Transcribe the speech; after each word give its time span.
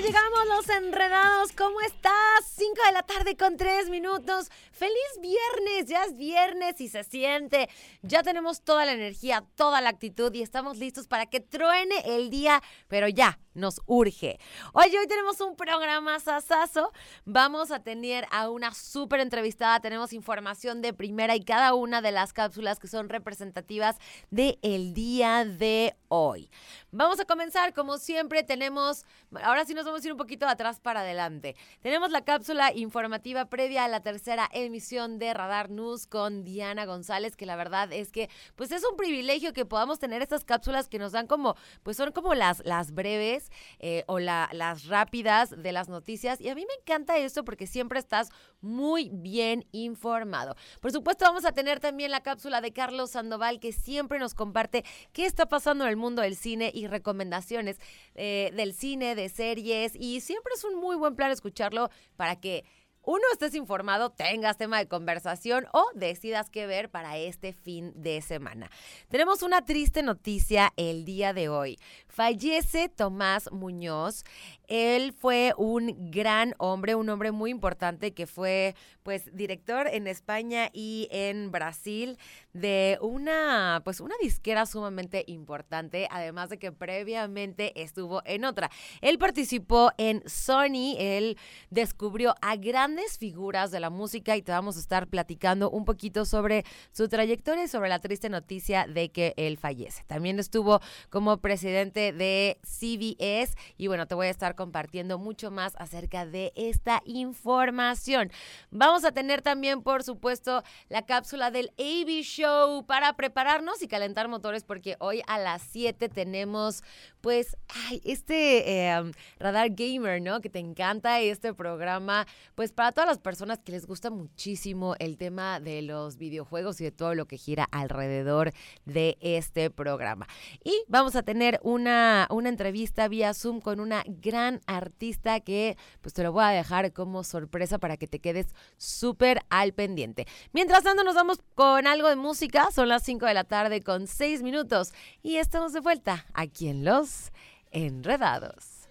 Llegamos 0.00 0.46
los 0.46 0.68
enredados. 0.68 1.50
¿Cómo 1.56 1.80
estás? 1.80 2.12
5 2.56 2.72
de 2.86 2.92
la 2.92 3.02
tarde 3.02 3.36
con 3.36 3.56
3 3.56 3.90
minutos. 3.90 4.48
Feliz 4.78 4.94
viernes. 5.20 5.86
Ya 5.86 6.04
es 6.04 6.16
viernes 6.16 6.80
y 6.80 6.88
se 6.88 7.02
siente. 7.02 7.68
Ya 8.02 8.22
tenemos 8.22 8.62
toda 8.62 8.86
la 8.86 8.92
energía, 8.92 9.44
toda 9.56 9.80
la 9.80 9.88
actitud 9.88 10.32
y 10.34 10.42
estamos 10.42 10.78
listos 10.78 11.08
para 11.08 11.26
que 11.26 11.40
truene 11.40 11.96
el 12.04 12.30
día, 12.30 12.62
pero 12.86 13.08
ya 13.08 13.40
nos 13.54 13.80
urge. 13.86 14.38
Oye, 14.72 14.96
hoy 14.96 15.06
tenemos 15.08 15.40
un 15.40 15.56
programa 15.56 16.20
sasazo. 16.20 16.92
Vamos 17.24 17.72
a 17.72 17.82
tener 17.82 18.26
a 18.30 18.50
una 18.50 18.72
súper 18.72 19.18
entrevistada. 19.18 19.80
Tenemos 19.80 20.12
información 20.12 20.80
de 20.80 20.94
primera 20.94 21.34
y 21.34 21.44
cada 21.44 21.74
una 21.74 22.00
de 22.00 22.12
las 22.12 22.32
cápsulas 22.32 22.78
que 22.78 22.86
son 22.86 23.08
representativas 23.08 23.96
del 24.30 24.58
el 24.62 24.94
día 24.94 25.44
de 25.44 25.96
hoy. 26.06 26.50
Vamos 26.92 27.20
a 27.20 27.24
comenzar, 27.24 27.74
como 27.74 27.98
siempre, 27.98 28.42
tenemos, 28.42 29.04
ahora 29.42 29.64
sí 29.64 29.74
nos 29.74 29.84
vamos 29.84 30.02
a 30.02 30.06
ir 30.06 30.12
un 30.12 30.18
poquito 30.18 30.46
atrás 30.46 30.80
para 30.80 31.00
adelante. 31.00 31.56
Tenemos 31.80 32.10
la 32.10 32.24
cápsula 32.24 32.72
informativa 32.72 33.46
previa 33.46 33.84
a 33.84 33.88
la 33.88 34.00
tercera 34.00 34.48
emisión 34.68 35.18
de 35.18 35.34
Radar 35.34 35.70
News 35.70 36.06
con 36.06 36.44
Diana 36.44 36.86
González, 36.86 37.36
que 37.36 37.46
la 37.46 37.56
verdad 37.56 37.92
es 37.92 38.12
que, 38.12 38.30
pues 38.56 38.72
es 38.72 38.84
un 38.88 38.96
privilegio 38.96 39.52
que 39.52 39.64
podamos 39.64 39.98
tener 39.98 40.22
estas 40.22 40.44
cápsulas 40.44 40.88
que 40.88 40.98
nos 40.98 41.12
dan 41.12 41.26
como, 41.26 41.56
pues 41.82 41.96
son 41.96 42.12
como 42.12 42.34
las, 42.34 42.64
las 42.64 42.92
breves 42.92 43.50
eh, 43.80 44.04
o 44.06 44.18
las 44.18 44.86
rápidas 44.86 45.50
de 45.50 45.72
las 45.72 45.88
noticias. 45.88 46.40
Y 46.40 46.48
a 46.48 46.54
mí 46.54 46.64
me 46.66 46.74
encanta 46.80 47.18
esto 47.18 47.44
porque 47.44 47.66
siempre 47.66 47.98
estás 47.98 48.30
muy 48.60 49.10
bien 49.12 49.66
informado. 49.72 50.56
Por 50.80 50.92
supuesto, 50.92 51.24
vamos 51.24 51.44
a 51.44 51.52
tener 51.52 51.80
también 51.80 52.10
la 52.10 52.22
cápsula 52.22 52.60
de 52.60 52.72
Carlos 52.72 53.10
Sandoval, 53.10 53.60
que 53.60 53.72
siempre 53.72 54.18
nos 54.18 54.34
comparte 54.34 54.84
qué 55.12 55.26
está 55.26 55.46
pasando 55.46 55.84
en 55.84 55.90
el 55.90 55.96
mundo 55.96 56.22
del 56.22 56.36
cine 56.36 56.70
y 56.74 56.86
recomendaciones 56.86 57.80
eh, 58.14 58.52
del 58.54 58.74
cine, 58.74 59.14
de 59.14 59.28
series. 59.28 59.94
Y 59.94 60.20
siempre 60.20 60.52
es 60.54 60.64
un 60.64 60.76
muy 60.76 60.96
buen 60.96 61.14
plan 61.14 61.30
escucharlo 61.30 61.90
para 62.16 62.36
que 62.36 62.64
uno, 63.02 63.22
estés 63.32 63.54
informado, 63.54 64.10
tengas 64.10 64.58
tema 64.58 64.78
de 64.78 64.86
conversación 64.86 65.66
o 65.72 65.86
decidas 65.94 66.50
qué 66.50 66.66
ver 66.66 66.90
para 66.90 67.16
este 67.16 67.54
fin 67.54 67.92
de 67.96 68.20
semana. 68.20 68.70
Tenemos 69.08 69.42
una 69.42 69.64
triste 69.64 70.02
noticia 70.02 70.74
el 70.76 71.06
día 71.06 71.32
de 71.32 71.48
hoy. 71.48 71.78
Fallece 72.06 72.90
Tomás 72.90 73.50
Muñoz. 73.50 74.24
Él 74.66 75.14
fue 75.14 75.54
un 75.56 76.10
gran 76.10 76.54
hombre, 76.58 76.94
un 76.94 77.08
hombre 77.08 77.32
muy 77.32 77.50
importante 77.50 78.12
que 78.12 78.26
fue 78.26 78.74
pues 79.02 79.34
director 79.34 79.88
en 79.90 80.06
España 80.06 80.68
y 80.74 81.08
en 81.10 81.50
Brasil 81.50 82.18
de 82.52 82.98
una 83.00 83.80
pues 83.84 84.00
una 84.00 84.16
disquera 84.20 84.66
sumamente 84.66 85.24
importante, 85.28 86.08
además 86.10 86.50
de 86.50 86.58
que 86.58 86.72
previamente 86.72 87.80
estuvo 87.80 88.20
en 88.26 88.44
otra. 88.44 88.70
Él 89.00 89.16
participó 89.16 89.92
en 89.96 90.22
Sony, 90.28 90.96
él 90.98 91.38
descubrió 91.70 92.34
a 92.42 92.56
grandes 92.56 92.97
figuras 93.06 93.70
de 93.70 93.80
la 93.80 93.90
música 93.90 94.36
y 94.36 94.42
te 94.42 94.52
vamos 94.52 94.76
a 94.76 94.80
estar 94.80 95.06
platicando 95.06 95.70
un 95.70 95.84
poquito 95.84 96.24
sobre 96.24 96.64
su 96.92 97.08
trayectoria 97.08 97.64
y 97.64 97.68
sobre 97.68 97.88
la 97.88 98.00
triste 98.00 98.28
noticia 98.28 98.86
de 98.86 99.10
que 99.10 99.34
él 99.36 99.56
fallece. 99.56 100.02
También 100.06 100.38
estuvo 100.38 100.80
como 101.10 101.38
presidente 101.38 102.12
de 102.12 102.58
CBS 102.62 103.56
y 103.76 103.86
bueno, 103.86 104.06
te 104.06 104.14
voy 104.14 104.26
a 104.26 104.30
estar 104.30 104.54
compartiendo 104.54 105.18
mucho 105.18 105.50
más 105.50 105.74
acerca 105.76 106.26
de 106.26 106.52
esta 106.56 107.02
información. 107.04 108.30
Vamos 108.70 109.04
a 109.04 109.12
tener 109.12 109.42
también, 109.42 109.82
por 109.82 110.02
supuesto, 110.02 110.62
la 110.88 111.02
cápsula 111.02 111.50
del 111.50 111.70
AB 111.78 112.22
Show 112.22 112.84
para 112.86 113.14
prepararnos 113.14 113.82
y 113.82 113.88
calentar 113.88 114.28
motores 114.28 114.64
porque 114.64 114.96
hoy 114.98 115.22
a 115.26 115.38
las 115.38 115.62
7 115.62 116.08
tenemos 116.08 116.82
pues 117.20 117.56
ay, 117.68 118.00
este 118.04 118.86
em, 118.88 119.12
radar 119.38 119.70
gamer, 119.70 120.22
¿no? 120.22 120.40
Que 120.40 120.48
te 120.48 120.58
encanta 120.58 121.20
este 121.20 121.52
programa, 121.52 122.26
pues 122.54 122.72
para 122.78 122.92
todas 122.92 123.08
las 123.08 123.18
personas 123.18 123.58
que 123.58 123.72
les 123.72 123.88
gusta 123.88 124.08
muchísimo 124.08 124.94
el 125.00 125.16
tema 125.16 125.58
de 125.58 125.82
los 125.82 126.16
videojuegos 126.16 126.80
y 126.80 126.84
de 126.84 126.92
todo 126.92 127.16
lo 127.16 127.26
que 127.26 127.36
gira 127.36 127.64
alrededor 127.72 128.52
de 128.84 129.18
este 129.20 129.68
programa. 129.68 130.28
Y 130.62 130.84
vamos 130.86 131.16
a 131.16 131.24
tener 131.24 131.58
una, 131.64 132.28
una 132.30 132.48
entrevista 132.48 133.08
vía 133.08 133.34
Zoom 133.34 133.60
con 133.60 133.80
una 133.80 134.04
gran 134.06 134.60
artista 134.68 135.40
que 135.40 135.76
pues 136.02 136.14
te 136.14 136.22
lo 136.22 136.30
voy 136.30 136.44
a 136.44 136.50
dejar 136.50 136.92
como 136.92 137.24
sorpresa 137.24 137.78
para 137.80 137.96
que 137.96 138.06
te 138.06 138.20
quedes 138.20 138.46
súper 138.76 139.40
al 139.50 139.72
pendiente. 139.72 140.28
Mientras 140.52 140.84
tanto 140.84 141.02
nos 141.02 141.16
vamos 141.16 141.38
con 141.56 141.88
algo 141.88 142.08
de 142.08 142.14
música, 142.14 142.70
son 142.70 142.90
las 142.90 143.02
5 143.02 143.26
de 143.26 143.34
la 143.34 143.42
tarde 143.42 143.82
con 143.82 144.06
6 144.06 144.44
minutos 144.44 144.92
y 145.20 145.38
estamos 145.38 145.72
de 145.72 145.80
vuelta 145.80 146.26
aquí 146.32 146.68
en 146.68 146.84
Los 146.84 147.32
Enredados. 147.72 148.86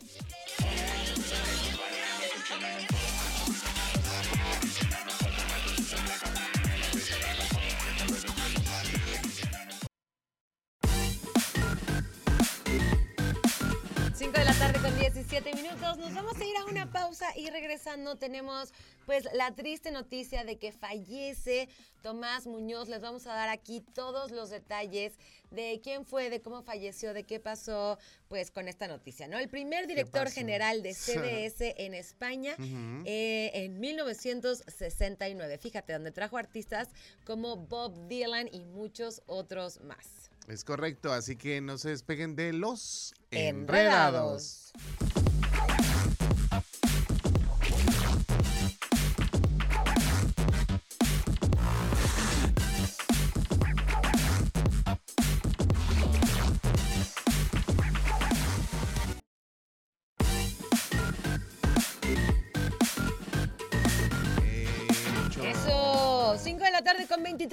minutos. 15.53 15.97
Nos 15.97 16.13
vamos 16.13 16.35
a 16.37 16.45
ir 16.45 16.57
a 16.57 16.65
una 16.65 16.91
pausa 16.91 17.27
y 17.37 17.49
regresando 17.49 18.17
tenemos 18.17 18.73
pues 19.05 19.27
la 19.33 19.53
triste 19.55 19.91
noticia 19.91 20.43
de 20.43 20.57
que 20.57 20.71
fallece 20.71 21.69
Tomás 22.01 22.47
Muñoz. 22.47 22.89
Les 22.89 23.01
vamos 23.01 23.27
a 23.27 23.33
dar 23.33 23.49
aquí 23.49 23.81
todos 23.93 24.31
los 24.31 24.49
detalles 24.49 25.13
de 25.51 25.79
quién 25.81 26.05
fue, 26.05 26.29
de 26.29 26.41
cómo 26.41 26.63
falleció, 26.63 27.13
de 27.13 27.23
qué 27.23 27.39
pasó 27.39 27.97
pues 28.27 28.51
con 28.51 28.67
esta 28.67 28.87
noticia, 28.87 29.27
¿no? 29.27 29.37
El 29.37 29.47
primer 29.47 29.87
director 29.87 30.29
general 30.29 30.83
de 30.83 30.93
CBS 30.93 31.75
en 31.77 31.93
España 31.93 32.55
uh 32.57 32.61
-huh. 32.61 33.03
eh, 33.05 33.51
en 33.53 33.79
1969. 33.79 35.57
Fíjate, 35.57 35.93
donde 35.93 36.11
trajo 36.11 36.37
artistas 36.37 36.89
como 37.25 37.55
Bob 37.55 38.07
Dylan 38.07 38.49
y 38.51 38.65
muchos 38.65 39.21
otros 39.27 39.81
más. 39.81 40.29
Es 40.47 40.63
correcto, 40.63 41.11
así 41.11 41.35
que 41.35 41.59
no 41.59 41.77
se 41.77 41.89
despeguen 41.89 42.35
de 42.35 42.53
los 42.53 43.13
enredados 43.31 44.71
con 45.65 45.96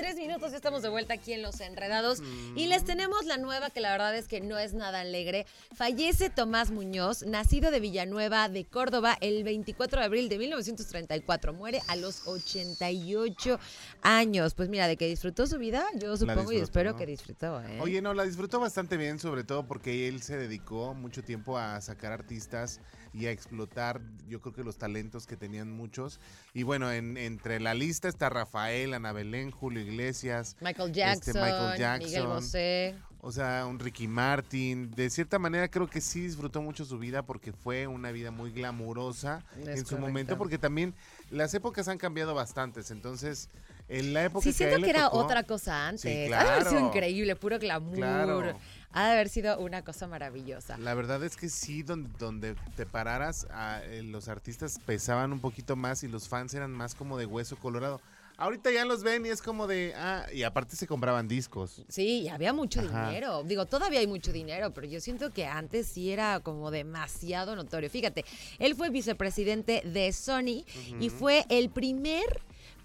23 0.05 0.17
minutos. 0.17 0.51
Ya 0.51 0.57
estamos 0.57 0.83
de 0.83 0.91
vuelta 0.91 1.15
aquí 1.15 1.33
en 1.33 1.43
Los 1.43 1.61
Enredados. 1.61 2.23
Y 2.55 2.67
les 2.67 2.85
tenemos 2.85 3.25
la 3.25 3.39
nueva, 3.39 3.71
que 3.71 3.81
la 3.81 3.91
verdad 3.91 4.15
es 4.15 4.29
que 4.29 4.41
no 4.43 4.59
es 4.59 4.75
nada 4.75 5.01
alegre. 5.01 5.47
Fallece 5.75 6.29
Tomás 6.29 6.71
Muñoz, 6.71 7.23
nacido 7.23 7.71
de 7.71 7.81
Villanueva 7.81 8.51
de 8.51 8.65
Córdoba 8.65 9.17
el 9.23 9.45
24 9.45 10.01
de 10.01 10.05
abril 10.05 10.29
de 10.29 10.39
1934. 10.39 11.55
Muere 11.55 11.81
a 11.89 11.97
los 11.97 12.27
88 12.27 13.59
años. 14.03 14.55
Pues 14.55 14.69
mira, 14.69 14.87
de 14.89 14.97
que 14.97 15.07
disfrutó 15.07 15.47
su 15.47 15.59
vida, 15.59 15.87
yo 15.95 16.17
supongo 16.19 16.53
y 16.53 16.59
espero 16.59 16.97
que 16.97 17.07
disfrutó. 17.07 17.63
¿eh? 17.63 17.79
Oye, 17.81 18.03
no, 18.03 18.13
la 18.13 18.25
disfrutó 18.25 18.61
bastante 18.61 18.99
bien, 18.99 19.19
sobre 19.19 19.43
todo 19.43 19.67
porque 19.67 20.07
él 20.07 20.23
se 20.23 20.37
dedicó 20.37 20.93
mucho 20.93 21.25
tiempo 21.25 21.57
a 21.57 21.81
sacar 21.81 22.13
artistas 22.13 22.81
y 23.15 23.27
a 23.27 23.31
explotar, 23.31 24.01
yo 24.29 24.41
creo 24.41 24.53
que 24.53 24.65
los 24.65 24.77
talentos 24.77 25.27
que 25.27 25.37
tenían 25.37 25.71
muchos. 25.71 26.19
Y 26.53 26.65
bueno, 26.65 26.91
en, 26.91 27.17
entre 27.17 27.61
la 27.61 27.73
lista 27.73 28.09
está 28.09 28.29
Rafael, 28.29 28.93
Ana 28.93 29.13
Belén, 29.13 29.53
Julio 29.53 29.81
Iglesias, 29.81 30.57
Michael 30.61 30.91
este, 30.91 31.33
Jackson, 31.33 32.01
Miguel 32.01 32.27
Bosé. 32.27 32.95
O 33.21 33.33
sea, 33.33 33.65
un 33.67 33.79
Ricky 33.79 34.07
Martin. 34.07 34.91
De 34.91 35.09
cierta 35.09 35.39
manera 35.39 35.69
creo 35.69 35.89
que 35.89 36.03
sí 36.03 36.21
disfrutó 36.21 36.61
mucho 36.61 36.85
su 36.85 36.99
vida 36.99 37.23
porque 37.23 37.53
fue 37.53 37.87
una 37.87 38.11
vida 38.13 38.31
muy 38.31 38.51
glamurosa 38.51 39.43
en 39.65 39.87
su 39.87 39.97
momento, 39.97 40.37
porque 40.37 40.59
también 40.59 40.93
las 41.31 41.55
épocas 41.55 41.89
han 41.89 41.97
cambiado 41.97 42.35
bastantes. 42.35 42.91
Entonces, 42.91 43.49
en 43.89 44.13
la 44.13 44.25
época 44.25 44.43
sí, 44.43 44.53
siento 44.53 44.79
que 44.83 44.91
era 44.91 45.09
otra 45.09 45.45
cosa 45.45 45.89
antes. 45.89 46.03
Sí, 46.03 46.25
claro. 46.27 46.67
Ha 46.67 46.69
sido 46.69 46.87
increíble, 46.87 47.35
puro 47.37 47.59
glamour. 47.59 47.95
Claro. 47.95 48.59
Ha 48.95 49.07
de 49.07 49.13
haber 49.13 49.29
sido 49.29 49.59
una 49.59 49.83
cosa 49.83 50.07
maravillosa. 50.07 50.79
La 50.79 50.95
verdad 50.95 51.23
es 51.25 51.37
que 51.37 51.49
sí, 51.49 51.83
donde, 51.83 52.09
donde 52.17 52.55
te 52.77 52.87
pararas, 52.87 53.45
eh, 53.83 54.03
los 54.05 54.29
artistas 54.29 54.79
pesaban 54.79 55.33
un 55.33 55.41
poquito 55.41 55.75
más 55.75 56.05
y 56.05 56.09
los 56.09 56.29
fans 56.29 56.55
eran 56.55 56.71
más 56.71 56.95
como 56.95 57.19
de 57.19 57.27
hueso 57.27 57.57
colorado. 57.57 58.01
Ahorita 58.37 58.71
ya 58.71 58.85
los 58.85 59.03
ven 59.03 59.27
y 59.27 59.31
es 59.31 59.43
como 59.43 59.67
de, 59.67 59.95
ah, 59.97 60.27
y 60.33 60.45
aparte 60.45 60.77
se 60.77 60.87
compraban 60.87 61.27
discos. 61.27 61.83
Sí, 61.89 62.23
y 62.23 62.29
había 62.29 62.53
mucho 62.53 62.83
dinero. 62.83 63.43
Digo, 63.43 63.67
todavía 63.67 63.99
hay 63.99 64.07
mucho 64.07 64.33
dinero, 64.33 64.73
pero 64.73 64.87
yo 64.87 65.01
siento 65.01 65.33
que 65.33 65.47
antes 65.47 65.89
sí 65.89 66.11
era 66.11 66.39
como 66.41 66.71
demasiado 66.71 67.55
notorio. 67.57 67.91
Fíjate, 67.91 68.25
él 68.59 68.77
fue 68.77 68.91
vicepresidente 68.91 69.83
de 69.85 70.13
Sony 70.13 70.65
y 71.01 71.11
fue 71.11 71.47
el 71.49 71.71
primer 71.71 72.25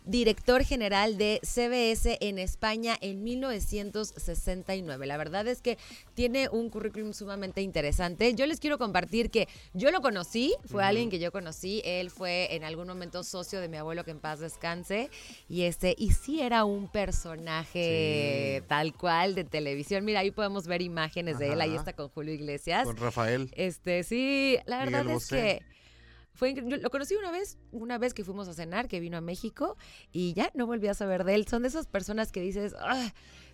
director 0.10 0.64
general 0.64 1.18
de 1.18 1.40
CBS 1.44 2.18
en 2.20 2.40
España 2.40 2.98
en 3.00 3.24
1969. 3.24 5.06
La 5.06 5.18
verdad 5.18 5.48
es 5.48 5.62
que 5.62 5.78
tiene 6.16 6.50
un 6.50 6.70
currículum 6.70 7.14
sumamente 7.14 7.62
interesante. 7.62 8.34
Yo 8.34 8.48
les 8.48 8.60
quiero 8.60 8.80
compartir 8.80 9.30
que 9.30 9.48
yo 9.74 9.92
lo 9.92 10.02
conocí, 10.02 10.56
fue 10.66 10.84
alguien 10.84 11.12
que 11.12 11.20
yo 11.20 11.32
conocí, 11.32 11.82
él 11.86 12.10
fue 12.10 12.56
en 12.56 12.64
algún 12.64 12.88
momento 12.88 13.24
socio 13.24 13.62
de 13.62 13.70
mi 13.70 13.78
abuelo 13.78 14.04
que 14.04 14.12
en 14.12 14.20
paz 14.20 14.40
descanse 14.40 15.12
y 15.48 15.64
este 15.64 15.96
y 15.98 16.12
sí 16.14 16.42
era 16.42 16.66
un 16.66 16.88
personaje 16.88 18.64
tal 18.68 18.94
cual 18.94 19.36
de 19.36 19.44
televisión. 19.44 20.06
Mira, 20.06 20.22
ahí 20.22 20.32
podemos 20.32 20.66
ver 20.66 20.82
imágenes 20.82 21.38
de 21.38 21.54
él, 21.54 21.62
ahí 21.62 21.76
está 21.76 21.94
con 21.94 22.10
Julio 22.10 22.34
Iglesias. 22.34 22.86
Con 22.86 22.98
Rafael. 22.98 23.52
Este, 23.56 24.04
sí, 24.04 24.58
la 24.66 24.80
verdad 24.80 25.08
es 25.08 25.28
que 25.28 25.62
fue 26.40 26.54
lo 26.54 26.90
conocí 26.90 27.16
una 27.16 27.32
vez, 27.32 27.58
una 27.74 27.98
vez 27.98 28.14
que 28.14 28.24
fuimos 28.24 28.48
a 28.48 28.54
cenar, 28.54 28.88
que 28.88 29.02
vino 29.02 29.18
a 29.18 29.22
México 29.22 29.76
y 30.14 30.32
ya 30.34 30.50
no 30.56 30.66
volví 30.66 30.88
a 30.88 30.94
saber 30.94 31.26
de 31.26 31.36
él. 31.36 31.46
Son 31.48 31.64
de 31.64 31.68
esas 31.68 31.86
personas 31.86 32.32
que 32.32 32.40
dices, 32.40 32.74
ah, 32.80 33.14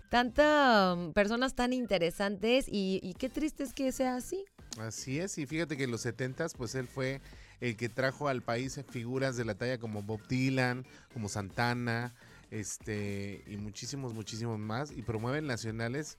tantas 0.10 0.96
um, 0.96 1.12
personas 1.12 1.56
tan 1.56 1.74
interesantes 1.74 2.68
y, 2.70 3.16
qué 3.18 3.28
triste 3.28 3.64
es 3.64 3.74
que 3.74 3.92
sea 3.92 4.16
así. 4.16 4.46
Así 4.78 5.20
es, 5.20 5.40
y 5.40 5.48
fíjate 5.48 5.78
que 5.78 5.86
en 5.86 5.92
los 5.92 6.02
70 6.02 6.46
pues 6.58 6.76
él 6.76 6.88
fue 6.88 7.22
el 7.60 7.76
que 7.76 7.90
trajo 7.90 8.28
al 8.28 8.44
país 8.44 8.80
figuras 8.88 9.36
de 9.36 9.46
la 9.46 9.56
talla 9.56 9.80
como 9.80 10.04
Bob 10.04 10.22
Dylan, 10.28 10.86
como 11.12 11.28
Santana, 11.28 12.14
este, 12.52 13.44
y 13.48 13.58
muchísimos, 13.58 14.14
muchísimos 14.14 14.60
más, 14.60 14.92
y 14.92 15.02
promueven 15.02 15.48
nacionales 15.48 16.18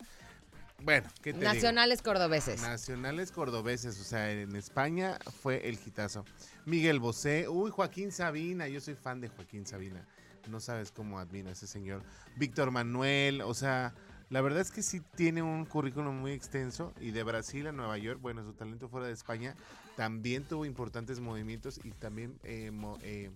bueno, 0.83 1.09
¿qué 1.23 1.33
te 1.33 1.41
Nacionales 1.41 2.03
cordobeses. 2.03 2.61
Nacionales 2.63 3.33
cordobeses, 3.33 4.01
o 4.01 4.05
sea, 4.05 4.31
en 4.31 4.55
España 4.57 5.19
fue 5.43 5.69
el 5.69 5.79
hitazo. 5.85 6.25
Miguel 6.65 7.01
Bosé, 7.01 7.49
uy, 7.49 7.71
Joaquín 7.71 8.13
Sabina, 8.13 8.69
yo 8.69 8.81
soy 8.81 8.95
fan 8.95 9.21
de 9.21 9.29
Joaquín 9.29 9.67
Sabina. 9.67 10.07
No 10.49 10.61
sabes 10.61 10.93
cómo 10.93 11.19
admira 11.19 11.51
a 11.51 11.53
ese 11.53 11.67
señor. 11.67 12.03
Víctor 12.37 12.71
Manuel, 12.71 13.41
o 13.41 13.55
sea, 13.55 13.95
la 14.29 14.41
verdad 14.41 14.61
es 14.61 14.71
que 14.71 14.83
sí 14.83 15.01
tiene 15.17 15.43
un 15.43 15.65
currículum 15.65 16.15
muy 16.17 16.33
extenso 16.33 16.93
y 17.01 17.11
de 17.11 17.23
Brasil 17.23 17.67
a 17.67 17.73
Nueva 17.73 17.97
York, 17.99 18.21
bueno, 18.21 18.45
su 18.45 18.53
talento 18.53 18.89
fuera 18.89 19.07
de 19.07 19.13
España 19.13 19.55
también 19.97 20.45
tuvo 20.45 20.67
importantes 20.67 21.21
movimientos 21.21 21.81
y 21.83 21.91
también 21.93 22.39
eh, 22.45 22.71
eh, 23.03 23.31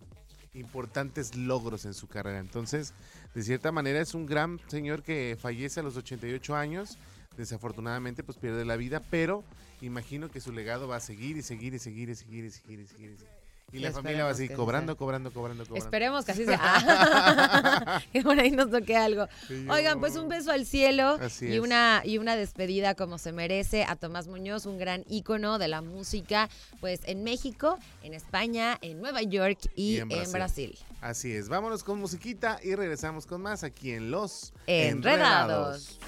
importantes 0.55 1.37
logros 1.37 1.85
en 1.85 1.95
su 1.95 2.07
carrera. 2.07 2.39
Entonces, 2.39 2.93
de 3.35 3.43
cierta 3.43 3.73
manera 3.73 4.01
es 4.01 4.15
un 4.15 4.27
gran 4.27 4.61
señor 4.69 5.03
que 5.03 5.37
fallece 5.41 5.81
a 5.81 5.83
los 5.83 5.97
88 5.97 6.55
años 6.55 6.99
desafortunadamente 7.37 8.23
pues 8.23 8.39
pierde 8.39 8.65
la 8.65 8.77
vida, 8.77 9.03
pero 9.11 9.45
imagino 9.81 10.31
que 10.31 10.41
su 10.41 10.53
legado 10.53 10.89
va 10.89 10.97
a 10.97 11.01
seguir 11.01 11.37
y 11.37 11.43
seguir 11.43 11.75
y 11.75 11.79
seguir 11.79 12.09
y 12.09 12.15
seguir 12.15 12.45
y 12.45 12.51
seguir 12.51 12.81
y 12.81 12.87
seguir. 12.87 13.17
Y, 13.73 13.79
la 13.79 13.93
familia 13.93 14.25
va 14.25 14.31
a 14.31 14.35
seguir 14.35 14.57
cobrando, 14.57 14.97
cobrando, 14.97 15.33
cobrando, 15.33 15.65
cobrando. 15.65 15.85
Esperemos 15.85 16.25
que 16.25 16.33
así 16.33 16.45
sea. 16.47 18.03
que 18.13 18.23
por 18.23 18.39
ahí 18.39 18.51
nos 18.51 18.69
toque 18.71 18.97
algo. 18.97 19.29
Oigan, 19.69 20.01
pues 20.01 20.17
un 20.17 20.29
beso 20.29 20.51
al 20.51 20.67
cielo 20.67 21.19
y 21.41 21.59
una 21.61 22.03
y 22.05 22.19
una 22.19 22.35
despedida 22.35 22.97
como 22.97 23.19
se 23.19 23.31
merece 23.33 23.85
a 23.85 23.95
Tomás 23.95 24.27
Muñoz, 24.27 24.67
un 24.67 24.79
gran 24.79 25.05
ícono 25.09 25.59
de 25.59 25.69
la 25.69 25.83
música, 25.83 26.49
pues 26.81 27.01
en 27.05 27.23
México, 27.23 27.79
en 28.03 28.15
España, 28.15 28.77
en 28.81 29.01
Nueva 29.01 29.23
York 29.23 29.59
y, 29.77 29.99
en, 29.99 30.09
Brasil. 30.33 30.77
Así 31.01 31.33
es. 31.33 31.49
Vámonos 31.49 31.85
con 31.85 32.01
musiquita 32.01 32.59
y 32.65 32.75
regresamos 32.75 33.25
con 33.25 33.41
más 33.41 33.63
aquí 33.63 33.93
en 33.93 34.11
Los 34.11 34.53
Enredados. 34.67 36.01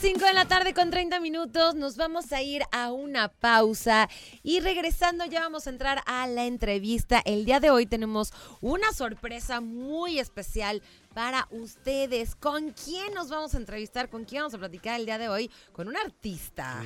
5 0.00 0.24
de 0.24 0.32
la 0.32 0.44
tarde 0.44 0.74
con 0.74 0.90
30 0.90 1.18
minutos. 1.18 1.74
Nos 1.74 1.96
vamos 1.96 2.30
a 2.32 2.40
ir 2.40 2.62
a 2.70 2.92
una 2.92 3.28
pausa 3.28 4.08
y 4.44 4.60
regresando 4.60 5.24
ya 5.24 5.40
vamos 5.40 5.66
a 5.66 5.70
entrar 5.70 6.02
a 6.06 6.28
la 6.28 6.44
entrevista. 6.44 7.20
El 7.24 7.44
día 7.44 7.58
de 7.58 7.70
hoy 7.70 7.84
tenemos 7.84 8.32
una 8.60 8.92
sorpresa 8.92 9.60
muy 9.60 10.20
especial 10.20 10.82
para 11.14 11.48
ustedes. 11.50 12.36
¿Con 12.36 12.70
quién 12.70 13.12
nos 13.12 13.28
vamos 13.28 13.54
a 13.54 13.56
entrevistar? 13.56 14.08
¿Con 14.08 14.24
quién 14.24 14.42
vamos 14.42 14.54
a 14.54 14.58
platicar 14.58 15.00
el 15.00 15.06
día 15.06 15.18
de 15.18 15.28
hoy? 15.28 15.50
Con 15.72 15.88
un 15.88 15.96
artista. 15.96 16.80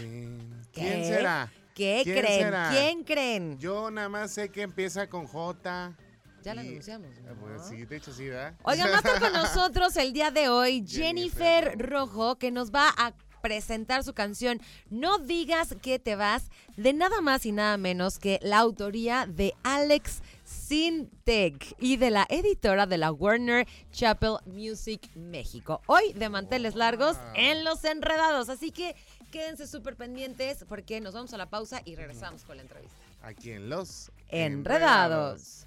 ¿Quién 0.73 1.05
será? 1.05 1.53
¿Qué 1.75 2.03
creen? 2.05 2.55
¿Quién 2.71 3.05
creen? 3.05 3.59
Yo 3.59 3.91
nada 3.91 4.09
más 4.09 4.31
sé 4.33 4.49
que 4.49 4.63
empieza 4.63 5.09
con 5.09 5.27
J. 5.27 5.95
Ya 6.43 6.55
la 6.55 6.63
anunciamos. 6.63 7.09
Ah, 7.29 7.35
pues 7.41 7.63
sí, 7.69 7.85
de 7.85 7.97
hecho 7.97 8.13
sí, 8.13 8.29
¿verdad? 8.29 8.55
Oigan, 8.65 8.89
va 8.91 8.95
a 8.95 8.99
estar 8.99 9.21
con 9.21 9.33
nosotros 9.33 9.97
el 9.97 10.13
día 10.13 10.31
de 10.31 10.49
hoy 10.49 10.85
Jennifer, 10.89 11.79
Rojo, 11.79 12.37
que 12.37 12.51
nos 12.51 12.73
va 12.73 12.89
a 12.97 13.15
presentar 13.43 14.05
su 14.05 14.15
canción 14.15 14.61
No 14.89 15.19
digas 15.19 15.75
que 15.83 15.99
te 15.99 16.15
vas, 16.17 16.45
de 16.77 16.93
nada 16.93 17.21
más 17.21 17.45
y 17.45 17.53
nada 17.53 17.77
menos 17.77 18.19
que 18.19 18.39
la 18.43 18.59
autoría 18.59 19.27
de 19.27 19.53
Alex 19.65 20.23
Sintec 20.45 21.75
y 21.79 21.97
de 21.97 22.11
la 22.11 22.27
editora 22.29 22.87
de 22.87 22.99
la 22.99 23.13
Warner 23.13 23.67
Chapel 23.91 24.37
Music 24.47 25.11
México. 25.15 25.81
Hoy 25.87 26.13
de 26.15 26.29
manteles 26.29 26.75
largos 26.75 27.17
en 27.35 27.65
Los 27.65 27.85
Enredados, 27.85 28.49
así 28.49 28.71
que 28.71 28.95
quédense 29.31 29.67
súper 29.67 29.97
pendientes 29.97 30.65
porque 30.69 31.01
nos 31.01 31.15
vamos 31.15 31.33
a 31.35 31.37
la 31.37 31.51
pausa 31.51 31.83
y 31.85 31.97
regresamos 31.97 32.45
con 32.45 32.57
la 32.57 32.63
entrevista. 32.63 32.97
Aquí 33.23 33.51
en 33.51 33.69
Los 33.69 34.11
Enredados. 34.33 35.67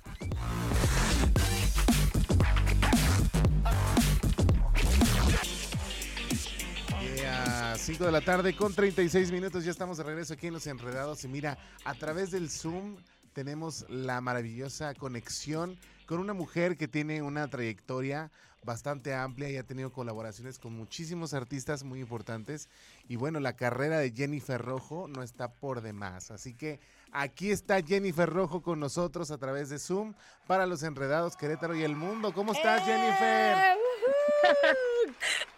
a 7.27 7.75
5 7.77 8.05
de 8.05 8.11
la 8.11 8.21
tarde 8.21 8.55
con 8.55 8.73
36 8.73 9.31
minutos 9.31 9.63
ya 9.63 9.69
estamos 9.69 9.97
de 9.97 10.03
regreso 10.03 10.33
aquí 10.33 10.47
en 10.47 10.53
Los 10.53 10.65
Enredados 10.65 11.23
y 11.23 11.27
mira, 11.27 11.59
a 11.83 11.93
través 11.93 12.31
del 12.31 12.49
Zoom 12.49 12.97
tenemos 13.33 13.85
la 13.87 14.19
maravillosa 14.21 14.95
conexión 14.95 15.77
con 16.07 16.19
una 16.19 16.33
mujer 16.33 16.75
que 16.75 16.87
tiene 16.87 17.21
una 17.21 17.47
trayectoria 17.47 18.31
bastante 18.65 19.13
amplia 19.13 19.49
y 19.49 19.57
ha 19.57 19.63
tenido 19.63 19.93
colaboraciones 19.93 20.59
con 20.59 20.75
muchísimos 20.75 21.33
artistas 21.33 21.83
muy 21.83 21.99
importantes. 21.99 22.67
Y 23.07 23.15
bueno, 23.15 23.39
la 23.39 23.55
carrera 23.55 23.99
de 23.99 24.11
Jennifer 24.11 24.59
Rojo 24.59 25.07
no 25.07 25.23
está 25.23 25.53
por 25.53 25.81
demás. 25.81 26.31
Así 26.31 26.53
que 26.53 26.79
aquí 27.15 27.51
está 27.51 27.81
Jennifer 27.81 28.29
Rojo 28.29 28.61
con 28.61 28.79
nosotros 28.79 29.31
a 29.31 29.37
través 29.37 29.69
de 29.69 29.79
Zoom 29.79 30.13
para 30.47 30.65
los 30.65 30.83
enredados 30.83 31.35
Querétaro 31.35 31.75
y 31.75 31.83
el 31.83 31.95
mundo. 31.95 32.33
¿Cómo 32.33 32.51
estás, 32.53 32.81
¡Eh! 32.81 32.85
Jennifer? 32.85 33.77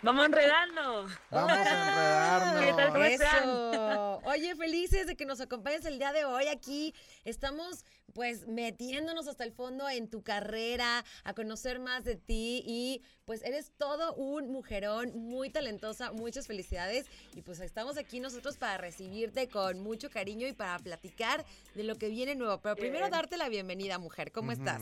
Vamos 0.02 0.24
a 0.24 0.26
enredarnos. 0.26 1.12
Vamos 1.30 1.52
a 1.52 2.54
enredarnos. 2.60 3.08
Eso. 3.08 4.22
Oye, 4.26 4.56
felices 4.56 5.08
de 5.08 5.16
que 5.16 5.26
nos 5.26 5.42
acompañes 5.42 5.86
el 5.86 5.98
día 5.98 6.14
de 6.14 6.26
hoy 6.26 6.48
aquí. 6.48 6.94
Estamos 7.26 7.86
pues 8.14 8.48
metiéndonos 8.48 9.28
hasta 9.28 9.44
el 9.44 9.52
fondo 9.52 9.88
en 9.90 10.10
tu 10.10 10.24
carrera, 10.24 11.06
a 11.24 11.34
conocer 11.34 11.80
más 11.80 12.04
de 12.04 12.16
ti 12.16 12.64
y 12.66 13.04
pues 13.26 13.44
eres 13.44 13.72
todo 13.78 14.16
un 14.16 14.52
mujerón 14.52 15.12
muy 15.16 15.52
talentosa, 15.52 16.12
muchas 16.12 16.48
felicidades 16.48 17.06
y 17.36 17.44
pues 17.44 17.60
estamos 17.60 17.96
aquí 17.98 18.20
nosotros 18.20 18.58
para 18.58 18.78
recibirte 18.78 19.48
con 19.50 19.80
mucho 19.80 20.10
cariño 20.10 20.48
y 20.48 20.54
para 20.54 20.80
platicar 20.80 21.46
de 21.76 21.84
lo 21.84 21.96
que 21.96 22.10
viene 22.10 22.34
nuevo. 22.34 22.60
Pero 22.60 22.76
primero 22.76 23.08
darte 23.10 23.38
la 23.38 23.50
bienvenida, 23.50 24.00
mujer. 24.00 24.32
¿Cómo 24.32 24.52
estás? 24.52 24.82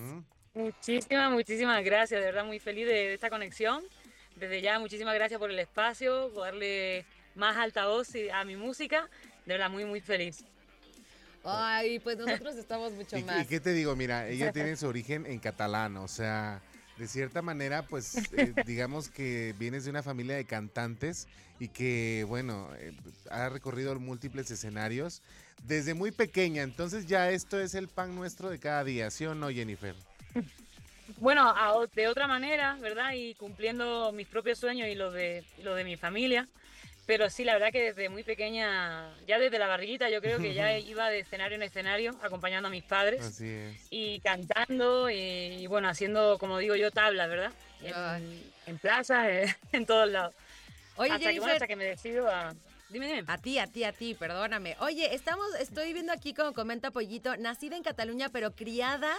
Muchísimas, 0.54 1.32
muchísimas 1.34 1.84
gracias, 1.84 2.22
de 2.22 2.28
verdad 2.28 2.46
muy 2.46 2.60
feliz 2.60 2.88
de, 2.88 3.13
esta 3.13 3.30
conexión. 3.30 3.84
Desde 4.36 4.62
ya, 4.62 4.80
muchísimas 4.80 5.15
gracias 5.15 5.39
por 5.39 5.50
el 5.50 5.60
espacio, 5.60 6.32
por 6.34 6.46
darle 6.46 7.06
más 7.36 7.56
altavoz 7.56 8.10
a 8.34 8.44
mi 8.44 8.56
música. 8.56 9.10
De 9.46 9.54
verdad, 9.54 9.70
muy, 9.70 9.86
muy 9.86 10.01
feliz. 10.01 10.44
Ay, 11.44 12.00
pues 12.00 12.18
nosotros 12.18 12.56
estamos 12.56 12.92
mucho 12.94 13.20
más. 13.22 13.44
¿Y 13.44 13.48
qué 13.48 13.60
te 13.60 13.74
digo? 13.74 13.96
Mira, 13.96 14.27
ella 14.27 14.51
tiene 14.51 14.75
su 14.77 14.88
origen 14.88 15.25
en 15.25 15.39
catalán, 15.39 15.96
o 15.98 16.08
sea, 16.08 16.62
de 16.98 17.08
cierta 17.08 17.42
manera, 17.42 17.86
pues 17.86 18.18
eh, 18.34 18.54
digamos 18.65 19.10
que 19.10 19.54
vienes 19.58 19.86
de 19.86 19.92
una 19.92 20.04
familia 20.04 20.36
de 20.36 20.46
cantantes 20.46 21.27
y 21.60 21.70
que, 21.70 22.25
bueno, 22.27 22.70
eh, 22.80 22.94
ha 23.30 23.48
recorrido 23.50 23.98
múltiples 24.00 24.50
escenarios 24.51 25.22
desde 25.63 25.94
muy 25.94 26.12
pequeña. 26.12 26.63
Entonces 26.63 27.06
ya 27.06 27.30
esto 27.30 27.60
es 27.60 27.75
el 27.75 27.88
pan 27.88 28.15
nuestro 28.15 28.50
de 28.50 28.60
cada 28.60 28.84
día, 28.84 29.12
¿sí 29.12 29.25
o 29.25 29.36
no, 29.36 29.50
Jennifer? 29.50 29.96
Bueno, 31.18 31.54
de 31.94 32.08
otra 32.08 32.28
manera, 32.28 32.78
¿verdad? 32.82 33.14
Y 33.14 33.36
cumpliendo 33.36 34.12
mis 34.12 34.28
propios 34.28 34.58
sueños 34.60 34.88
y 34.88 34.96
los 34.96 35.14
de, 35.14 35.44
lo 35.64 35.76
de 35.76 35.84
mi 35.84 35.98
familia. 35.98 36.48
Pero 37.06 37.30
sí, 37.30 37.44
la 37.44 37.54
verdad 37.54 37.72
que 37.72 37.94
desde 37.94 38.10
muy 38.10 38.24
pequeña, 38.24 39.14
ya 39.28 39.38
desde 39.38 39.60
la 39.60 39.68
barriguita, 39.68 40.10
yo 40.10 40.22
creo 40.22 40.40
que 40.40 40.56
ya 40.56 40.78
iba 40.80 41.10
de 41.10 41.20
escenario 41.20 41.56
en 41.56 41.62
escenario, 41.62 42.16
acompañando 42.24 42.68
a 42.68 42.72
mis 42.72 42.84
padres. 42.84 43.22
Así 43.22 43.48
es. 43.48 43.88
Y 43.92 44.20
cantando 44.22 45.10
y, 45.10 45.68
bueno, 45.68 45.88
haciendo, 45.88 46.38
como 46.40 46.58
digo 46.58 46.76
yo, 46.76 46.90
tablas, 46.90 47.30
¿verdad? 47.30 47.52
En, 48.66 48.78
plazas, 48.80 49.56
en 49.72 49.86
todos 49.86 50.10
lados. 50.10 50.34
Oye, 50.98 51.12
hasta, 51.12 51.32
que, 51.32 51.40
hasta 51.40 51.68
que 51.68 51.76
me 51.76 51.86
decido 51.86 52.28
a, 52.30 52.56
Dime, 52.88 53.08
dime. 53.08 53.24
A 53.27 53.39
ti, 53.39 53.58
a 53.58 53.65
ti, 53.65 53.84
a 53.84 53.92
ti, 53.92 54.13
perdóname. 54.13 54.77
Oye, 54.80 55.15
estamos, 55.15 55.48
estoy 55.60 55.92
viendo 55.92 56.13
aquí 56.13 56.36
como 56.36 56.54
comenta 56.54 56.92
Pollito, 56.92 57.36
nacida 57.36 57.75
en 57.75 57.82
Cataluña, 57.82 58.30
pero 58.30 58.51
criada 58.56 59.12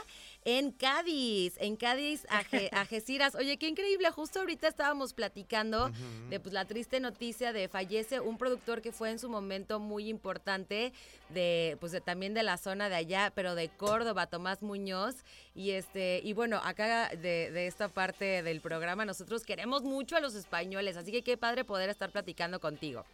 en 0.44 0.70
Cádiz, 0.70 1.54
en 1.58 1.74
Cádiz, 1.74 2.24
Aje- 2.30 2.68
Algeciras. 2.72 3.34
Oye, 3.34 3.56
qué 3.58 3.66
increíble. 3.66 4.08
Justo 4.12 4.38
ahorita 4.38 4.68
estábamos 4.68 5.14
platicando 5.14 5.90
de 6.30 6.38
pues 6.38 6.52
la 6.54 6.64
triste 6.64 7.00
noticia 7.00 7.52
de 7.52 7.68
fallece 7.68 8.20
un 8.20 8.38
productor 8.38 8.82
que 8.82 8.92
fue 8.92 9.10
en 9.10 9.18
su 9.18 9.28
momento 9.28 9.80
muy 9.80 10.08
importante 10.08 10.92
de 11.30 11.76
pues 11.80 11.90
de- 11.90 12.00
también 12.00 12.34
de 12.34 12.44
la 12.44 12.58
zona 12.58 12.88
de 12.88 12.94
allá, 12.94 13.32
pero 13.34 13.56
de 13.56 13.68
Córdoba, 13.68 14.28
Tomás 14.28 14.62
Muñoz. 14.62 15.16
Y 15.56 15.72
este, 15.72 16.20
y 16.22 16.34
bueno, 16.34 16.60
acá 16.62 17.08
de, 17.08 17.50
de 17.50 17.66
esta 17.66 17.88
parte 17.88 18.44
del 18.44 18.60
programa, 18.60 19.04
nosotros 19.04 19.42
queremos 19.42 19.82
mucho 19.82 20.14
a 20.16 20.20
los 20.20 20.36
españoles, 20.36 20.96
así 20.96 21.10
que 21.10 21.22
qué 21.22 21.36
padre 21.36 21.64
poder 21.64 21.90
estar 21.90 22.12
platicando 22.12 22.60
contigo. 22.60 23.04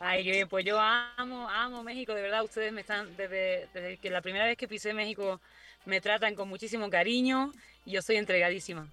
Ay, 0.00 0.24
yo- 0.24 0.48
pues 0.48 0.64
yo 0.64 0.78
amo, 0.80 1.48
amo 1.48 1.82
México, 1.84 2.14
de 2.14 2.22
verdad, 2.22 2.42
ustedes 2.42 2.72
me 2.72 2.80
están, 2.80 3.14
desde, 3.16 3.68
desde 3.74 3.98
que 3.98 4.08
la 4.10 4.22
primera 4.22 4.46
vez 4.46 4.56
que 4.56 4.66
pisé 4.66 4.94
México, 4.94 5.40
me 5.84 6.00
tratan 6.00 6.34
con 6.34 6.48
muchísimo 6.48 6.88
cariño 6.88 7.52
y 7.84 7.92
yo 7.92 8.02
soy 8.02 8.16
entregadísima. 8.16 8.88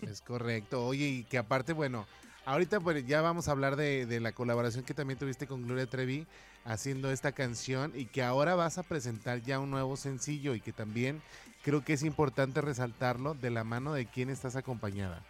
Es 0.00 0.20
correcto. 0.22 0.86
Oye, 0.86 1.06
y 1.08 1.24
que 1.24 1.36
aparte, 1.38 1.72
bueno, 1.74 2.06
ahorita 2.46 2.80
pues 2.80 3.06
ya 3.06 3.20
vamos 3.20 3.48
a 3.48 3.50
hablar 3.50 3.76
de, 3.76 4.06
de 4.06 4.20
la 4.20 4.32
colaboración 4.32 4.84
que 4.84 4.94
también 4.94 5.18
tuviste 5.18 5.46
con 5.46 5.66
Gloria 5.66 5.86
Trevi 5.86 6.26
haciendo 6.64 7.10
esta 7.10 7.32
canción 7.32 7.92
y 7.94 8.06
que 8.06 8.22
ahora 8.22 8.54
vas 8.54 8.78
a 8.78 8.82
presentar 8.84 9.42
ya 9.42 9.58
un 9.58 9.70
nuevo 9.70 9.96
sencillo 9.96 10.54
y 10.54 10.60
que 10.60 10.72
también 10.72 11.20
creo 11.62 11.84
que 11.84 11.92
es 11.94 12.02
importante 12.02 12.60
resaltarlo 12.60 13.34
de 13.34 13.50
la 13.50 13.64
mano 13.64 13.92
de 13.92 14.06
quién 14.06 14.30
estás 14.30 14.56
acompañada. 14.56 15.22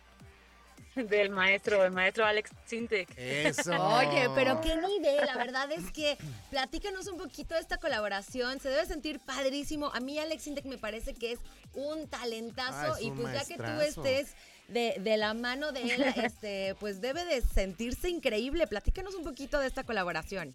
Del 1.04 1.30
maestro, 1.30 1.84
el 1.84 1.92
maestro 1.92 2.24
Alex 2.24 2.50
Sintek. 2.66 3.08
Eso. 3.16 3.72
Oye, 3.72 4.28
pero 4.34 4.60
qué 4.60 4.76
nivel, 4.76 5.24
la 5.24 5.36
verdad 5.36 5.70
es 5.70 5.92
que 5.92 6.16
platícanos 6.50 7.06
un 7.06 7.18
poquito 7.18 7.54
de 7.54 7.60
esta 7.60 7.78
colaboración, 7.78 8.58
se 8.60 8.68
debe 8.68 8.86
sentir 8.86 9.20
padrísimo. 9.20 9.92
A 9.94 10.00
mí 10.00 10.18
Alex 10.18 10.46
Intec 10.46 10.64
me 10.64 10.78
parece 10.78 11.14
que 11.14 11.32
es 11.32 11.38
un 11.74 12.08
talentazo 12.08 12.94
Ah, 12.94 12.96
es 12.98 13.06
y 13.06 13.10
pues 13.10 13.32
ya 13.32 13.44
que 13.44 13.62
tú 13.62 13.80
estés 13.80 14.34
de, 14.68 14.96
de 14.98 15.16
la 15.16 15.34
mano 15.34 15.72
de 15.72 15.82
él, 15.82 16.02
este, 16.24 16.74
pues 16.80 17.00
debe 17.00 17.24
de 17.24 17.40
sentirse 17.40 18.08
increíble. 18.08 18.66
Platícanos 18.66 19.14
un 19.14 19.24
poquito 19.24 19.58
de 19.60 19.66
esta 19.66 19.84
colaboración. 19.84 20.54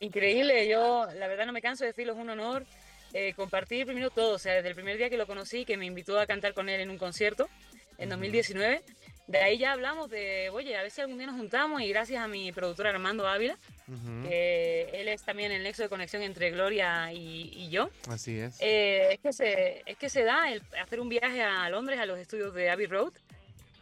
Increíble, 0.00 0.68
yo 0.68 1.06
la 1.14 1.26
verdad 1.26 1.46
no 1.46 1.52
me 1.52 1.60
canso 1.60 1.84
de 1.84 1.88
decirlo, 1.88 2.12
es 2.12 2.18
un 2.18 2.30
honor 2.30 2.64
eh, 3.12 3.32
compartir 3.34 3.86
primero 3.86 4.10
todo, 4.10 4.34
o 4.34 4.38
sea, 4.38 4.54
desde 4.54 4.68
el 4.68 4.74
primer 4.74 4.96
día 4.96 5.10
que 5.10 5.16
lo 5.16 5.26
conocí, 5.26 5.64
que 5.64 5.76
me 5.76 5.86
invitó 5.86 6.18
a 6.18 6.26
cantar 6.26 6.54
con 6.54 6.68
él 6.68 6.80
en 6.80 6.90
un 6.90 6.98
concierto 6.98 7.48
en 7.98 8.08
2019, 8.08 8.82
de 9.26 9.38
ahí 9.38 9.58
ya 9.58 9.72
hablamos 9.72 10.08
de, 10.08 10.48
oye, 10.50 10.76
a 10.76 10.82
ver 10.82 10.90
si 10.90 11.00
algún 11.00 11.18
día 11.18 11.26
nos 11.26 11.36
juntamos 11.36 11.82
y 11.82 11.88
gracias 11.88 12.22
a 12.22 12.28
mi 12.28 12.50
productor 12.52 12.86
Armando 12.86 13.26
Ávila, 13.28 13.58
Ujú, 13.88 14.28
que 14.28 14.88
él 14.94 15.08
es 15.08 15.22
también 15.22 15.50
el 15.52 15.62
nexo 15.62 15.82
de 15.82 15.88
conexión 15.88 16.22
entre 16.22 16.50
Gloria 16.50 17.12
y, 17.12 17.50
y 17.54 17.68
yo, 17.70 17.90
Así 18.08 18.38
es. 18.38 18.56
eh, 18.60 19.12
es, 19.12 19.20
que 19.20 19.32
se, 19.32 19.82
es 19.84 19.96
que 19.98 20.08
se 20.08 20.22
da 20.24 20.50
el 20.50 20.62
hacer 20.80 21.00
un 21.00 21.08
viaje 21.08 21.42
a 21.42 21.68
Londres, 21.68 21.98
a 21.98 22.06
los 22.06 22.18
estudios 22.18 22.54
de 22.54 22.70
Abbey 22.70 22.86
Road, 22.86 23.12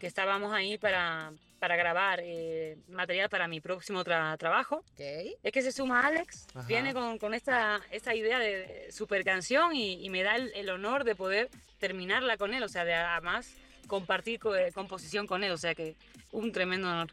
que 0.01 0.07
estábamos 0.07 0.53
ahí 0.53 0.79
para, 0.79 1.33
para 1.59 1.77
grabar 1.77 2.21
eh, 2.23 2.77
material 2.89 3.29
para 3.29 3.47
mi 3.49 3.61
próximo 3.61 4.05
tra- 4.05 4.37
trabajo. 4.39 4.85
Es 4.99 5.53
que 5.53 5.63
se 5.63 5.73
suma 5.73 6.07
Alex, 6.07 6.47
Ajá. 6.55 6.67
viene 6.67 6.93
con, 6.93 7.19
con 7.19 7.35
esta, 7.35 7.81
esta 7.91 8.15
idea 8.15 8.39
de 8.39 8.89
super 8.91 9.23
canción 9.25 9.75
y, 9.77 10.05
y 10.05 10.11
me 10.11 10.23
da 10.23 10.37
el, 10.37 10.53
el 10.55 10.69
honor 10.71 11.05
de 11.05 11.15
poder 11.15 11.49
terminarla 11.79 12.37
con 12.37 12.53
él, 12.55 12.63
o 12.63 12.69
sea, 12.69 12.85
de 12.85 12.95
además 12.95 13.53
compartir 13.87 14.38
co- 14.40 14.55
eh, 14.57 14.73
composición 14.73 15.26
con 15.26 15.45
él, 15.45 15.52
o 15.52 15.59
sea 15.59 15.75
que 15.75 15.97
un 16.33 16.52
tremendo 16.52 16.88
honor. 16.88 17.11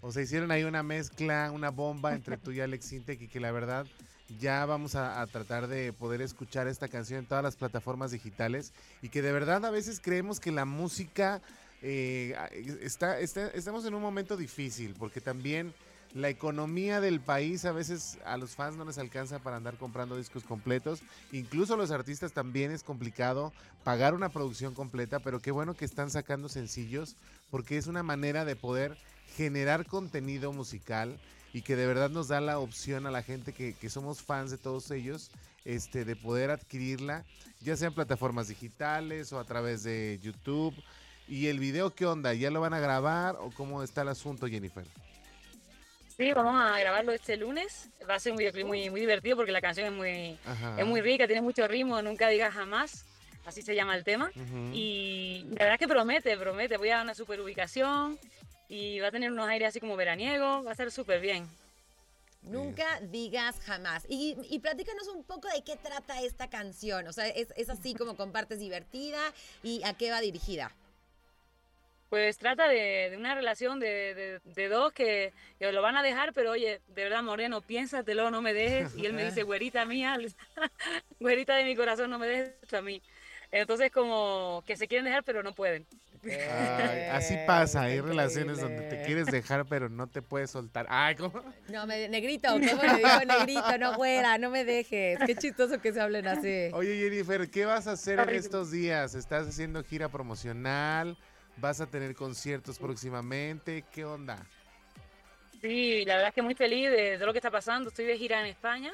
O 0.00 0.12
sea, 0.12 0.22
hicieron 0.22 0.50
ahí 0.50 0.64
una 0.64 0.82
mezcla, 0.82 1.50
una 1.50 1.70
bomba 1.70 2.14
entre 2.14 2.36
tú 2.36 2.50
y 2.52 2.60
Alex 2.60 2.84
Sintek 2.86 3.22
y 3.22 3.28
que 3.28 3.40
la 3.40 3.52
verdad 3.52 3.86
ya 4.38 4.64
vamos 4.66 4.94
a, 4.96 5.26
tratar 5.26 5.66
de 5.66 5.92
poder 5.92 6.20
escuchar 6.20 6.66
esta 6.66 6.88
canción 6.88 7.20
en 7.20 7.26
todas 7.26 7.44
las 7.44 7.56
plataformas 7.56 8.10
digitales 8.10 8.72
y 9.02 9.08
que 9.08 9.22
de 9.22 9.32
verdad 9.32 9.64
a 9.64 9.70
veces 9.70 10.00
creemos 10.00 10.40
que 10.40 10.50
la 10.52 10.64
música 10.64 11.40
eh, 11.82 12.34
está- 12.80 13.18
estamos 13.20 13.84
en 13.86 13.94
un 13.94 14.02
momento 14.02 14.36
difícil 14.36 14.94
porque 14.98 15.20
también 15.20 15.74
la 16.14 16.28
economía 16.28 17.00
del 17.00 17.20
país 17.20 17.64
a 17.64 17.72
veces 17.72 18.18
a 18.24 18.36
los 18.36 18.52
fans 18.52 18.76
no 18.76 18.84
les 18.84 18.98
alcanza 18.98 19.40
para 19.40 19.56
andar 19.56 19.76
comprando 19.76 20.16
discos 20.16 20.44
completos. 20.44 21.02
Incluso 21.32 21.74
a 21.74 21.76
los 21.76 21.90
artistas 21.90 22.32
también 22.32 22.70
es 22.70 22.84
complicado 22.84 23.52
pagar 23.82 24.14
una 24.14 24.28
producción 24.28 24.74
completa, 24.74 25.18
pero 25.18 25.40
qué 25.40 25.50
bueno 25.50 25.74
que 25.74 25.84
están 25.84 26.10
sacando 26.10 26.48
sencillos 26.48 27.16
porque 27.50 27.76
es 27.76 27.88
una 27.88 28.04
manera 28.04 28.44
de 28.44 28.54
poder 28.54 28.96
generar 29.36 29.86
contenido 29.86 30.52
musical 30.52 31.18
y 31.52 31.62
que 31.62 31.74
de 31.74 31.86
verdad 31.86 32.10
nos 32.10 32.28
da 32.28 32.40
la 32.40 32.60
opción 32.60 33.06
a 33.06 33.10
la 33.10 33.22
gente 33.22 33.52
que, 33.52 33.74
que 33.74 33.90
somos 33.90 34.22
fans 34.22 34.52
de 34.52 34.58
todos 34.58 34.92
ellos 34.92 35.32
este, 35.64 36.04
de 36.04 36.14
poder 36.14 36.50
adquirirla, 36.50 37.24
ya 37.60 37.76
sea 37.76 37.88
en 37.88 37.94
plataformas 37.94 38.46
digitales 38.46 39.32
o 39.32 39.40
a 39.40 39.44
través 39.44 39.82
de 39.82 40.20
YouTube. 40.22 40.74
¿Y 41.26 41.46
el 41.46 41.58
video 41.58 41.94
qué 41.94 42.06
onda? 42.06 42.34
¿Ya 42.34 42.50
lo 42.50 42.60
van 42.60 42.74
a 42.74 42.80
grabar 42.80 43.36
o 43.40 43.50
cómo 43.50 43.82
está 43.82 44.02
el 44.02 44.08
asunto, 44.08 44.46
Jennifer? 44.46 44.86
Sí, 46.16 46.32
vamos 46.32 46.54
a 46.54 46.78
grabarlo 46.78 47.12
este 47.12 47.36
lunes. 47.36 47.88
Va 48.08 48.14
a 48.14 48.20
ser 48.20 48.32
un 48.32 48.38
videoclip 48.38 48.66
muy, 48.66 48.88
muy 48.88 49.00
divertido 49.00 49.36
porque 49.36 49.50
la 49.50 49.60
canción 49.60 49.86
es 49.86 49.92
muy, 49.92 50.38
Ajá. 50.44 50.76
es 50.78 50.86
muy 50.86 51.00
rica, 51.00 51.26
tiene 51.26 51.42
mucho 51.42 51.66
ritmo, 51.66 52.00
nunca 52.02 52.28
digas 52.28 52.54
jamás, 52.54 53.04
así 53.44 53.62
se 53.62 53.74
llama 53.74 53.96
el 53.96 54.04
tema. 54.04 54.30
Y 54.72 55.44
la 55.50 55.64
verdad 55.64 55.72
es 55.74 55.78
que 55.78 55.88
promete, 55.88 56.36
promete. 56.36 56.76
Voy 56.76 56.90
a 56.90 57.02
una 57.02 57.14
super 57.14 57.40
ubicación 57.40 58.18
y 58.68 59.00
va 59.00 59.08
a 59.08 59.10
tener 59.10 59.32
unos 59.32 59.48
aires 59.48 59.68
así 59.68 59.80
como 59.80 59.96
veraniegos, 59.96 60.64
va 60.64 60.68
a 60.70 60.72
estar 60.72 60.90
súper 60.90 61.20
bien. 61.20 61.48
Nunca 62.42 63.00
digas 63.00 63.58
jamás. 63.64 64.04
Y, 64.08 64.36
y 64.50 64.58
platícanos 64.60 65.08
un 65.08 65.24
poco 65.24 65.48
de 65.48 65.64
qué 65.64 65.76
trata 65.76 66.20
esta 66.20 66.48
canción. 66.48 67.08
O 67.08 67.12
sea, 67.12 67.26
es, 67.26 67.48
es 67.56 67.70
así 67.70 67.94
como 67.94 68.16
compartes 68.16 68.60
divertida 68.60 69.18
y 69.62 69.82
a 69.82 69.94
qué 69.94 70.10
va 70.10 70.20
dirigida. 70.20 70.70
Pues 72.14 72.38
trata 72.38 72.68
de, 72.68 73.08
de 73.10 73.16
una 73.16 73.34
relación 73.34 73.80
de, 73.80 74.14
de- 74.14 74.40
de 74.44 74.68
dos 74.68 74.92
que, 74.92 75.32
que 75.58 75.72
lo 75.72 75.82
van 75.82 75.96
a 75.96 76.02
dejar, 76.04 76.32
pero 76.32 76.52
oye, 76.52 76.80
de 76.86 77.02
verdad, 77.02 77.24
Moreno, 77.24 77.60
piénsatelo, 77.60 78.30
no 78.30 78.40
me 78.40 78.54
dejes. 78.54 78.94
Y 78.96 79.04
él 79.04 79.14
me 79.14 79.24
dice, 79.24 79.42
güerita 79.42 79.84
mía, 79.84 80.16
güerita 81.18 81.56
de 81.56 81.64
mi 81.64 81.74
corazón, 81.74 82.10
no 82.10 82.20
me 82.20 82.28
dejes 82.28 82.72
a 82.72 82.82
mí. 82.82 83.02
Entonces, 83.50 83.90
como 83.90 84.62
que 84.64 84.76
se 84.76 84.86
quieren 84.86 85.06
dejar, 85.06 85.24
pero 85.24 85.42
no 85.42 85.56
pueden. 85.56 85.88
Ay, 86.22 86.30
así 87.10 87.36
pasa, 87.48 87.82
hay 87.82 88.00
relaciones 88.00 88.60
donde 88.60 88.82
te 88.82 89.02
quieres 89.02 89.26
dejar 89.26 89.66
pero 89.66 89.88
no 89.88 90.06
te 90.06 90.22
puedes 90.22 90.52
soltar. 90.52 90.86
Ay, 90.88 91.16
¿cómo? 91.16 91.42
No, 91.68 91.84
me, 91.84 92.08
negrito, 92.08 92.48
¿cómo 92.50 92.60
le 92.60 92.94
digo 92.96 93.24
negrito? 93.26 93.76
No, 93.80 93.96
güera, 93.96 94.38
no 94.38 94.50
me 94.50 94.64
dejes. 94.64 95.18
Qué 95.26 95.34
chistoso 95.34 95.80
que 95.80 95.92
se 95.92 96.00
hablen 96.00 96.28
así. 96.28 96.70
Oye 96.74 96.96
Jennifer, 96.96 97.50
¿qué 97.50 97.66
vas 97.66 97.88
a 97.88 97.92
hacer 97.92 98.20
en 98.20 98.28
estos 98.28 98.70
días? 98.70 99.16
¿Estás 99.16 99.48
haciendo 99.48 99.82
gira 99.82 100.08
promocional? 100.08 101.16
¿Vas 101.56 101.80
a 101.80 101.86
tener 101.86 102.14
conciertos 102.14 102.78
próximamente? 102.78 103.84
¿Qué 103.92 104.04
onda? 104.04 104.44
Sí, 105.60 106.04
la 106.04 106.14
verdad 106.14 106.28
es 106.28 106.34
que 106.34 106.42
muy 106.42 106.54
feliz 106.54 106.90
de 106.90 107.14
todo 107.16 107.26
lo 107.26 107.32
que 107.32 107.38
está 107.38 107.50
pasando. 107.50 107.88
Estoy 107.88 108.04
de 108.06 108.18
gira 108.18 108.40
en 108.40 108.46
España 108.46 108.92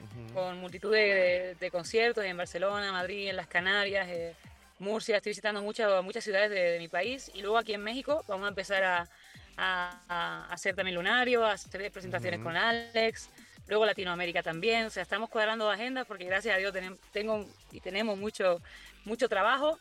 Ujú. 0.00 0.34
con 0.34 0.58
multitud 0.58 0.92
de, 0.92 0.98
de- 0.98 1.54
de 1.54 1.70
conciertos 1.70 2.24
en 2.24 2.36
Barcelona, 2.36 2.90
Madrid, 2.92 3.28
en 3.28 3.36
las 3.36 3.46
Canarias, 3.46 4.08
eh, 4.08 4.34
Murcia. 4.78 5.16
Estoy 5.18 5.30
visitando 5.30 5.62
muchas, 5.62 6.02
muchas 6.02 6.24
ciudades 6.24 6.50
de, 6.50 6.60
de 6.60 6.78
mi 6.78 6.88
país. 6.88 7.30
Y 7.34 7.42
luego 7.42 7.58
aquí 7.58 7.74
en 7.74 7.82
México 7.84 8.24
vamos 8.26 8.46
a 8.46 8.48
empezar 8.48 8.82
a, 8.82 9.08
a- 9.56 10.00
a 10.08 10.52
hacer 10.52 10.74
también 10.74 10.96
lunario, 10.96 11.44
a 11.44 11.52
hacer 11.52 11.90
presentaciones 11.92 12.38
Ujú. 12.40 12.48
con 12.48 12.56
Alex. 12.56 13.28
Luego 13.68 13.84
Latinoamérica 13.84 14.42
también. 14.42 14.86
O 14.86 14.90
sea, 14.90 15.02
estamos 15.02 15.28
cuadrando 15.28 15.70
agendas 15.70 16.06
porque 16.06 16.24
gracias 16.24 16.54
a 16.54 16.58
Dios 16.58 16.74
tengo 17.12 17.46
y 17.70 17.80
tenemos 17.80 18.16
mucho, 18.18 18.60
mucho 19.04 19.28
trabajo. 19.28 19.78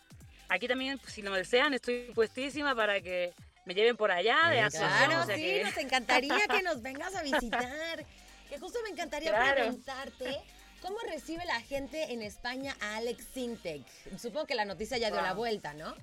Aquí 0.50 0.68
también, 0.68 0.98
pues, 1.00 1.14
si 1.14 1.22
lo 1.22 1.34
desean, 1.34 1.74
estoy 1.74 2.12
puestísima 2.16 2.74
para 2.76 3.02
que 3.02 3.34
me 3.66 3.74
lleven 3.74 3.98
por 3.98 4.12
allá 4.12 4.38
de 4.50 4.60
Eso. 4.60 4.66
actuación, 4.68 5.08
Claro, 5.10 5.24
o 5.24 5.26
sea 5.26 5.36
sí, 5.36 5.42
que- 5.44 5.64
nos 5.64 5.78
encantaría 5.78 6.38
que 6.50 6.62
nos 6.64 6.82
vengas 6.82 7.16
a 7.16 7.24
visitar. 7.24 8.06
Que 8.50 8.58
justo 8.60 8.80
me 8.84 8.90
encantaría 8.90 9.32
Claro. 9.32 9.56
preguntarte, 9.64 10.38
¿cómo 10.82 10.98
recibe 11.12 11.44
la 11.46 11.60
gente 11.60 12.14
en 12.14 12.22
España 12.22 12.78
a 12.80 12.96
Alex 12.96 13.26
Sintek? 13.34 13.82
Supongo 14.18 14.46
que 14.46 14.56
la 14.56 14.64
noticia 14.64 14.98
ya 14.98 15.12
dio 15.12 15.22
la 15.22 15.34
vuelta, 15.34 15.74
¿no? 15.74 15.94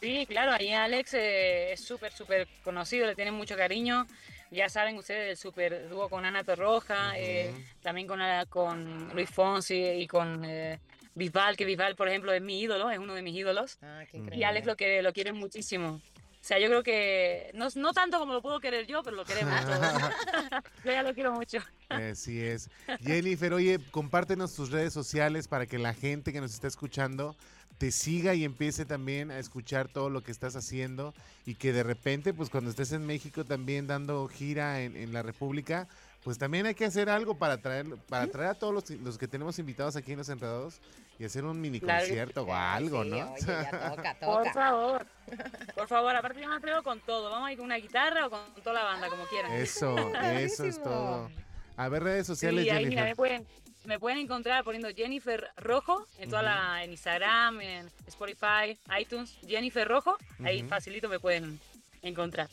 Sí, 0.00 0.26
claro, 0.26 0.52
ahí 0.52 0.72
Alex 0.72 1.14
eh, 1.14 1.72
es 1.72 1.84
súper, 1.84 2.10
súper 2.12 2.48
conocido, 2.64 3.06
le 3.06 3.14
tienen 3.14 3.34
mucho 3.34 3.54
cariño. 3.56 4.06
Ya 4.50 4.68
saben 4.68 4.96
ustedes 4.96 5.30
el 5.30 5.36
súper 5.36 5.88
dúo 5.88 6.08
con 6.08 6.24
Ana 6.24 6.42
Torroja, 6.42 7.12
eh, 7.16 7.54
también 7.82 8.08
con, 8.08 8.18
con 8.48 9.10
Luis 9.14 9.30
Fonsi 9.30 9.76
y 9.80 10.08
con 10.08 10.44
eh, 10.44 10.80
Bisbal, 11.14 11.56
que 11.56 11.64
Bisbal, 11.64 11.96
por 11.96 12.08
ejemplo, 12.08 12.32
es 12.32 12.42
mi 12.42 12.60
ídolo, 12.60 12.90
es 12.90 12.98
uno 12.98 13.14
de 13.14 13.22
mis 13.22 13.34
ídolos. 13.34 13.78
Ah, 13.82 14.04
qué 14.10 14.22
Y 14.32 14.40
Y 14.40 14.44
Alex 14.44 14.66
lo 14.66 14.76
que 14.76 15.02
lo 15.02 15.12
quieren 15.12 15.36
muchísimo. 15.36 16.00
O 16.40 16.42
sea, 16.42 16.58
yo 16.58 16.68
creo 16.68 16.82
que 16.82 17.50
no, 17.52 17.68
no 17.74 17.92
tanto 17.92 18.18
como 18.18 18.32
lo 18.32 18.40
puedo 18.40 18.60
querer 18.60 18.86
yo, 18.86 19.02
pero 19.02 19.14
lo 19.14 19.26
queremos 19.26 19.60
todos. 19.60 19.80
yo 20.84 20.90
ya 20.90 21.02
lo 21.02 21.12
quiero 21.12 21.32
mucho. 21.32 21.58
Así 21.90 22.40
es. 22.40 22.70
Jennifer, 23.02 23.52
oye, 23.52 23.78
compártenos 23.90 24.54
tus 24.54 24.70
redes 24.70 24.94
sociales 24.94 25.48
para 25.48 25.66
que 25.66 25.78
la 25.78 25.92
gente 25.92 26.32
que 26.32 26.40
nos 26.40 26.54
está 26.54 26.66
escuchando 26.66 27.36
te 27.76 27.90
siga 27.92 28.34
y 28.34 28.44
empiece 28.44 28.86
también 28.86 29.30
a 29.30 29.38
escuchar 29.38 29.88
todo 29.88 30.08
lo 30.08 30.22
que 30.22 30.32
estás 30.32 30.56
haciendo 30.56 31.12
y 31.44 31.56
que 31.56 31.74
de 31.74 31.82
repente, 31.82 32.32
pues 32.32 32.48
cuando 32.48 32.70
estés 32.70 32.92
en 32.92 33.04
México 33.04 33.44
también 33.44 33.86
dando 33.86 34.26
gira 34.26 34.80
en, 34.80 34.96
en 34.96 35.12
la 35.12 35.22
República, 35.22 35.88
pues 36.22 36.36
también 36.38 36.66
hay 36.66 36.74
que 36.74 36.84
hacer 36.84 37.08
algo 37.08 37.36
para 37.38 37.58
traer, 37.58 37.86
para 38.08 38.26
traer 38.26 38.50
a 38.50 38.54
todos 38.54 38.74
los, 38.74 38.90
los 39.00 39.16
que 39.18 39.26
tenemos 39.26 39.58
invitados 39.58 39.96
aquí 39.96 40.12
en 40.12 40.18
Los 40.18 40.28
Enredados 40.28 40.80
y 41.18 41.24
hacer 41.24 41.44
un 41.44 41.60
mini 41.60 41.80
Claro. 41.80 42.00
concierto 42.00 42.42
o 42.42 42.54
algo, 42.54 43.04
Sí, 43.04 43.10
¿no? 43.10 43.32
Oye, 43.32 43.40
ya 43.46 43.70
toca, 43.96 44.16
Por 44.20 44.52
favor. 44.52 45.06
Por 45.74 45.88
favor, 45.88 46.16
aparte 46.16 46.40
yo 46.40 46.48
me 46.48 46.56
atrevo 46.56 46.82
con 46.82 47.00
todo. 47.00 47.30
Vamos 47.30 47.48
a 47.48 47.52
ir 47.52 47.58
con 47.58 47.66
una 47.66 47.76
guitarra 47.76 48.26
o 48.26 48.30
con 48.30 48.40
toda 48.62 48.74
la 48.74 48.84
banda, 48.84 49.08
como 49.08 49.24
quieran. 49.26 49.52
Eso, 49.52 49.96
eso 50.22 50.64
es 50.64 50.82
todo. 50.82 51.30
A 51.76 51.88
ver, 51.88 52.02
redes 52.02 52.26
sociales, 52.26 52.64
Sí, 52.64 52.70
ahí 52.70 52.84
mira, 52.86 53.02
Jennifer. 53.04 53.08
me 53.08 53.16
pueden, 53.16 53.46
me 53.84 53.98
pueden 53.98 54.18
encontrar 54.18 54.62
poniendo 54.64 54.88
Jennifer 54.94 55.48
Rojo 55.56 56.06
en 56.18 56.28
toda 56.28 56.42
la, 56.42 56.84
en 56.84 56.90
Instagram, 56.90 57.60
en 57.62 57.90
Spotify, 58.06 58.78
iTunes, 59.00 59.38
Jennifer 59.46 59.88
Rojo, 59.88 60.18
ahí 60.44 60.62
facilito 60.64 61.08
me 61.08 61.18
pueden 61.18 61.58
encontrar. 62.02 62.48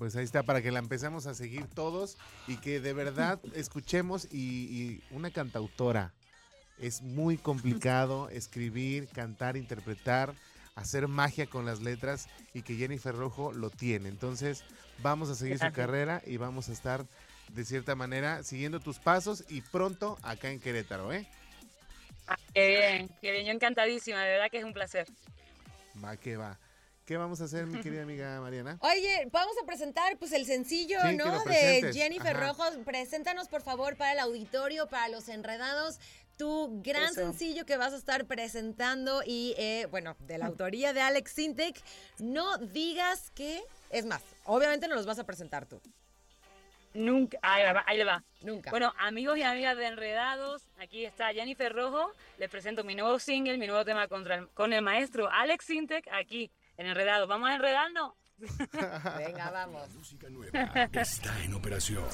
Pues 0.00 0.16
ahí 0.16 0.24
está, 0.24 0.42
para 0.44 0.62
que 0.62 0.70
la 0.70 0.78
empecemos 0.78 1.26
a 1.26 1.34
seguir 1.34 1.66
todos 1.66 2.16
y 2.48 2.56
que 2.56 2.80
de 2.80 2.94
verdad 2.94 3.38
escuchemos 3.54 4.26
y, 4.32 4.38
y 4.38 5.02
una 5.10 5.30
cantautora. 5.30 6.14
Es 6.78 7.02
muy 7.02 7.36
complicado 7.36 8.28
escribir, 8.30 9.08
cantar, 9.08 9.58
interpretar, 9.58 10.32
hacer 10.74 11.06
magia 11.06 11.48
con 11.48 11.66
las 11.66 11.82
letras 11.82 12.30
y 12.54 12.62
que 12.62 12.76
Jennifer 12.76 13.14
Rojo 13.14 13.52
lo 13.52 13.68
tiene. 13.68 14.08
Entonces 14.08 14.64
vamos 15.02 15.28
a 15.28 15.34
seguir 15.34 15.58
su 15.58 15.70
carrera 15.70 16.22
y 16.24 16.38
vamos 16.38 16.70
a 16.70 16.72
estar 16.72 17.04
de 17.52 17.66
cierta 17.66 17.94
manera 17.94 18.42
siguiendo 18.42 18.80
tus 18.80 18.98
pasos 18.98 19.44
y 19.50 19.60
pronto 19.60 20.16
acá 20.22 20.50
en 20.50 20.60
Querétaro, 20.60 21.12
¿eh? 21.12 21.28
Ah, 22.26 22.38
Qué 22.54 22.68
bien, 22.68 23.10
qué 23.20 23.32
bien, 23.32 23.44
yo 23.44 23.52
encantadísima, 23.52 24.24
de 24.24 24.30
verdad 24.30 24.50
que 24.50 24.60
es 24.60 24.64
un 24.64 24.72
placer. 24.72 25.06
Va 26.02 26.16
que 26.16 26.38
va. 26.38 26.58
¿Qué 27.10 27.16
vamos 27.16 27.40
a 27.40 27.44
hacer, 27.46 27.66
mi 27.66 27.80
querida 27.82 28.02
amiga 28.04 28.40
Mariana? 28.40 28.78
Oye, 28.82 29.28
vamos 29.32 29.56
a 29.60 29.66
presentar 29.66 30.16
pues 30.16 30.30
el 30.30 30.46
sencillo, 30.46 30.96
Sí, 31.08 31.16
¿no? 31.16 31.42
De. 31.42 31.90
Jennifer 31.92 32.36
Ajá. 32.36 32.46
Rojos. 32.46 32.78
Preséntanos, 32.84 33.48
por 33.48 33.62
favor, 33.62 33.96
para 33.96 34.12
el 34.12 34.20
auditorio, 34.20 34.86
para 34.86 35.08
los 35.08 35.28
enredados, 35.28 35.98
tu 36.38 36.80
gran 36.84 37.06
Eso. 37.06 37.14
sencillo 37.14 37.66
que 37.66 37.76
vas 37.76 37.94
a 37.94 37.96
estar 37.96 38.26
presentando 38.26 39.24
y, 39.26 39.56
eh, 39.58 39.88
bueno, 39.90 40.14
de 40.20 40.38
la 40.38 40.46
autoría 40.54 40.92
de 40.92 41.00
Alex 41.00 41.32
Sintek. 41.32 41.82
No 42.20 42.58
digas 42.58 43.32
que... 43.32 43.60
Es 43.90 44.06
más, 44.06 44.22
obviamente 44.44 44.86
no 44.86 44.94
los 44.94 45.04
vas 45.04 45.18
a 45.18 45.24
presentar 45.24 45.66
tú. 45.66 45.80
Nunca, 46.94 47.38
ahí 47.42 47.64
va, 47.74 47.82
ahí 47.88 47.98
le 47.98 48.04
va. 48.04 48.22
Nunca. 48.42 48.70
Bueno, 48.70 48.92
amigos 48.98 49.36
y 49.36 49.42
amigas 49.42 49.76
de 49.76 49.86
Enredados, 49.86 50.62
aquí 50.78 51.04
está 51.04 51.32
Jennifer 51.32 51.72
Rojo. 51.72 52.12
Les 52.38 52.48
presento 52.48 52.84
mi 52.84 52.94
nuevo 52.94 53.18
single, 53.18 53.58
mi 53.58 53.66
nuevo 53.66 53.84
tema 53.84 54.06
contra 54.06 54.36
el- 54.36 54.48
con 54.50 54.72
el 54.72 54.82
maestro 54.82 55.28
Alex 55.28 55.64
Sintek, 55.64 56.06
aquí 56.12 56.52
en 56.80 56.86
Enredados. 56.86 57.28
¿Vamos 57.28 57.50
a 57.50 57.54
enredarnos? 57.54 58.14
Venga, 59.18 59.50
vamos. 59.50 59.90
Música 59.90 60.30
nueva 60.30 60.88
está 60.92 61.44
en 61.44 61.52
operación. 61.52 62.04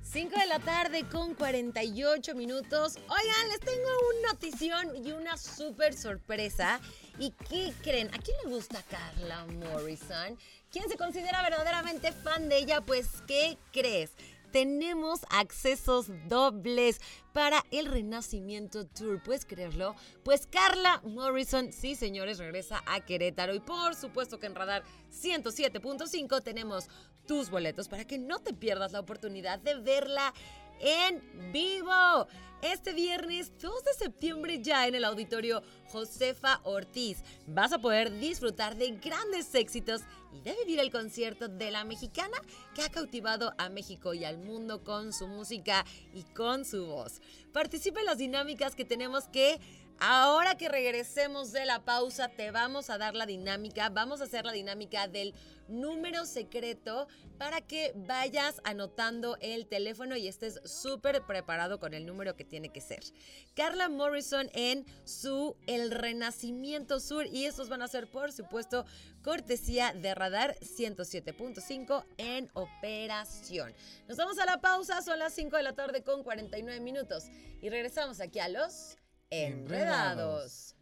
Cinco 0.00 0.38
de 0.38 0.46
la 0.46 0.60
tarde 0.60 1.04
con 1.10 1.34
48 1.34 2.34
minutos. 2.36 2.96
Oigan, 2.96 3.48
les 3.48 3.60
tengo 3.60 3.88
una 4.20 4.32
notición 4.32 5.04
y 5.04 5.10
una 5.10 5.36
súper 5.36 5.94
sorpresa. 5.94 6.80
¿Y 7.18 7.32
qué 7.48 7.72
creen? 7.82 8.08
¿A 8.14 8.18
quién 8.18 8.36
le 8.44 8.50
gusta 8.50 8.82
Carla 8.88 9.44
Morrison? 9.46 10.38
¿Quién 10.70 10.88
se 10.88 10.96
considera 10.96 11.42
verdaderamente 11.42 12.12
fan 12.12 12.48
de 12.48 12.58
ella? 12.58 12.80
Pues, 12.80 13.22
¿qué 13.26 13.58
crees? 13.72 14.12
Tenemos 14.50 15.20
accesos 15.30 16.06
dobles 16.28 17.00
para 17.32 17.64
el 17.70 17.86
Renacimiento 17.86 18.86
Tour. 18.86 19.22
¿Puedes 19.22 19.44
creerlo? 19.44 19.94
Pues 20.24 20.46
Carla 20.46 21.00
Morrison, 21.04 21.72
sí 21.72 21.94
señores, 21.94 22.38
regresa 22.38 22.82
a 22.86 23.00
Querétaro. 23.00 23.54
Y 23.54 23.60
por 23.60 23.94
supuesto 23.94 24.38
que 24.38 24.46
en 24.46 24.54
Radar 24.54 24.82
107.5 25.10 26.42
tenemos 26.42 26.88
tus 27.26 27.50
boletos 27.50 27.88
para 27.88 28.06
que 28.06 28.18
no 28.18 28.40
te 28.40 28.54
pierdas 28.54 28.92
la 28.92 29.00
oportunidad 29.00 29.58
de 29.58 29.74
verla 29.76 30.32
en 30.80 31.52
vivo. 31.52 32.26
Este 32.60 32.92
viernes 32.92 33.52
2 33.60 33.84
de 33.84 33.92
septiembre 33.92 34.60
ya 34.60 34.88
en 34.88 34.96
el 34.96 35.04
auditorio 35.04 35.62
Josefa 35.92 36.60
Ortiz. 36.64 37.22
Vas 37.46 37.72
a 37.72 37.78
poder 37.78 38.18
disfrutar 38.18 38.76
de 38.76 38.90
grandes 38.96 39.54
éxitos 39.54 40.00
y 40.32 40.40
de 40.40 40.56
vivir 40.64 40.80
el 40.80 40.90
concierto 40.90 41.46
de 41.46 41.70
la 41.70 41.84
mexicana 41.84 42.36
que 42.74 42.82
ha 42.82 42.90
cautivado 42.90 43.54
a 43.58 43.68
México 43.68 44.12
y 44.12 44.24
al 44.24 44.38
mundo 44.38 44.82
con 44.82 45.12
su 45.12 45.28
música 45.28 45.84
y 46.12 46.24
con 46.34 46.64
su 46.64 46.86
voz. 46.86 47.20
Participa 47.52 48.00
en 48.00 48.06
las 48.06 48.18
dinámicas 48.18 48.74
que 48.74 48.84
tenemos 48.84 49.28
que 49.28 49.60
Ahora 50.00 50.56
que 50.56 50.68
regresemos 50.68 51.50
de 51.50 51.66
la 51.66 51.84
pausa, 51.84 52.28
te 52.28 52.52
vamos 52.52 52.88
a 52.88 52.98
dar 52.98 53.16
la 53.16 53.26
dinámica. 53.26 53.88
Vamos 53.88 54.20
a 54.20 54.24
hacer 54.24 54.44
la 54.44 54.52
dinámica 54.52 55.08
del 55.08 55.34
número 55.66 56.24
secreto 56.24 57.08
para 57.36 57.60
que 57.60 57.92
vayas 57.96 58.60
anotando 58.62 59.36
el 59.40 59.66
teléfono 59.66 60.16
y 60.16 60.28
estés 60.28 60.60
súper 60.64 61.22
preparado 61.26 61.80
con 61.80 61.94
el 61.94 62.06
número 62.06 62.36
que 62.36 62.44
tiene 62.44 62.68
que 62.68 62.80
ser. 62.80 63.00
Carla 63.56 63.88
Morrison 63.88 64.48
en 64.54 64.86
su 65.02 65.56
El 65.66 65.90
Renacimiento 65.90 67.00
Sur 67.00 67.26
y 67.26 67.46
estos 67.46 67.68
van 67.68 67.82
a 67.82 67.88
ser, 67.88 68.08
por 68.08 68.30
supuesto, 68.30 68.86
cortesía 69.24 69.92
de 69.94 70.14
Radar 70.14 70.56
107.5 70.60 72.04
en 72.18 72.48
operación. 72.54 73.74
Nos 74.06 74.16
vamos 74.16 74.38
a 74.38 74.46
la 74.46 74.60
pausa, 74.60 75.02
son 75.02 75.18
las 75.18 75.34
5 75.34 75.56
de 75.56 75.62
la 75.64 75.72
tarde 75.72 76.04
con 76.04 76.22
49 76.22 76.78
minutos 76.78 77.24
y 77.60 77.68
regresamos 77.68 78.20
aquí 78.20 78.38
a 78.38 78.48
los 78.48 78.96
Enredados. 79.30 80.74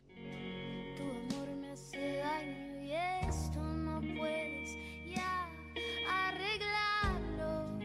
Tu 0.96 1.02
amor 1.02 1.48
me 1.56 1.72
hace 1.72 2.18
daño 2.18 2.80
y 2.80 2.92
esto 3.28 3.58
no 3.58 4.00
puedes 4.16 4.70
ya 5.04 5.50
arreglarlo. 6.08 7.76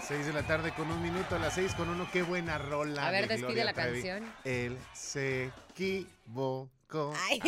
6 0.00 0.26
de 0.26 0.32
la 0.32 0.42
tarde 0.44 0.72
con 0.74 0.88
un 0.92 1.02
minuto, 1.02 1.34
a 1.34 1.38
las 1.40 1.54
6 1.54 1.74
con 1.74 1.88
uno. 1.88 2.08
Qué 2.12 2.22
buena 2.22 2.56
rola. 2.56 3.08
A 3.08 3.10
ver, 3.10 3.22
de 3.22 3.34
despide 3.34 3.46
Gloria 3.46 3.64
la 3.64 3.72
Trevi. 3.72 4.02
canción. 4.02 4.32
Él 4.44 4.78
se 4.94 5.50
equivocó. 5.70 7.14
Ay, 7.28 7.40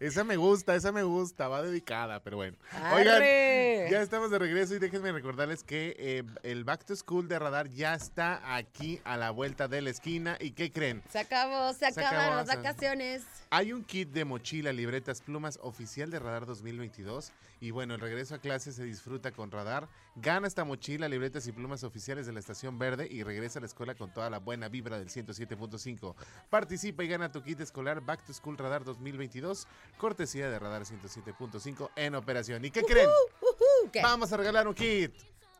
Esa 0.00 0.24
me 0.24 0.36
gusta, 0.36 0.74
esa 0.74 0.92
me 0.92 1.02
gusta, 1.02 1.48
va 1.48 1.62
dedicada, 1.62 2.20
pero 2.22 2.36
bueno. 2.36 2.56
Oigan, 2.94 3.16
arre. 3.16 3.88
ya 3.90 4.02
estamos 4.02 4.30
de 4.30 4.38
regreso 4.38 4.74
y 4.74 4.78
déjenme 4.78 5.12
recordarles 5.12 5.62
que 5.64 5.94
eh, 5.98 6.22
el 6.42 6.64
Back 6.64 6.84
to 6.84 6.96
School 6.96 7.28
de 7.28 7.38
Radar 7.38 7.68
ya 7.68 7.94
está 7.94 8.54
aquí 8.54 9.00
a 9.04 9.16
la 9.16 9.30
vuelta 9.30 9.68
de 9.68 9.82
la 9.82 9.90
esquina. 9.90 10.36
¿Y 10.40 10.52
qué 10.52 10.70
creen? 10.70 11.02
Se 11.10 11.18
acabó, 11.18 11.72
se, 11.72 11.90
Se 11.92 12.00
acabaron 12.00 12.36
las 12.36 12.46
vacaciones. 12.46 13.22
Hay 13.50 13.72
un 13.72 13.84
kit 13.84 14.10
de 14.10 14.24
mochila, 14.24 14.72
libretas, 14.72 15.20
plumas 15.20 15.58
oficial 15.62 16.10
de 16.10 16.18
Radar 16.18 16.46
2022 16.46 17.32
y 17.64 17.70
bueno, 17.70 17.94
el 17.94 18.00
regreso 18.00 18.34
a 18.34 18.38
clase 18.40 18.72
se 18.74 18.84
disfruta 18.84 19.32
con 19.32 19.50
Radar. 19.50 19.88
Gana 20.16 20.46
esta 20.46 20.64
mochila, 20.64 21.08
libretas 21.08 21.46
y 21.46 21.52
plumas 21.52 21.82
oficiales 21.82 22.26
de 22.26 22.32
la 22.34 22.40
Estación 22.40 22.78
Verde 22.78 23.08
y 23.10 23.22
regresa 23.22 23.58
a 23.58 23.60
la 23.60 23.66
escuela 23.66 23.94
con 23.94 24.12
toda 24.12 24.28
la 24.28 24.38
buena 24.38 24.68
vibra 24.68 24.98
del 24.98 25.08
107.5. 25.08 26.14
Participa 26.50 27.04
y 27.04 27.08
gana 27.08 27.32
tu 27.32 27.42
kit 27.42 27.58
escolar 27.60 28.02
Back 28.02 28.22
to 28.26 28.34
School 28.34 28.58
Radar 28.58 28.84
2022, 28.84 29.66
cortesía 29.96 30.50
de 30.50 30.58
Radar 30.58 30.82
107.5 30.82 31.88
en 31.96 32.14
operación. 32.16 32.62
¿Y 32.66 32.70
qué 32.70 32.82
creen? 32.82 33.08
Ujú, 33.40 33.90
¿qué? 33.90 34.02
Vamos 34.02 34.30
a 34.30 34.36
regalar 34.36 34.68
un 34.68 34.74
kit. 34.74 35.14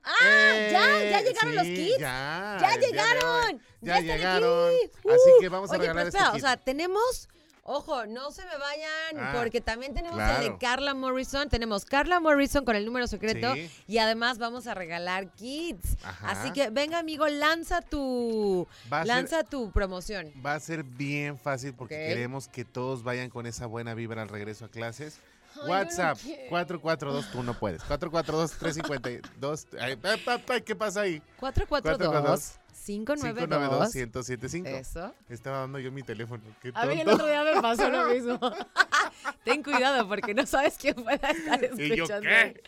¡Ah! 0.05 0.13
¿Ya? 0.21 1.03
Eh, 1.03 1.11
¿Ya 1.11 1.21
llegaron 1.23 1.55
los 1.55 1.65
kits? 1.65 1.99
Ya, 1.99 2.59
¡Ya 2.61 2.77
llegaron! 2.77 3.63
Ya, 3.81 3.99
están 3.99 4.05
llegaron. 4.19 4.69
aquí! 4.75 4.91
Así 5.09 5.31
Uh, 5.39 5.41
que 5.41 5.49
vamos 5.49 5.71
a 5.71 5.73
Oye, 5.73 5.81
regalar 5.81 6.05
pero 6.13 6.19
este 6.19 6.33
kit. 6.33 6.45
O 6.45 6.47
sea, 6.47 6.57
tenemos. 6.59 7.29
Ojo, 7.67 8.05
no 8.05 8.31
se 8.31 8.45
me 8.45 8.57
vayan, 8.59 9.19
Ah, 9.19 9.33
porque 9.39 9.63
también 9.63 9.95
tenemos 9.95 10.19
el 10.21 10.27
claro. 10.27 10.43
de 10.43 10.59
Carla 10.59 10.93
Morrison. 10.93 11.49
Tenemos 11.49 11.87
Carla 11.87 12.21
Morrison 12.21 12.63
con 12.65 12.77
el 12.77 12.85
número 12.85 13.07
secreto 13.07 13.55
Sí. 13.55 13.71
y 13.87 13.97
además 13.99 14.37
vamos 14.39 14.67
a 14.67 14.75
regalar 14.75 15.29
kits. 15.33 15.97
Ajá. 16.05 16.31
Así 16.31 16.53
que 16.53 16.69
venga, 16.69 16.99
amigo, 16.99 17.27
lanza 17.27 17.81
tu 17.81 18.67
ser- 18.91 19.07
lanza 19.07 19.45
tu 19.45 19.71
promoción. 19.71 20.31
Va 20.45 20.53
a 20.55 20.61
ser 20.61 20.83
bien 20.85 21.39
fácil 21.39 21.73
porque 21.73 21.97
queremos 21.97 22.49
que 22.49 22.67
todos 22.67 23.03
vayan 23.03 23.31
con 23.31 23.47
esa 23.47 23.65
buena 23.65 23.95
vibra 23.95 24.21
al 24.21 24.29
regreso 24.29 24.67
a 24.67 24.69
clases. 24.69 25.19
Ay, 25.57 25.61
no 25.63 25.71
WhatsApp 25.71 26.19
quiero. 26.21 26.49
442, 26.51 27.31
tú 27.31 27.43
no 27.45 27.55
puedes. 27.59 27.81
442-352. 27.85 29.67
Ay, 29.81 29.99
ay, 30.03 30.23
ay, 30.27 30.43
ay, 30.49 30.61
¿Qué 30.63 30.75
pasa 30.77 31.03
ahí? 31.03 31.23
442 31.41 31.99
592 31.99 32.59
592-1075. 32.87 34.67
Eso. 34.67 35.15
Estaba 35.29 35.61
dando 35.61 35.79
yo 35.79 35.91
mi 35.93 36.03
teléfono. 36.03 36.43
Qué 36.61 36.71
A 36.75 36.87
mí 36.87 37.01
el 37.01 37.09
otro 37.09 37.27
día 37.27 37.43
me 37.45 37.61
pasó 37.61 37.89
lo 37.89 38.07
mismo. 38.15 38.39
Ten 39.45 39.63
cuidado 39.63 40.09
porque 40.09 40.35
no 40.35 40.47
sabes 40.47 40.77
quién 40.79 40.95
pueda 40.95 41.17
estar 41.31 41.63
¿Y 41.79 41.89
yo 41.97 42.05
escuchando. 42.05 42.29
qué? 42.29 42.63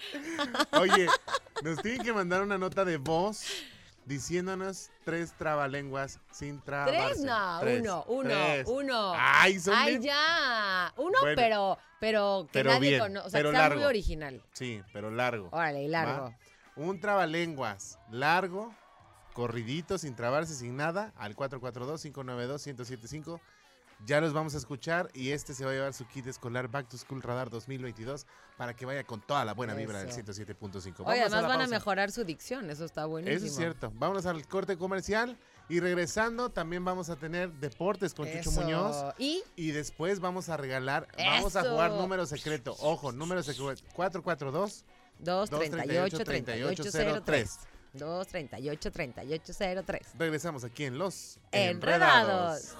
Oye, 0.79 1.07
nos 1.62 1.81
tienen 1.83 2.02
que 2.02 2.12
mandar 2.12 2.42
una 2.42 2.59
nota 2.59 2.85
de 2.85 2.96
voz 2.98 3.44
diciéndonos 4.05 4.90
tres 5.05 5.33
trabalenguas 5.33 6.20
sin 6.31 6.61
trabarse. 6.61 6.96
Tres, 7.14 7.18
no, 7.24 7.59
Tres, 7.61 7.81
uno, 7.81 8.05
uno, 8.09 8.29
tres. 8.31 8.66
uno. 8.68 9.12
Ay, 9.16 9.59
son 9.59 9.74
Ay, 9.76 9.98
ya. 10.00 10.92
Uno, 10.96 11.18
Bueno, 11.20 11.35
pero, 11.37 11.79
pero 11.98 12.44
que 12.46 12.50
pero 12.52 12.70
nadie 12.70 12.88
bien, 12.90 13.00
conoce. 13.00 13.26
O 13.26 13.31
sea, 13.31 13.38
pero 13.38 13.50
que 13.50 13.57
sea 13.57 13.66
muy 13.68 13.76
largo. 13.76 13.88
original. 13.88 14.42
Sí, 14.52 14.83
pero 14.92 15.11
largo. 15.11 15.48
Órale, 15.50 15.83
y 15.83 15.88
largo. 15.88 16.26
¿va? 16.26 16.37
Un 16.76 17.00
trabalenguas 17.00 17.98
largo, 18.11 18.72
corridito, 19.37 19.99
sin 19.99 20.16
trabarse, 20.16 20.55
sin 20.55 20.77
nada, 20.77 21.12
al 21.18 21.37
442-592-1075. 21.37 23.38
Ya 24.07 24.20
los 24.20 24.33
vamos 24.33 24.55
a 24.55 24.59
escuchar 24.59 25.11
y 25.14 25.31
este 25.31 25.55
se 25.55 25.64
va 25.64 25.72
a 25.72 25.75
llevar 25.75 25.94
su 25.94 26.07
kit 26.07 26.27
escolar 26.27 26.68
Back 26.68 26.88
to 26.88 26.99
School 26.99 27.22
Radar 27.22 27.51
2022 27.51 28.27
para 28.57 28.75
que 28.75 28.87
vaya 28.87 29.05
con 29.05 29.20
toda 29.20 29.44
la 29.44 29.53
buena 29.55 29.75
vibra 29.75 30.01
del 30.01 30.09
Eso. 30.09 30.20
107.5. 30.20 31.03
Oye, 31.05 31.20
además 31.20 31.49
van 31.49 31.61
a 31.61 31.66
mejorar 31.66 32.11
su 32.12 32.25
dicción. 32.25 32.70
Eso 32.70 32.87
está 32.87 33.05
buenísimo. 33.07 33.37
Eso 33.37 33.46
es 33.46 33.57
cierto. 33.57 33.92
Vámonos 33.94 34.25
al 34.27 34.46
corte 34.49 34.79
comercial 34.79 35.38
y 35.68 35.81
regresando 35.81 36.51
también 36.51 36.85
vamos 36.85 37.11
a 37.11 37.16
tener 37.16 37.53
deportes 37.53 38.14
con 38.14 38.31
Chucho. 38.31 38.53
Muñoz. 38.53 39.14
Y 39.18 39.42
Y 39.55 39.72
después 39.72 40.20
vamos 40.20 40.49
a 40.51 40.57
regalar, 40.59 41.09
vamos 41.16 41.57
a 41.57 41.62
jugar 41.62 41.92
número 41.92 42.27
secreto. 42.27 42.77
Ojo, 42.81 43.12
número 43.12 43.42
secreto 43.42 43.75
442 43.94 44.85
238 45.20 46.18
238 46.18 46.25
3803 46.25 47.59
238 47.99 48.91
3803 48.93 50.09
Regresamos 50.19 50.65
aquí 50.65 50.85
en 50.85 50.99
Los 50.99 51.39
Enredados. 51.53 52.63
Tiro, 52.63 52.77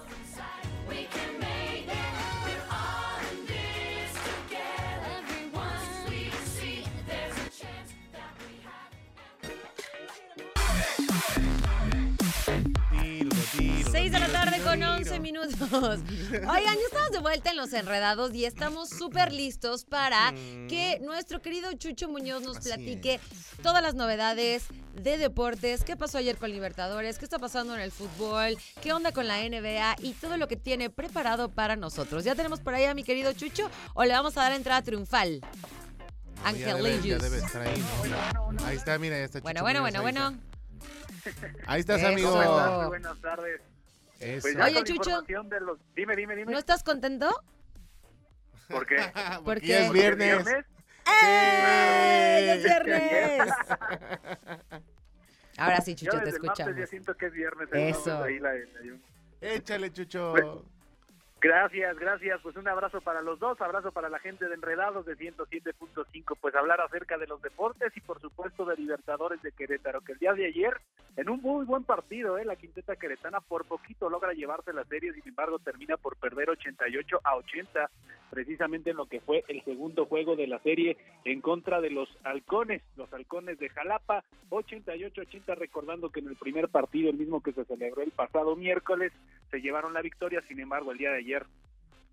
11 14.97 15.19
minutos. 15.19 15.53
Oigan, 15.59 16.75
ya 16.75 16.85
estamos 16.85 17.11
de 17.11 17.19
vuelta 17.19 17.51
en 17.51 17.57
Los 17.57 17.71
Enredados 17.73 18.33
y 18.33 18.45
estamos 18.45 18.89
súper 18.89 19.31
listos 19.31 19.85
para 19.85 20.31
que 20.67 20.99
nuestro 21.01 21.41
querido 21.41 21.71
Chucho 21.73 22.07
Muñoz 22.09 22.43
nos 22.43 22.57
Mm. 22.57 22.59
Así 22.59 22.69
platique 22.69 23.19
todas 23.61 23.83
las 23.83 23.93
novedades 23.93 24.65
de 24.93 25.17
deportes, 25.17 25.83
qué 25.83 25.95
pasó 25.95 26.17
ayer 26.17 26.37
con 26.37 26.49
Libertadores, 26.49 27.19
qué 27.19 27.25
está 27.25 27.37
pasando 27.37 27.75
en 27.75 27.81
el 27.81 27.91
fútbol, 27.91 28.57
qué 28.81 28.93
onda 28.93 29.11
con 29.11 29.27
la 29.27 29.37
NBA 29.47 29.97
y 30.01 30.13
todo 30.13 30.37
lo 30.37 30.47
que 30.47 30.55
tiene 30.57 30.89
preparado 30.89 31.49
para 31.49 31.75
nosotros. 31.75 32.23
¿Ya 32.23 32.33
tenemos 32.33 32.61
por 32.61 32.73
ahí 32.73 32.85
a 32.85 32.95
mi 32.95 33.03
querido 33.03 33.31
Chucho 33.33 33.69
o 33.93 34.03
le 34.05 34.13
vamos 34.13 34.35
a 34.37 34.41
dar 34.41 34.53
entrada 34.53 34.81
triunfal? 34.81 35.41
Ya 35.41 36.51
debe, 36.51 36.59
ya 36.59 36.75
Angelillos. 36.75 37.21
debe 37.21 37.37
estar 37.37 37.61
ahí, 37.61 37.83
¿no? 38.09 38.65
Ahí 38.65 38.75
está, 38.77 38.97
mira, 38.97 39.17
ya 39.17 39.25
está 39.25 39.39
Bueno, 39.41 39.59
Chucho 39.59 39.63
bueno, 39.63 39.79
Muñoz, 39.81 40.01
bueno, 40.01 40.25
ahí 40.25 40.31
bueno. 40.31 40.41
está. 41.25 41.47
Ahí 41.67 41.79
estás, 41.81 41.99
Eso. 41.99 42.07
amigo. 42.07 42.87
Buenas 42.87 43.21
tardes. 43.21 43.61
Eso. 44.19 44.47
Pues 44.53 44.55
Oye, 44.65 44.83
Chucho. 44.83 45.21
de 45.21 45.59
los... 45.61 45.79
Dime, 45.95 46.15
dime, 46.15 46.35
dime. 46.35 46.51
¿No 46.51 46.57
estás 46.57 46.83
contento? 46.83 47.29
¿Por 48.69 48.85
qué? 48.85 48.97
¿Por 49.35 49.43
Porque 49.43 49.79
es 49.79 49.87
¿Porque 49.87 50.07
es 50.09 50.15
viernes. 50.17 50.47
¡Eh! 51.23 52.63
Ahora 55.57 55.81
sí, 55.81 55.95
Yo 55.95 56.05
Chucho, 56.11 56.19
te 56.19 56.25
desde 56.25 56.37
el 56.37 56.43
martes 56.43 56.59
escuchamos. 56.59 56.75
ya 56.79 56.87
siento 56.87 57.15
que 57.15 57.25
es 57.27 57.33
viernes. 57.33 57.69
Eso. 57.71 58.23
ahí 58.23 58.39
la- 58.39 58.53
la- 58.53 58.97
Échale, 59.41 59.91
Chucho. 59.91 60.31
Pues, 60.33 60.45
Gracias, 61.47 61.97
gracias. 61.97 62.41
Pues 62.41 62.57
un 62.57 62.67
abrazo 62.67 62.99
para 62.99 63.21
los 63.21 63.39
dos, 63.39 63.61
abrazo 63.61 63.93
para 63.93 64.09
la 64.09 64.19
gente 64.19 64.49
de 64.49 64.55
Enredados 64.55 65.05
de 65.05 65.15
107.5. 65.15 66.37
Pues 66.41 66.53
hablar 66.53 66.81
acerca 66.81 67.17
de 67.17 67.25
los 67.25 67.41
deportes 67.41 67.95
y 67.95 68.01
por 68.01 68.19
supuesto 68.19 68.65
de 68.65 68.75
Libertadores 68.75 69.41
de 69.41 69.53
Querétaro, 69.53 70.01
que 70.01 70.11
el 70.11 70.19
día 70.19 70.33
de 70.33 70.47
ayer, 70.47 70.73
en 71.15 71.29
un 71.29 71.41
muy 71.41 71.65
buen 71.65 71.85
partido, 71.85 72.37
¿eh? 72.37 72.43
la 72.43 72.57
quinteta 72.57 72.97
queretana 72.97 73.39
por 73.39 73.63
poquito 73.63 74.09
logra 74.09 74.33
llevarse 74.33 74.73
la 74.73 74.83
serie, 74.83 75.13
sin 75.13 75.25
embargo 75.25 75.57
termina 75.59 75.95
por 75.95 76.17
perder 76.17 76.49
88 76.49 77.21
a 77.23 77.37
80, 77.37 77.89
precisamente 78.29 78.89
en 78.89 78.97
lo 78.97 79.05
que 79.05 79.21
fue 79.21 79.45
el 79.47 79.63
segundo 79.63 80.05
juego 80.05 80.35
de 80.35 80.47
la 80.47 80.59
serie 80.59 80.97
en 81.23 81.39
contra 81.39 81.79
de 81.79 81.91
los 81.91 82.09
halcones, 82.25 82.81
los 82.97 83.11
halcones 83.13 83.57
de 83.57 83.69
Jalapa, 83.69 84.25
88-80, 84.49 85.55
recordando 85.55 86.09
que 86.09 86.19
en 86.19 86.27
el 86.27 86.35
primer 86.35 86.67
partido, 86.67 87.09
el 87.09 87.17
mismo 87.17 87.41
que 87.41 87.53
se 87.53 87.63
celebró 87.63 88.01
el 88.01 88.11
pasado 88.11 88.57
miércoles, 88.57 89.13
se 89.49 89.61
llevaron 89.61 89.93
la 89.93 90.01
victoria, 90.01 90.43
sin 90.47 90.59
embargo 90.59 90.91
el 90.91 90.97
día 90.97 91.11
de 91.11 91.19
ayer 91.19 91.36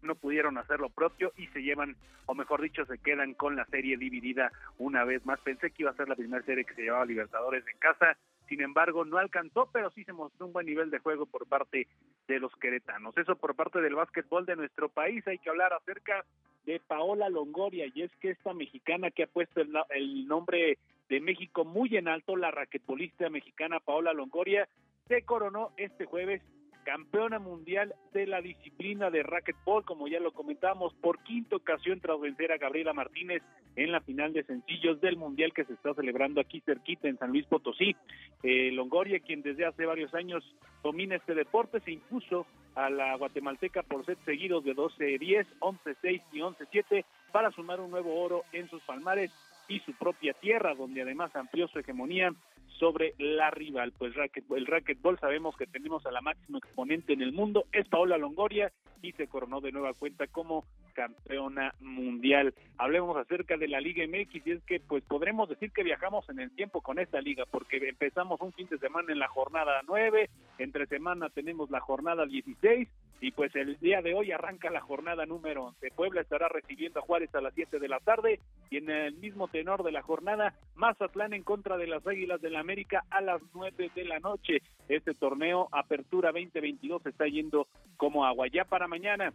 no 0.02 0.14
pudieron 0.14 0.58
hacer 0.58 0.80
lo 0.80 0.90
propio 0.90 1.32
y 1.37 1.46
se 1.48 1.62
llevan, 1.62 1.96
o 2.26 2.34
mejor 2.34 2.60
dicho, 2.60 2.84
se 2.84 2.98
quedan 2.98 3.34
con 3.34 3.56
la 3.56 3.64
serie 3.66 3.96
dividida 3.96 4.52
una 4.78 5.04
vez 5.04 5.24
más. 5.24 5.40
Pensé 5.40 5.70
que 5.70 5.82
iba 5.82 5.90
a 5.90 5.96
ser 5.96 6.08
la 6.08 6.16
primera 6.16 6.44
serie 6.44 6.64
que 6.64 6.74
se 6.74 6.82
llevaba 6.82 7.06
Libertadores 7.06 7.64
en 7.66 7.78
casa, 7.78 8.16
sin 8.48 8.60
embargo 8.60 9.04
no 9.04 9.18
alcanzó, 9.18 9.68
pero 9.72 9.90
sí 9.90 10.04
se 10.04 10.12
mostró 10.12 10.46
un 10.46 10.52
buen 10.52 10.66
nivel 10.66 10.90
de 10.90 10.98
juego 10.98 11.26
por 11.26 11.46
parte 11.46 11.88
de 12.28 12.38
los 12.38 12.54
queretanos. 12.56 13.16
Eso 13.16 13.37
por 13.37 13.54
parte 13.54 13.80
del 13.80 13.94
básquetbol 13.94 14.46
de 14.46 14.56
nuestro 14.56 14.88
país, 14.88 15.26
hay 15.26 15.38
que 15.38 15.50
hablar 15.50 15.72
acerca 15.72 16.24
de 16.66 16.80
Paola 16.80 17.28
Longoria, 17.28 17.87
y 17.94 18.02
es 18.02 18.10
que 18.16 18.30
esta 18.30 18.54
mexicana 18.54 19.10
que 19.10 19.24
ha 19.24 19.26
puesto 19.26 19.60
el, 19.60 19.72
el 19.90 20.26
nombre 20.26 20.78
de 21.08 21.20
México 21.20 21.64
muy 21.64 21.96
en 21.96 22.08
alto, 22.08 22.37
la 22.37 22.50
raquetbolista 22.50 23.28
mexicana 23.28 23.80
Paola 23.80 24.12
Longoria, 24.12 24.68
se 25.08 25.22
coronó 25.22 25.72
este 25.76 26.06
jueves 26.06 26.42
campeona 26.85 27.38
mundial 27.38 27.94
de 28.12 28.27
la 28.27 28.40
disciplina 28.40 29.11
de 29.11 29.23
racquetball, 29.23 29.85
como 29.85 30.07
ya 30.07 30.20
lo 30.20 30.33
comentamos, 30.33 30.94
por 30.94 31.18
quinta 31.25 31.57
ocasión 31.57 32.01
tras 32.01 32.20
vencer 32.20 32.53
a 32.53 32.59
Gabriela 32.59 32.92
Martínez 32.92 33.42
en 33.75 33.90
la 33.90 34.01
final 34.01 34.33
de 34.33 34.44
sencillos 34.44 35.01
del 35.01 35.16
mundial 35.16 35.53
que 35.53 35.64
se 35.64 35.73
está 35.73 35.94
celebrando 35.94 36.40
aquí 36.40 36.61
cerquita 36.61 37.09
en 37.09 37.18
San 37.18 37.31
Luis 37.31 37.47
Potosí. 37.47 37.97
Eh, 38.42 38.70
Longoria, 38.73 39.18
quien 39.20 39.42
desde 39.42 39.66
hace 39.66 39.87
varios 39.87 40.14
años 40.14 40.44
domina 40.83 41.16
este 41.16 41.35
deporte, 41.35 41.81
se 41.81 41.90
impuso 41.90 42.47
a 42.77 42.90
la 42.90 43.16
guatemalteca 43.16 43.83
por 43.83 44.05
set 44.05 44.18
seguidos 44.25 44.64
de 44.64 44.75
12-10, 44.77 45.47
11-6 45.61 46.23
y 46.33 46.38
11-7 46.38 47.05
para 47.33 47.51
sumar 47.53 47.81
un 47.81 47.90
nuevo 47.90 48.20
oro 48.20 48.44
en 48.53 48.68
sus 48.68 48.83
palmares 48.83 49.31
y 49.68 49.81
su 49.81 49.92
propia 49.94 50.35
tierra, 50.35 50.75
donde 50.75 51.03
además 51.03 51.35
amplió 51.35 51.66
su 51.68 51.79
hegemonía 51.79 52.35
sobre 52.78 53.14
la 53.18 53.50
rival. 53.50 53.92
Pues 53.92 54.14
el 54.16 54.66
racquetball 54.66 55.18
sabemos 55.18 55.56
que 55.56 55.66
tenemos 55.66 56.04
a 56.06 56.10
la 56.10 56.20
máxima 56.20 56.58
exponente 56.58 57.12
en 57.12 57.22
el 57.22 57.32
mundo, 57.32 57.66
es 57.72 57.88
Paola 57.88 58.18
Longoria, 58.18 58.72
y 59.02 59.12
se 59.12 59.28
coronó 59.28 59.60
de 59.60 59.70
nueva 59.70 59.92
cuenta 59.92 60.26
como 60.26 60.64
campeona 60.94 61.74
mundial. 61.80 62.54
Hablemos 62.78 63.16
acerca 63.18 63.56
de 63.56 63.68
la 63.68 63.80
Liga 63.80 64.04
MX 64.06 64.46
y 64.46 64.50
es 64.52 64.62
que 64.64 64.80
pues 64.80 65.04
podremos 65.04 65.48
decir 65.48 65.72
que 65.72 65.82
viajamos 65.82 66.26
en 66.30 66.40
el 66.40 66.50
tiempo 66.52 66.80
con 66.80 66.98
esta 66.98 67.20
liga 67.20 67.44
porque 67.50 67.76
empezamos 67.87 68.40
un 68.40 68.52
fin 68.52 68.66
de 68.68 68.78
semana 68.78 69.12
en 69.12 69.18
la 69.18 69.28
jornada 69.28 69.82
9, 69.87 70.30
entre 70.58 70.87
semana 70.87 71.28
tenemos 71.28 71.70
la 71.70 71.80
jornada 71.80 72.24
16 72.24 72.88
y 73.20 73.30
pues 73.32 73.54
el 73.56 73.78
día 73.78 74.00
de 74.00 74.14
hoy 74.14 74.32
arranca 74.32 74.70
la 74.70 74.80
jornada 74.80 75.26
número 75.26 75.64
11. 75.66 75.90
Puebla 75.90 76.22
estará 76.22 76.48
recibiendo 76.48 77.00
a 77.00 77.02
Juárez 77.02 77.34
a 77.34 77.42
las 77.42 77.54
7 77.54 77.78
de 77.78 77.88
la 77.88 78.00
tarde 78.00 78.40
y 78.70 78.78
en 78.78 78.88
el 78.88 79.14
mismo 79.16 79.48
tenor 79.48 79.82
de 79.82 79.92
la 79.92 80.02
jornada 80.02 80.54
Mazatlán 80.76 81.34
en 81.34 81.42
contra 81.42 81.76
de 81.76 81.88
las 81.88 82.06
Águilas 82.06 82.40
del 82.40 82.54
la 82.54 82.62
América 82.64 83.05
a 83.11 83.20
las 83.20 83.42
9 83.53 83.90
de 83.94 84.05
la 84.05 84.18
noche. 84.20 84.62
Este 84.88 85.12
torneo 85.14 85.68
Apertura 85.70 86.33
2022 86.33 87.05
está 87.07 87.27
yendo 87.27 87.68
como 87.96 88.24
agua. 88.24 88.46
Ya 88.48 88.64
para 88.64 88.88
mañana 88.88 89.33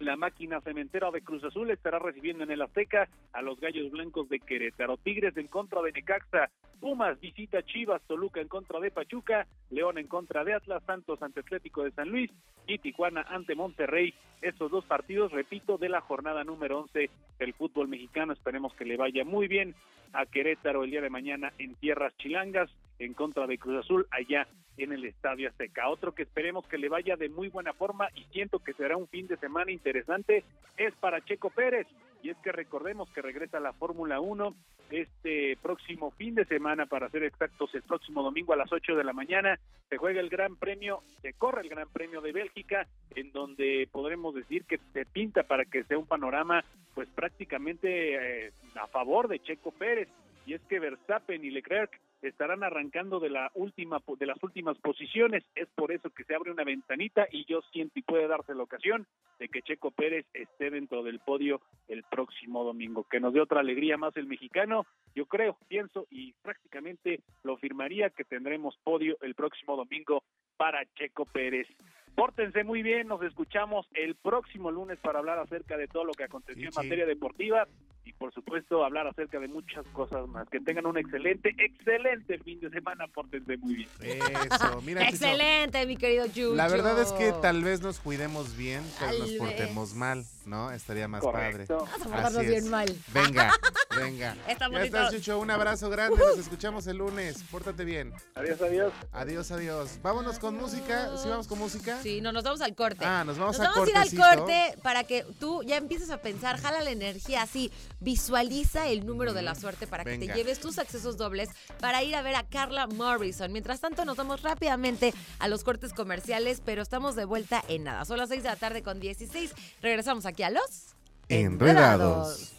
la 0.00 0.16
máquina 0.16 0.60
cementera 0.60 1.10
de 1.10 1.22
Cruz 1.22 1.44
Azul 1.44 1.70
estará 1.70 1.98
recibiendo 1.98 2.42
en 2.42 2.50
el 2.50 2.62
Azteca 2.62 3.08
a 3.32 3.42
los 3.42 3.60
Gallos 3.60 3.90
Blancos 3.92 4.28
de 4.28 4.40
Querétaro. 4.40 4.96
Tigres 4.96 5.36
en 5.36 5.46
contra 5.46 5.82
de 5.82 5.92
Necaxa. 5.92 6.50
Pumas 6.80 7.20
visita 7.20 7.62
Chivas. 7.62 8.02
Toluca 8.06 8.40
en 8.40 8.48
contra 8.48 8.80
de 8.80 8.90
Pachuca. 8.90 9.46
León 9.70 9.98
en 9.98 10.08
contra 10.08 10.42
de 10.42 10.54
Atlas. 10.54 10.82
Santos 10.84 11.22
ante 11.22 11.40
Atlético 11.40 11.84
de 11.84 11.92
San 11.92 12.08
Luis. 12.08 12.30
Y 12.66 12.78
Tijuana 12.78 13.22
ante 13.28 13.54
Monterrey. 13.54 14.12
Estos 14.42 14.70
dos 14.70 14.84
partidos, 14.84 15.30
repito, 15.30 15.78
de 15.78 15.88
la 15.88 16.00
jornada 16.00 16.42
número 16.42 16.80
11 16.80 17.08
del 17.38 17.54
fútbol 17.54 17.86
mexicano. 17.86 18.32
Esperemos 18.32 18.74
que 18.74 18.84
le 18.84 18.96
vaya 18.96 19.24
muy 19.24 19.46
bien 19.46 19.74
a 20.12 20.26
Querétaro 20.26 20.84
el 20.84 20.90
día 20.90 21.02
de 21.02 21.10
mañana 21.10 21.52
en 21.58 21.74
tierras 21.76 22.16
chilangas 22.18 22.70
en 22.98 23.14
contra 23.14 23.46
de 23.46 23.58
Cruz 23.58 23.84
Azul 23.84 24.06
allá 24.10 24.46
en 24.76 24.92
el 24.92 25.04
Estadio 25.04 25.48
Azteca. 25.48 25.88
Otro 25.88 26.14
que 26.14 26.22
esperemos 26.22 26.66
que 26.66 26.78
le 26.78 26.88
vaya 26.88 27.16
de 27.16 27.28
muy 27.28 27.48
buena 27.48 27.72
forma 27.72 28.08
y 28.14 28.24
siento 28.32 28.58
que 28.58 28.72
será 28.74 28.96
un 28.96 29.08
fin 29.08 29.26
de 29.26 29.36
semana 29.36 29.70
interesante 29.70 30.44
es 30.76 30.94
para 30.96 31.24
Checo 31.24 31.50
Pérez. 31.50 31.86
Y 32.22 32.30
es 32.30 32.36
que 32.38 32.52
recordemos 32.52 33.10
que 33.10 33.22
regresa 33.22 33.58
a 33.58 33.60
la 33.60 33.72
Fórmula 33.74 34.18
1 34.18 34.54
este 34.90 35.58
próximo 35.62 36.10
fin 36.12 36.34
de 36.34 36.44
semana, 36.46 36.86
para 36.86 37.10
ser 37.10 37.22
exactos, 37.22 37.74
el 37.74 37.82
próximo 37.82 38.22
domingo 38.22 38.52
a 38.52 38.56
las 38.56 38.72
8 38.72 38.96
de 38.96 39.04
la 39.04 39.12
mañana, 39.12 39.58
se 39.88 39.98
juega 39.98 40.20
el 40.20 40.30
Gran 40.30 40.56
Premio, 40.56 41.02
se 41.20 41.34
corre 41.34 41.62
el 41.62 41.68
Gran 41.68 41.88
Premio 41.90 42.20
de 42.20 42.32
Bélgica, 42.32 42.86
en 43.14 43.30
donde 43.32 43.88
podremos 43.92 44.34
decir 44.34 44.64
que 44.64 44.78
se 44.92 45.04
pinta 45.04 45.42
para 45.42 45.64
que 45.64 45.84
sea 45.84 45.98
un 45.98 46.06
panorama 46.06 46.64
pues 46.94 47.08
prácticamente 47.08 48.46
eh, 48.46 48.52
a 48.80 48.86
favor 48.86 49.28
de 49.28 49.40
Checo 49.40 49.72
Pérez. 49.72 50.08
Y 50.46 50.54
es 50.54 50.62
que 50.62 50.78
Verstappen 50.78 51.44
y 51.44 51.50
Leclerc 51.50 52.00
estarán 52.28 52.64
arrancando 52.64 53.20
de 53.20 53.30
la 53.30 53.50
última 53.54 54.00
de 54.18 54.26
las 54.26 54.42
últimas 54.42 54.78
posiciones. 54.78 55.44
Es 55.54 55.68
por 55.74 55.92
eso 55.92 56.10
que 56.10 56.24
se 56.24 56.34
abre 56.34 56.50
una 56.50 56.64
ventanita 56.64 57.26
y 57.30 57.44
yo 57.44 57.60
siento 57.72 57.98
y 57.98 58.02
puede 58.02 58.26
darse 58.26 58.54
la 58.54 58.62
ocasión 58.62 59.06
de 59.38 59.48
que 59.48 59.62
Checo 59.62 59.90
Pérez 59.90 60.26
esté 60.32 60.70
dentro 60.70 61.02
del 61.02 61.20
podio 61.20 61.60
el 61.88 62.02
próximo 62.04 62.64
domingo. 62.64 63.04
Que 63.04 63.20
nos 63.20 63.32
dé 63.34 63.40
otra 63.40 63.60
alegría 63.60 63.96
más 63.96 64.16
el 64.16 64.26
mexicano. 64.26 64.86
Yo 65.14 65.26
creo, 65.26 65.56
pienso 65.68 66.06
y 66.10 66.32
prácticamente 66.42 67.20
lo 67.42 67.56
firmaría 67.56 68.10
que 68.10 68.24
tendremos 68.24 68.76
podio 68.84 69.16
el 69.20 69.34
próximo 69.34 69.76
domingo 69.76 70.22
para 70.56 70.84
Checo 70.94 71.26
Pérez. 71.26 71.68
Pórtense 72.14 72.62
muy 72.62 72.82
bien, 72.82 73.08
nos 73.08 73.22
escuchamos 73.22 73.86
el 73.94 74.14
próximo 74.14 74.70
lunes 74.70 74.98
para 75.00 75.18
hablar 75.18 75.38
acerca 75.40 75.76
de 75.76 75.88
todo 75.88 76.04
lo 76.04 76.12
que 76.12 76.24
aconteció 76.24 76.66
en 76.66 76.72
sí. 76.72 76.78
materia 76.78 77.06
deportiva 77.06 77.66
y 78.04 78.12
por 78.12 78.32
supuesto 78.32 78.84
hablar 78.84 79.06
acerca 79.08 79.40
de 79.40 79.48
muchas 79.48 79.84
cosas 79.88 80.28
más. 80.28 80.48
Que 80.48 80.60
tengan 80.60 80.86
un 80.86 80.96
excelente, 80.98 81.54
excelente 81.58 82.38
fin 82.38 82.60
de 82.60 82.70
semana, 82.70 83.06
pórtense 83.08 83.56
muy 83.56 83.74
bien. 83.74 83.88
Eso, 84.00 84.80
mira. 84.82 85.08
Excelente, 85.08 85.86
mi 85.86 85.96
querido 85.96 86.26
Chucho. 86.26 86.54
La 86.54 86.68
verdad 86.68 87.00
es 87.00 87.12
que 87.12 87.32
tal 87.42 87.64
vez 87.64 87.80
nos 87.80 87.98
cuidemos 87.98 88.56
bien, 88.56 88.82
tal 89.00 89.10
vez 89.10 89.18
nos 89.20 89.30
Tal 89.30 89.38
portemos 89.38 89.90
vez. 89.90 89.98
mal, 89.98 90.24
¿no? 90.46 90.70
Estaría 90.72 91.08
más 91.08 91.22
padre. 91.24 91.66
Vamos 91.68 91.88
a 92.12 92.26
Así 92.26 92.38
es. 92.40 92.46
bien 92.48 92.70
mal. 92.70 92.96
Venga, 93.12 93.52
venga. 93.96 94.36
Estamos 94.48 94.78
ya 94.78 94.84
estás. 94.84 95.12
Chucho. 95.12 95.38
Un 95.38 95.50
abrazo 95.50 95.88
grande. 95.90 96.16
Nos 96.18 96.38
escuchamos 96.38 96.86
el 96.86 96.98
lunes. 96.98 97.42
Pórtate 97.50 97.84
bien. 97.84 98.12
Adiós, 98.34 98.60
adiós. 98.60 98.92
Adiós, 99.12 99.50
adiós. 99.50 99.90
Vámonos 100.02 100.38
con 100.38 100.56
música. 100.56 101.10
¿Sí 101.22 101.28
vamos 101.28 101.46
con 101.46 101.58
música? 101.58 102.00
Sí, 102.02 102.20
no, 102.20 102.32
nos 102.32 102.44
vamos 102.44 102.60
al 102.60 102.74
corte. 102.74 103.04
Ah, 103.04 103.24
nos 103.24 103.38
vamos 103.38 103.58
Nos 103.58 103.66
a 103.66 103.70
vamos 103.70 103.88
a 103.88 103.90
ir 103.90 103.96
al 103.96 104.02
cortecito. 104.10 104.22
corte 104.38 104.78
para 104.82 105.04
que 105.04 105.24
tú 105.38 105.62
ya 105.64 105.76
empieces 105.76 106.10
a 106.10 106.18
pensar, 106.18 106.60
jala 106.60 106.80
la 106.82 106.90
energía 106.90 107.42
así, 107.42 107.70
visualiza 108.00 108.88
el 108.88 109.06
número 109.06 109.32
de 109.32 109.42
la 109.42 109.54
suerte 109.54 109.86
para 109.86 110.04
que 110.04 110.18
te 110.18 110.26
lleves 110.28 110.60
tus 110.60 110.78
accesos 110.78 111.16
dobles 111.16 111.48
para 111.80 112.02
ir 112.02 112.14
a 112.16 112.22
ver 112.22 112.34
a 112.36 112.42
Carla 112.44 112.86
Morrison. 112.86 113.50
Mientras 113.52 113.80
tanto, 113.80 114.04
nos 114.04 114.16
vamos 114.16 114.42
rápidamente 114.42 115.12
a 115.38 115.48
los 115.48 115.64
cortes 115.64 115.92
comerciales, 115.92 116.60
pero 116.64 116.82
estamos 116.82 117.16
de 117.16 117.24
vuelta 117.24 117.62
en 117.68 117.84
nada. 117.84 118.04
Son 118.04 118.18
las 118.18 118.28
6 118.28 118.42
de 118.42 118.48
la 118.48 118.56
tarde 118.56 118.82
con 118.82 119.00
16. 119.00 119.52
Regresamos 119.82 120.26
aquí 120.26 120.33
a 120.42 120.50
los 120.50 120.94
Enredados. 121.28 122.52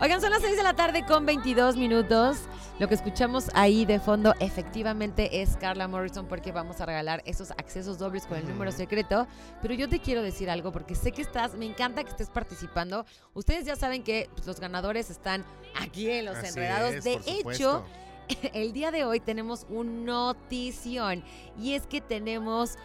Oigan, 0.00 0.20
son 0.20 0.30
las 0.30 0.42
6 0.42 0.56
de 0.56 0.62
la 0.62 0.74
tarde 0.74 1.04
con 1.04 1.26
22 1.26 1.76
minutos. 1.76 2.38
Lo 2.78 2.86
que 2.86 2.94
escuchamos 2.94 3.50
ahí 3.54 3.84
de 3.84 3.98
fondo 3.98 4.32
efectivamente 4.38 5.42
es 5.42 5.56
Carla 5.56 5.88
Morrison 5.88 6.26
porque 6.28 6.52
vamos 6.52 6.80
a 6.80 6.86
regalar 6.86 7.20
esos 7.26 7.50
accesos 7.50 7.98
dobles 7.98 8.24
con 8.24 8.38
el 8.38 8.46
número 8.46 8.70
secreto. 8.70 9.26
Pero 9.60 9.74
yo 9.74 9.88
te 9.88 9.98
quiero 9.98 10.22
decir 10.22 10.50
algo 10.50 10.70
porque 10.70 10.94
sé 10.94 11.10
que 11.10 11.22
estás, 11.22 11.56
me 11.56 11.66
encanta 11.66 12.04
que 12.04 12.10
estés 12.10 12.30
participando. 12.30 13.06
Ustedes 13.34 13.64
ya 13.64 13.74
saben 13.74 14.04
que 14.04 14.30
pues, 14.36 14.46
los 14.46 14.60
ganadores 14.60 15.10
están 15.10 15.44
aquí 15.80 16.08
en 16.08 16.26
los 16.26 16.36
Así 16.36 16.46
enredados. 16.50 16.94
es, 16.94 17.02
de 17.02 17.14
hecho, 17.14 17.34
supuesto. 17.34 17.84
el 18.54 18.72
día 18.72 18.92
de 18.92 19.04
hoy 19.04 19.18
tenemos 19.18 19.66
un 19.68 20.04
notición 20.04 21.24
y 21.60 21.74
es 21.74 21.88
que 21.88 22.00
tenemos 22.00 22.76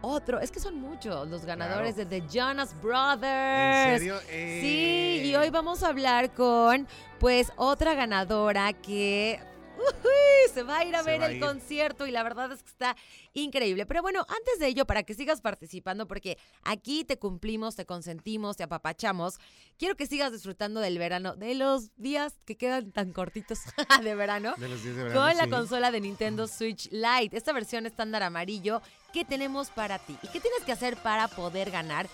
otro, 0.00 0.40
es 0.40 0.50
que 0.50 0.60
son 0.60 0.80
muchos 0.80 1.28
los 1.28 1.44
ganadores 1.44 1.96
de 1.96 2.06
The 2.06 2.22
Jonas 2.30 2.74
Brothers. 2.82 3.92
¿En 3.92 3.98
serio? 3.98 4.20
Eh. 4.28 4.58
Sí, 4.60 5.28
y 5.28 5.34
hoy 5.34 5.50
vamos 5.50 5.82
a 5.82 5.88
hablar 5.88 6.30
con 6.32 6.86
pues 7.18 7.52
otra 7.56 7.94
ganadora 7.94 8.72
que 8.72 9.40
ujuy, 9.78 10.52
se 10.54 10.62
va 10.62 10.78
a 10.78 10.84
ir 10.84 10.94
a 10.96 11.02
Se 11.02 11.10
ver 11.10 11.22
el 11.22 11.36
ir. 11.36 11.40
concierto 11.40 12.06
y 12.06 12.10
la 12.10 12.22
verdad 12.22 12.52
es 12.52 12.62
que 12.62 12.68
está 12.70 12.96
increíble. 13.34 13.86
Pero 13.86 14.02
bueno, 14.02 14.24
antes 14.28 14.58
de 14.58 14.66
ello, 14.66 14.86
para 14.86 15.02
que 15.02 15.14
sigas 15.14 15.40
participando, 15.40 16.06
porque 16.06 16.38
aquí 16.62 17.04
te 17.04 17.18
cumplimos, 17.18 17.76
te 17.76 17.86
consentimos, 17.86 18.56
te 18.56 18.64
apapachamos, 18.64 19.38
quiero 19.78 19.96
que 19.96 20.06
sigas 20.06 20.32
disfrutando 20.32 20.80
del 20.80 20.98
verano, 20.98 21.36
de 21.36 21.54
los 21.54 21.94
días 21.96 22.34
que 22.44 22.56
quedan 22.56 22.92
tan 22.92 23.12
cortitos 23.12 23.60
de 24.02 24.14
verano. 24.14 24.54
De 24.58 24.68
los 24.68 24.82
días 24.82 24.96
de 24.96 25.02
verano, 25.04 25.20
Con 25.20 25.36
la 25.36 25.48
consola 25.48 25.90
de 25.90 26.00
Nintendo 26.00 26.46
Switch 26.48 26.88
Lite, 26.90 27.36
esta 27.36 27.52
versión 27.52 27.86
estándar 27.86 28.22
amarillo 28.22 28.82
que 29.12 29.24
tenemos 29.24 29.70
para 29.70 29.98
ti. 29.98 30.16
¿Y 30.22 30.28
qué 30.28 30.40
tienes 30.40 30.62
que 30.64 30.72
hacer 30.72 30.96
para 30.96 31.28
poder 31.28 31.70
ganar? 31.70 32.08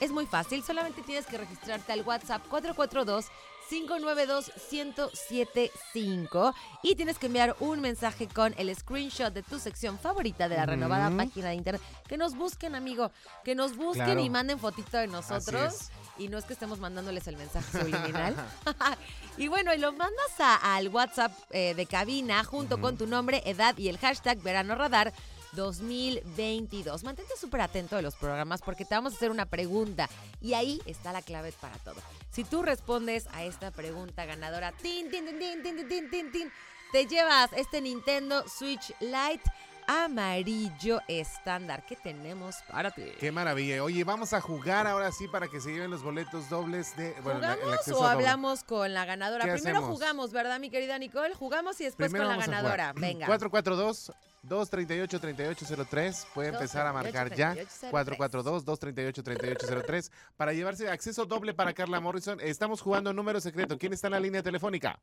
Es 0.00 0.10
muy 0.10 0.26
fácil, 0.26 0.62
solamente 0.64 1.02
tienes 1.02 1.24
que 1.26 1.38
registrarte 1.38 1.92
al 1.92 2.02
WhatsApp 2.02 2.42
442 2.48 3.26
592 3.68 4.52
1075 4.70 6.54
y 6.82 6.94
tienes 6.94 7.18
que 7.18 7.26
enviar 7.26 7.56
un 7.60 7.80
mensaje 7.80 8.26
con 8.28 8.54
el 8.58 8.74
screenshot 8.74 9.32
de 9.32 9.42
tu 9.42 9.58
sección 9.58 9.98
favorita 9.98 10.48
de 10.48 10.56
la 10.56 10.66
renovada 10.66 11.10
página 11.16 11.48
de 11.48 11.54
internet. 11.54 11.82
Que 12.08 12.16
nos 12.16 12.34
busquen, 12.36 12.74
amigo, 12.74 13.10
que 13.44 13.54
nos 13.54 13.76
busquen 13.76 14.04
Claro. 14.04 14.20
y 14.20 14.30
manden 14.30 14.58
fotito 14.58 14.96
de 14.98 15.06
nosotros. 15.06 15.90
Y 16.18 16.28
no 16.28 16.38
es 16.38 16.44
que 16.44 16.52
estemos 16.52 16.78
mandándoles 16.78 17.26
el 17.26 17.36
mensaje 17.36 17.80
subliminal. 17.80 18.36
y 19.36 19.48
bueno, 19.48 19.74
y 19.74 19.78
lo 19.78 19.92
mandas 19.92 20.38
a- 20.38 20.76
al 20.76 20.88
WhatsApp 20.88 21.32
eh, 21.50 21.74
de 21.74 21.86
cabina 21.86 22.44
junto 22.44 22.80
con 22.80 22.96
tu 22.96 23.06
nombre, 23.06 23.42
edad 23.46 23.76
y 23.78 23.88
el 23.88 23.98
hashtag 23.98 24.38
Verano 24.42 24.74
Radar 24.76 25.12
2022. 25.54 27.04
Mantente 27.04 27.36
súper 27.36 27.60
atento 27.62 27.96
de 27.96 28.02
los 28.02 28.14
programas 28.14 28.60
porque 28.62 28.84
te 28.84 28.94
vamos 28.94 29.12
a 29.12 29.16
hacer 29.16 29.30
una 29.30 29.46
pregunta 29.46 30.08
y 30.40 30.54
ahí 30.54 30.80
está 30.86 31.12
la 31.12 31.22
clave 31.22 31.52
para 31.52 31.76
todo. 31.78 31.96
Si 32.30 32.44
tú 32.44 32.62
respondes 32.62 33.26
a 33.32 33.44
esta 33.44 33.70
pregunta 33.70 34.24
ganadora, 34.24 34.72
tin, 34.72 35.10
tin, 35.10 35.24
tin, 35.26 35.38
tin, 35.38 35.62
tin, 35.62 35.88
tin, 35.88 36.10
tin, 36.10 36.32
tin, 36.32 36.52
te 36.92 37.06
llevas 37.06 37.52
este 37.54 37.80
Nintendo 37.80 38.44
Switch 38.48 38.94
Lite 39.00 39.42
amarillo 39.86 41.00
estándar 41.08 41.84
que 41.86 41.96
tenemos 41.96 42.56
para 42.70 42.90
ti. 42.90 43.04
Qué 43.18 43.30
maravilla. 43.30 43.82
Oye, 43.82 44.04
vamos 44.04 44.32
a 44.32 44.40
jugar 44.40 44.86
ahora 44.86 45.12
sí 45.12 45.28
para 45.28 45.48
que 45.48 45.60
se 45.60 45.72
lleven 45.72 45.90
los 45.90 46.02
boletos 46.02 46.48
dobles 46.48 46.96
de. 46.96 47.12
Bueno, 47.22 47.40
¿Jugamos 47.40 47.88
o 47.88 47.90
doble. 47.92 48.08
hablamos 48.08 48.64
con 48.64 48.94
la 48.94 49.04
ganadora? 49.04 49.44
¿Qué 49.44 49.52
Primero 49.52 49.78
hacemos? 49.78 49.94
jugamos, 49.94 50.32
¿verdad, 50.32 50.58
mi 50.58 50.70
querida 50.70 50.98
Nicole? 50.98 51.34
Jugamos 51.34 51.80
y 51.80 51.84
después 51.84 52.10
Primero 52.10 52.30
con 52.30 52.38
la 52.38 52.46
ganadora. 52.46 52.92
Venga. 52.94 53.26
442 53.26 54.12
238 54.48 55.20
3803. 55.20 56.26
Puede 56.34 56.48
empezar 56.50 56.86
a 56.86 56.92
marcar 56.92 57.34
ya. 57.34 57.54
238-3803. 57.54 57.90
442 57.90 58.64
238 58.64 59.22
3803 59.22 60.12
para 60.36 60.52
llevarse 60.52 60.88
acceso 60.88 61.24
doble 61.26 61.54
para 61.54 61.72
Carla 61.72 62.00
Morrison. 62.00 62.38
Estamos 62.40 62.80
jugando 62.80 63.12
número 63.12 63.40
secreto. 63.40 63.78
¿Quién 63.78 63.92
está 63.92 64.08
en 64.08 64.12
la 64.12 64.20
línea 64.20 64.42
telefónica? 64.42 64.98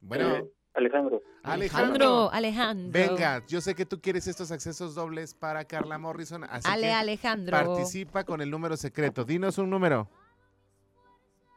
Bueno, 0.00 0.36
Eh, 0.36 0.50
Alejandro. 0.74 1.20
Alejandro. 1.42 2.30
Alejandro, 2.30 2.30
Alejandro. 2.32 2.92
Venga, 2.92 3.42
yo 3.48 3.60
sé 3.60 3.74
que 3.74 3.84
tú 3.84 4.00
quieres 4.00 4.26
estos 4.28 4.50
accesos 4.52 4.94
dobles 4.94 5.34
para 5.34 5.64
Carla 5.64 5.98
Morrison, 5.98 6.44
así 6.44 6.68
Ale, 6.70 6.82
que 6.88 6.92
Alejandro. 6.92 7.56
participa 7.56 8.24
con 8.24 8.40
el 8.40 8.50
número 8.50 8.76
secreto. 8.76 9.24
Dinos 9.24 9.58
un 9.58 9.68
número. 9.68 10.08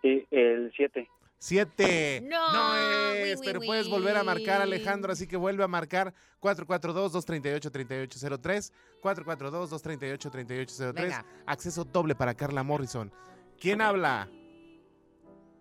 Sí, 0.01 0.25
el 0.31 0.71
7. 0.75 1.07
Siete. 1.43 2.23
No, 2.23 2.77
es, 2.77 3.41
wi, 3.41 3.45
pero 3.45 3.59
puedes 3.59 3.89
volver 3.89 4.15
a 4.15 4.23
marcar. 4.23 4.61
Alejandro, 4.61 5.11
así 5.11 5.27
que 5.27 5.35
vuelve 5.35 5.65
a 5.65 5.67
marcar 5.67 6.13
442-238-3803, 6.39 8.71
442-238-3803. 9.01 10.93
Venga. 10.93 11.25
Acceso 11.45 11.83
doble 11.83 12.15
para 12.15 12.33
Carla 12.33 12.63
Morrison. 12.63 13.11
¿Quién 13.59 13.81
habla? 13.81 14.29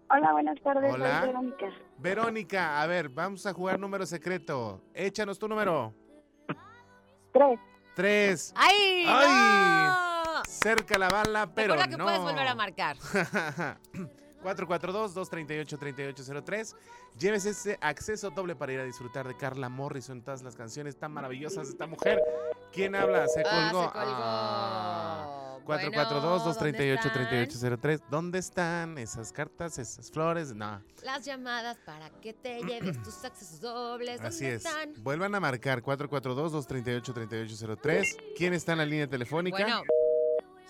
Hola, 0.09 0.31
buenas 0.31 0.63
tardes. 0.63 0.95
Hola. 0.95 1.19
Soy 1.19 1.31
Verónica. 1.31 1.67
Verónica, 1.99 2.81
a 2.81 2.87
ver, 2.87 3.09
vamos 3.09 3.45
a 3.45 3.53
jugar 3.53 3.81
número 3.81 4.07
secreto. 4.07 4.81
Échanos 4.95 5.37
tu 5.37 5.49
número. 5.49 5.93
Tres. 7.33 7.59
Tres. 7.97 8.55
¡Ay! 8.55 9.05
¡Ay! 9.09 9.89
no! 9.89 10.45
Cerca 10.45 10.97
la 10.97 11.09
bala, 11.09 11.53
pero 11.53 11.75
Recuerda 11.75 11.91
que 11.91 11.97
no. 11.97 12.05
puedes 12.05 12.21
volver 12.21 12.47
a 12.47 12.55
marcar. 12.55 12.97
442-238-3803. 14.43 16.75
Lleves 17.19 17.45
ese 17.47 17.79
acceso 17.81 18.31
doble 18.31 18.55
para 18.57 18.73
ir 18.73 18.81
a 18.81 18.85
disfrutar 18.85 19.27
de 19.29 19.37
Carla 19.37 19.69
Morrison, 19.69 20.23
todas 20.23 20.43
las 20.43 20.57
canciones 20.57 20.97
tan 20.97 21.13
maravillosas 21.13 21.67
de 21.67 21.73
esta 21.73 21.87
mujer. 21.87 22.21
¿Quién 22.73 22.95
habla? 22.95 23.27
Se 23.29 23.43
Ah, 23.47 23.69
colgó. 23.71 23.85
se 23.87 23.93
colgó. 23.93 24.21
Ah. 24.23 25.39
Bueno, 25.65 25.93
442-238-3803. 25.93 28.01
¿Dónde 28.11 28.39
están 28.41 28.99
esas 28.99 29.31
cartas, 29.33 29.79
esas 29.79 30.11
flores? 30.11 30.53
No, 30.55 30.83
Las 31.05 31.25
llamadas 31.25 31.77
para 31.87 32.11
que 32.21 32.33
te 32.33 32.61
lleves 32.65 33.01
tus 33.03 33.25
accesos 33.25 33.61
dobles. 33.61 34.17
¿Dónde 34.17 34.29
así 34.29 34.45
es. 34.47 34.65
están? 34.65 34.93
Vuelvan 35.05 35.35
a 35.37 35.41
marcar 35.41 35.81
442-238-3803. 35.83 38.17
¿Quién 38.37 38.55
está 38.55 38.73
en 38.73 38.79
la 38.79 38.87
línea 38.87 39.07
telefónica? 39.07 39.59
Bueno, 39.59 39.83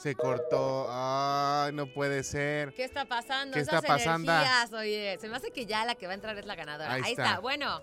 Se 0.02 0.16
cortó. 0.16 0.88
Ay, 0.90 1.72
no 1.72 1.86
puede 1.86 2.24
ser. 2.24 2.74
¿qué 2.74 2.82
está 2.82 3.04
pasando? 3.04 3.54
¿Qué 3.54 3.60
Esas 3.60 3.74
está 3.76 3.86
pasando? 3.86 4.32
energías, 4.32 4.72
oye, 4.72 5.16
se 5.20 5.28
me 5.28 5.36
hace 5.36 5.52
que 5.52 5.64
ya 5.64 5.84
la 5.84 5.94
que 5.94 6.06
va 6.06 6.12
a 6.12 6.16
entrar 6.16 6.36
es 6.36 6.44
la 6.44 6.56
ganadora. 6.56 6.92
Ahí 6.92 7.02
Ahí, 7.04 7.12
está. 7.12 7.24
está. 7.24 7.38
Bueno, 7.40 7.80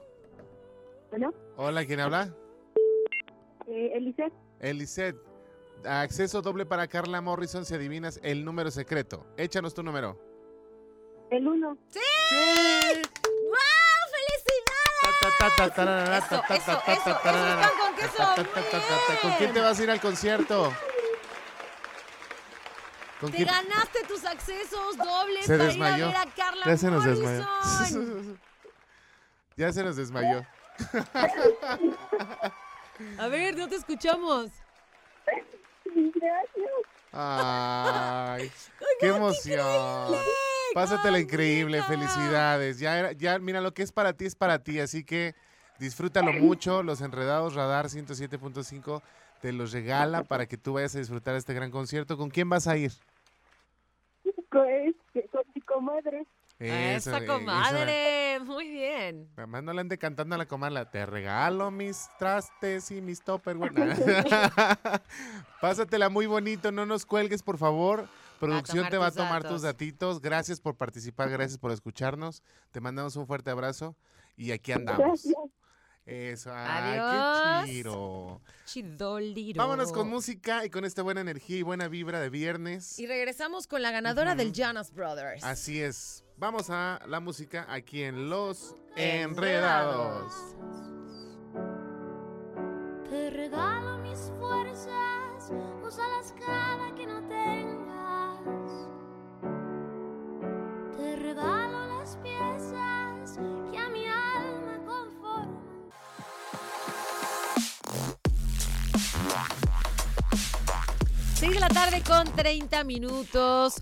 Bueno, 1.12 1.34
Hola, 1.56 1.86
¿quién 1.86 2.02
habla? 2.02 2.34
eh, 3.68 3.92
Eliseth, 3.96 4.34
Elisette. 4.60 5.16
Acceso 5.86 6.42
doble 6.42 6.66
para 6.66 6.90
Carla 6.90 7.22
Morrison 7.22 7.64
si 7.64 7.74
adivinas 7.74 8.20
el 8.22 8.44
número 8.44 8.70
secreto. 8.70 9.26
Échanos 9.38 9.74
tu 9.74 9.82
número. 9.82 10.20
el 11.32 11.48
1. 11.48 11.78
¡Sí! 11.88 12.00
¡Wow! 13.46 13.56
¡Felicidades! 14.12 16.26
Eso, 16.26 16.44
eso, 16.50 16.54
eso, 16.54 16.82
eso 16.92 17.18
pan 17.24 17.70
con 17.80 17.96
queso, 17.96 18.24
muy 18.36 18.46
¿Con 19.22 19.32
quién 19.38 19.54
te 19.54 19.62
vas 19.62 19.80
a 19.80 19.84
ir 19.84 19.90
al 19.92 20.02
concierto? 20.02 20.74
¿Con 23.20 23.32
Te 23.32 23.38
quién? 23.38 23.48
ganaste 23.50 24.04
tus 24.08 24.24
accesos 24.26 24.96
dobles 24.98 25.46
Se 25.46 25.54
para 25.58 25.66
desmayó. 25.70 25.98
ir 26.10 26.16
a 26.16 26.20
ver 26.24 26.28
a 26.30 26.36
Carla 26.36 26.66
Ya 26.66 26.78
se 26.78 26.90
nos 26.92 27.04
desmayó. 27.04 27.44
Morrison. 27.64 28.40
ya 29.58 29.72
se 29.74 29.84
nos 29.84 29.96
desmayó. 29.98 30.46
A 33.18 33.28
ver, 33.28 33.56
no 33.58 33.68
te 33.70 33.76
escuchamos. 33.76 34.50
Gracias. 35.86 36.70
Ay, 37.12 38.52
qué 39.00 39.08
emoción. 39.08 40.16
Pásatela 40.74 41.20
increíble, 41.20 41.82
felicidades. 41.84 42.80
Ya, 42.80 43.00
era- 43.00 43.12
ya, 43.14 43.40
mira, 43.40 43.62
lo 43.62 43.74
que 43.74 43.84
es 43.84 43.92
para 43.92 44.14
ti 44.14 44.26
es 44.26 44.36
para 44.36 44.60
ti, 44.60 44.80
así 44.80 45.04
que 45.04 45.34
disfrútalo 45.80 46.34
mucho. 46.34 46.84
Los 46.84 47.02
Enredados 47.02 47.56
Radar 47.56 47.88
107.5 47.88 49.02
te 49.42 49.52
los 49.54 49.72
regala 49.72 50.24
para 50.24 50.46
que 50.46 50.58
tú 50.58 50.74
vayas 50.74 50.94
a 50.96 51.00
disfrutar 51.00 51.36
este 51.36 51.54
gran 51.54 51.72
concierto. 51.72 52.18
¿Con 52.18 52.30
quién 52.30 52.50
vas 52.50 52.68
a 52.68 52.78
ir? 52.78 52.92
Con, 54.50 54.68
este, 54.70 55.28
con 55.30 55.44
mi 55.54 55.62
comadre. 55.62 56.26
Eso, 56.60 57.16
esa 57.16 57.26
comadre. 57.26 58.40
Muy 58.42 58.70
bien. 58.70 59.30
Además 59.38 59.64
no 59.64 59.72
le 59.72 59.80
ande 59.80 59.98
cantando 59.98 60.36
a 60.36 60.38
la 60.38 60.46
comadre. 60.46 60.86
Te 60.88 61.06
regalo 61.06 61.72
mis 61.72 62.10
trastes 62.18 62.92
y 62.92 63.02
mis 63.02 63.22
topperware. 63.22 63.74
Pásatela 65.62 66.10
muy 66.10 66.26
bonito, 66.26 66.72
no 66.72 66.86
nos 66.86 67.06
cuelgues, 67.06 67.44
por 67.44 67.58
favor. 67.58 68.10
Producción 68.40 68.90
te 68.90 68.98
va 68.98 69.08
a 69.08 69.12
tomar 69.12 69.44
datos. 69.44 69.52
tus 69.52 69.62
datitos. 69.62 70.22
Gracias 70.22 70.60
por 70.60 70.76
participar, 70.76 71.30
gracias 71.30 71.58
por 71.58 71.72
escucharnos. 71.72 72.44
Te 72.72 72.82
mandamos 72.82 73.16
un 73.16 73.26
fuerte 73.26 73.52
abrazo 73.52 73.96
y 74.36 74.52
aquí 74.52 74.74
andamos. 74.74 75.00
Gracias. 75.00 75.36
Eso, 76.10 76.52
ay, 76.52 76.98
Adiós. 76.98 77.66
qué 77.66 77.72
chido. 77.72 78.42
Chidoliro. 78.66 79.58
Vámonos 79.62 79.92
con 79.92 80.10
música 80.10 80.66
y 80.66 80.72
con 80.72 80.84
esta 80.84 81.04
buena 81.04 81.22
energía 81.22 81.58
y 81.58 81.62
buena 81.62 81.88
vibra 81.88 82.20
de 82.20 82.32
viernes. 82.32 82.98
Y 82.98 83.06
regresamos 83.06 83.68
con 83.68 83.84
la 83.84 83.92
ganadora 83.92 84.34
del 84.34 84.52
Jonas 84.52 84.92
Brothers. 84.92 85.44
Así 85.44 85.80
es. 85.82 86.24
Vamos 86.38 86.72
a 86.72 87.00
la 87.08 87.20
música 87.20 87.68
aquí 87.70 88.02
en 88.02 88.28
Los 88.30 88.76
Enredados. 88.96 90.34
Te 93.08 93.30
regalo 93.30 94.00
mis 94.00 94.32
fuerzas, 94.40 95.52
úsalas 95.84 96.34
cada 96.40 96.96
que 96.96 97.06
no 97.06 97.28
tengas. 97.28 98.90
Te 100.98 101.16
regalo 101.18 102.00
las 102.00 102.18
piezas 102.18 102.89
6 111.40 111.54
de 111.54 111.60
la 111.62 111.70
tarde 111.70 112.04
con 112.04 112.26
30 112.36 112.84
minutos. 112.84 113.76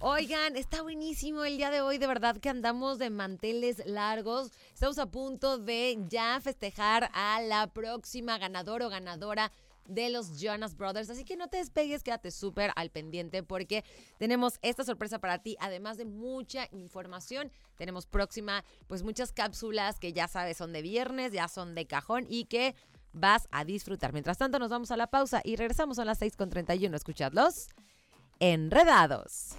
Oigan, 0.00 0.56
está 0.56 0.80
buenísimo 0.80 1.44
el 1.44 1.58
día 1.58 1.70
de 1.70 1.82
hoy, 1.82 1.98
de 1.98 2.06
verdad 2.06 2.38
que 2.38 2.48
andamos 2.48 2.98
de 2.98 3.10
manteles 3.10 3.82
largos. 3.84 4.50
Estamos 4.72 4.98
a 4.98 5.10
punto 5.10 5.58
de 5.58 5.98
ya 6.08 6.40
festejar 6.40 7.10
a 7.12 7.42
la 7.42 7.66
próxima 7.66 8.38
ganadora 8.38 8.86
o 8.86 8.88
ganadora 8.88 9.52
de 9.84 10.08
los 10.08 10.40
Jonas 10.40 10.74
Brothers. 10.74 11.10
Así 11.10 11.26
que 11.26 11.36
no 11.36 11.48
te 11.48 11.58
despegues, 11.58 12.02
quédate 12.02 12.30
súper 12.30 12.72
al 12.76 12.88
pendiente 12.88 13.42
porque 13.42 13.84
tenemos 14.16 14.58
esta 14.62 14.82
sorpresa 14.82 15.18
para 15.18 15.42
ti, 15.42 15.56
además 15.60 15.98
de 15.98 16.06
mucha 16.06 16.66
información. 16.72 17.52
Tenemos 17.76 18.06
próxima, 18.06 18.64
pues 18.86 19.02
muchas 19.02 19.32
cápsulas 19.32 19.98
que 19.98 20.14
ya 20.14 20.28
sabes 20.28 20.56
son 20.56 20.72
de 20.72 20.80
viernes, 20.80 21.32
ya 21.32 21.48
son 21.48 21.74
de 21.74 21.86
cajón 21.86 22.24
y 22.26 22.46
que 22.46 22.74
vas 23.12 23.48
a 23.50 23.64
disfrutar. 23.64 24.12
Mientras 24.12 24.38
tanto, 24.38 24.58
nos 24.58 24.70
vamos 24.70 24.90
a 24.90 24.96
la 24.96 25.06
pausa 25.06 25.40
y 25.44 25.56
regresamos 25.56 25.98
a 25.98 26.04
las 26.04 26.20
6.31. 26.20 26.94
Escuchadlos. 26.94 27.68
Enredados. 28.40 29.50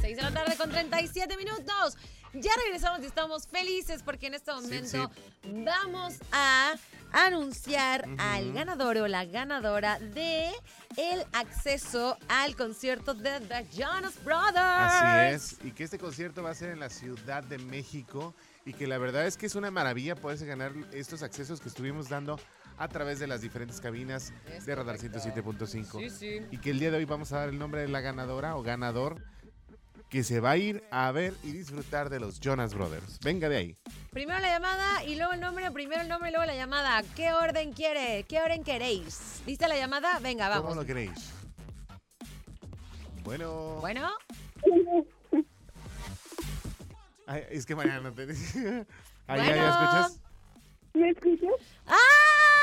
Seis 0.00 0.16
de 0.16 0.22
la 0.22 0.32
tarde 0.32 0.56
con 0.56 0.70
37 0.70 1.36
minutos. 1.36 1.96
Ya 2.34 2.50
regresamos 2.64 3.00
y 3.00 3.06
estamos 3.06 3.46
felices 3.46 4.02
porque 4.02 4.26
en 4.26 4.34
este 4.34 4.52
momento 4.52 5.10
vamos 5.42 6.14
a 6.32 6.74
anunciar 7.16 8.06
al 8.18 8.52
ganador 8.52 8.98
o 8.98 9.08
la 9.08 9.24
ganadora 9.24 9.98
de 9.98 10.50
el 10.98 11.24
acceso 11.32 12.18
al 12.28 12.54
concierto 12.56 13.14
de 13.14 13.40
The 13.40 13.66
Jonas 13.74 14.22
Brothers. 14.22 14.54
Así 14.56 15.34
es, 15.34 15.56
y 15.64 15.72
que 15.72 15.84
este 15.84 15.98
concierto 15.98 16.42
va 16.42 16.50
a 16.50 16.54
ser 16.54 16.70
en 16.70 16.80
la 16.80 16.90
Ciudad 16.90 17.42
de 17.42 17.56
México 17.58 18.34
y 18.66 18.74
que 18.74 18.86
la 18.86 18.98
verdad 18.98 19.26
es 19.26 19.36
que 19.38 19.46
es 19.46 19.54
una 19.54 19.70
maravilla 19.70 20.14
poderse 20.14 20.44
ganar 20.44 20.72
estos 20.92 21.22
accesos 21.22 21.60
que 21.60 21.68
estuvimos 21.68 22.08
dando 22.10 22.38
a 22.78 22.88
través 22.88 23.18
de 23.18 23.26
las 23.26 23.40
diferentes 23.40 23.80
cabinas 23.80 24.34
Es 24.54 24.66
de 24.66 24.74
Radar 24.74 24.96
correcto. 24.96 25.18
107.5. 25.18 25.98
Sí, 25.98 26.10
sí. 26.10 26.46
Y 26.50 26.58
que 26.58 26.70
el 26.70 26.78
día 26.78 26.90
de 26.90 26.98
hoy 26.98 27.06
vamos 27.06 27.32
a 27.32 27.38
dar 27.38 27.48
el 27.48 27.58
nombre 27.58 27.80
de 27.80 27.88
la 27.88 28.00
ganadora 28.00 28.56
o 28.56 28.62
ganador 28.62 29.22
que 30.08 30.22
se 30.22 30.40
va 30.40 30.52
a 30.52 30.56
ir 30.56 30.84
a 30.90 31.10
ver 31.12 31.34
y 31.42 31.50
disfrutar 31.52 32.08
de 32.10 32.20
los 32.20 32.38
Jonas 32.40 32.74
Brothers. 32.74 33.18
Venga 33.20 33.48
de 33.48 33.56
ahí. 33.56 33.76
Primero 34.10 34.38
la 34.40 34.48
llamada 34.48 35.04
y 35.04 35.16
luego 35.16 35.32
el 35.32 35.40
nombre, 35.40 35.70
primero 35.72 36.00
el 36.00 36.08
nombre 36.08 36.30
y 36.30 36.32
luego 36.32 36.46
la 36.46 36.54
llamada. 36.54 37.02
¿Qué 37.14 37.32
orden 37.32 37.72
quiere? 37.72 38.24
¿Qué 38.28 38.40
orden 38.40 38.62
queréis? 38.64 39.42
¿Viste 39.44 39.66
la 39.68 39.76
llamada? 39.76 40.18
Venga, 40.20 40.48
¿Cómo 40.48 40.62
vamos. 40.62 40.76
lo 40.76 40.86
queréis? 40.86 41.10
Bueno. 43.24 43.78
Bueno, 43.80 44.08
Ay, 47.26 47.42
es 47.50 47.66
que 47.66 47.74
Mariana 47.74 48.00
no 48.10 48.12
te... 48.12 48.22
Ahí, 49.26 49.40
Bueno. 49.40 49.56
¿ya 49.56 49.68
escuchas? 49.70 50.20
¿Me 50.94 51.10
escuchas? 51.10 51.50
¡ay! 51.86 51.96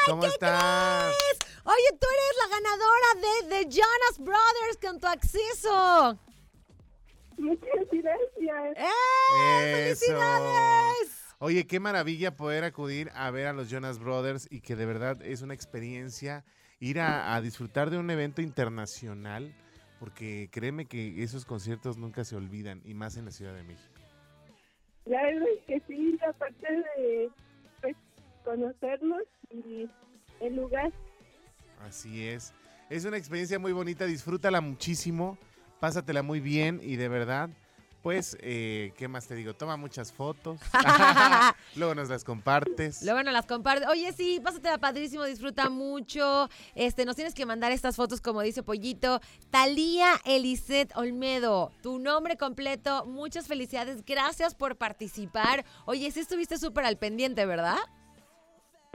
¿Cómo 0.05 0.21
¿qué 0.21 0.27
estás? 0.29 1.13
crees? 1.13 1.57
Oye, 1.65 1.97
tú 1.99 2.07
eres 2.07 2.37
la 2.39 2.47
ganadora 2.55 3.07
de 3.15 3.49
The 3.49 3.63
Jonas 3.65 4.17
Brothers 4.19 4.77
con 4.81 4.99
tu 5.01 5.07
acceso. 5.07 6.17
Muchas 7.43 7.69
gracias. 7.91 8.77
¡Eh! 8.77 9.89
Eso. 9.91 10.05
¡Felicidades! 10.05 11.35
Oye, 11.39 11.67
qué 11.67 11.79
maravilla 11.81 12.37
poder 12.37 12.63
acudir 12.63 13.11
a 13.13 13.29
ver 13.29 13.47
a 13.47 13.53
los 13.53 13.69
Jonas 13.69 13.99
Brothers 13.99 14.47
y 14.49 14.61
que 14.61 14.77
de 14.77 14.85
verdad 14.85 15.21
es 15.21 15.41
una 15.41 15.53
experiencia 15.53 16.45
ir 16.79 17.01
a, 17.01 17.35
a 17.35 17.41
disfrutar 17.41 17.89
de 17.89 17.97
un 17.97 18.09
evento 18.09 18.41
internacional, 18.41 19.53
porque 19.99 20.49
créeme 20.51 20.85
que 20.85 21.21
esos 21.21 21.43
conciertos 21.45 21.97
nunca 21.97 22.23
se 22.23 22.35
olvidan, 22.37 22.81
y 22.85 22.93
más 22.93 23.17
en 23.17 23.25
la 23.25 23.31
Ciudad 23.31 23.53
de 23.53 23.63
México. 23.63 23.93
La 25.05 25.21
verdad 25.21 25.47
es 25.57 25.65
que 25.65 25.81
sí, 25.87 26.17
aparte 26.25 26.65
de 26.97 27.29
pues, 27.81 27.95
conocernos 28.45 29.23
y 29.51 29.89
el 30.39 30.55
lugar. 30.55 30.93
Así 31.81 32.25
es. 32.25 32.53
Es 32.89 33.03
una 33.03 33.17
experiencia 33.17 33.59
muy 33.59 33.73
bonita, 33.73 34.05
disfrútala 34.05 34.61
muchísimo, 34.61 35.37
pásatela 35.87 36.23
muy 36.23 36.39
bien 36.39 36.79
y 36.81 36.95
de 36.95 37.09
verdad, 37.09 37.49
pues, 38.03 38.37
eh, 38.39 38.93
¿qué 38.95 39.09
más 39.09 39.27
te 39.27 39.35
digo? 39.35 39.53
Toma 39.53 39.75
muchas 39.75 40.13
fotos, 40.13 40.57
luego 41.75 41.93
nos 41.93 42.07
las 42.07 42.23
compartes. 42.23 43.03
Luego 43.03 43.21
nos 43.21 43.33
las 43.33 43.45
compartes. 43.45 43.89
Oye, 43.89 44.13
sí, 44.13 44.39
pásate 44.41 44.69
padrísimo, 44.79 45.25
disfruta 45.25 45.69
mucho. 45.69 46.47
Este, 46.73 47.03
nos 47.03 47.17
tienes 47.17 47.33
que 47.33 47.45
mandar 47.45 47.73
estas 47.73 47.97
fotos, 47.97 48.21
como 48.21 48.41
dice 48.41 48.63
Pollito. 48.63 49.19
Talía 49.51 50.13
Elisette 50.23 50.95
Olmedo, 50.95 51.73
tu 51.81 51.99
nombre 51.99 52.37
completo. 52.37 53.03
Muchas 53.05 53.49
felicidades. 53.49 54.05
Gracias 54.05 54.55
por 54.55 54.77
participar. 54.77 55.65
Oye, 55.85 56.09
sí 56.11 56.21
estuviste 56.21 56.57
súper 56.57 56.85
al 56.85 56.97
pendiente, 56.97 57.45
¿verdad? 57.45 57.75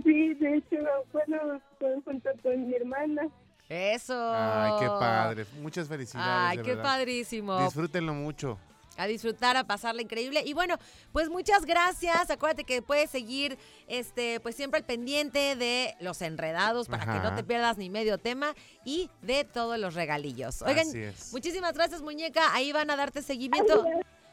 Sí, 0.05 0.33
de 0.37 0.57
hecho, 0.57 0.77
bueno, 1.13 1.61
con- 1.79 2.01
junto 2.03 2.31
con 2.43 2.67
mi 2.67 2.75
hermana. 2.77 3.29
Eso. 3.69 4.15
Ay, 4.35 4.73
qué 4.81 4.87
padre. 4.87 5.47
Muchas 5.61 5.89
felicidades. 5.89 6.51
Ay, 6.51 6.57
de 6.59 6.63
qué 6.63 6.71
verdad. 6.71 6.85
padrísimo. 6.85 7.63
Disfrútenlo 7.65 8.15
mucho. 8.15 8.59
a 8.97 9.07
disfrutar, 9.07 9.57
a 9.57 9.63
pasarla 9.65 10.03
increíble. 10.03 10.43
Y 10.45 10.55
bueno, 10.55 10.77
pues 11.13 11.29
muchas 11.29 11.65
gracias. 11.65 12.31
Acuérdate 12.31 12.65
que 12.65 12.83
puedes 12.83 13.09
seguir 13.11 13.57
este, 13.87 14.41
pues 14.41 14.57
siempre 14.57 14.79
al 14.79 14.85
pendiente 14.85 15.55
de 15.55 15.95
los 16.01 16.21
enredados 16.21 16.89
para 16.89 17.05
que 17.05 17.21
no 17.21 17.35
te 17.37 17.45
pierdas 17.45 17.79
ni 17.79 17.91
medio 17.91 18.19
tema 18.19 18.55
y 18.85 19.09
de 19.23 19.45
todos 19.45 19.79
los 19.79 19.95
regalillos. 19.95 20.63
Oigan, 20.63 20.87
muchísimas 21.31 21.75
gracias, 21.75 22.03
muñeca. 22.03 22.53
Ahí 22.55 22.73
van 22.73 22.91
a 22.91 22.97
darte 22.97 23.23
seguimiento. 23.23 23.85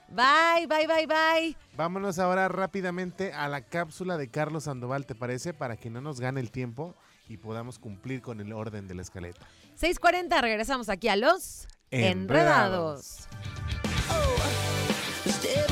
Bye, 0.09 0.65
bye, 0.67 0.87
bye, 0.87 1.07
bye. 1.07 1.57
Vámonos 1.75 2.17
ahora 2.19 2.47
rápidamente 2.47 3.33
a 3.33 3.47
la 3.49 3.61
cápsula 3.61 4.17
de 4.17 4.29
Carlos 4.29 4.63
Sandoval, 4.63 5.05
¿te 5.05 5.13
parece? 5.13 5.53
Para 5.53 5.77
que 5.77 5.89
no 5.89 6.01
nos 6.01 6.19
gane 6.19 6.39
el 6.39 6.49
tiempo 6.51 6.95
y 7.27 7.37
podamos 7.37 7.79
cumplir 7.79 8.21
con 8.21 8.39
el 8.41 8.53
orden 8.53 8.87
de 8.87 8.95
la 8.95 9.01
escaleta. 9.01 9.45
6:40, 9.79 10.41
regresamos 10.41 10.89
aquí 10.89 11.07
a 11.07 11.15
los 11.15 11.67
Enredados. 11.91 13.27
The 15.23 15.65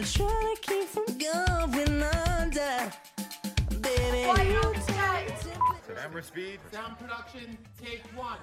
and 0.00 0.06
to 0.06 0.56
keep 0.62 0.88
from 0.88 1.04
going 1.18 2.02
under. 2.02 2.92
Baby, 3.80 4.50
you 4.50 4.62
tight 4.86 6.22
speed. 6.22 6.60
Sound 6.70 6.98
production, 6.98 7.58
take 7.82 8.02
one. 8.16 8.38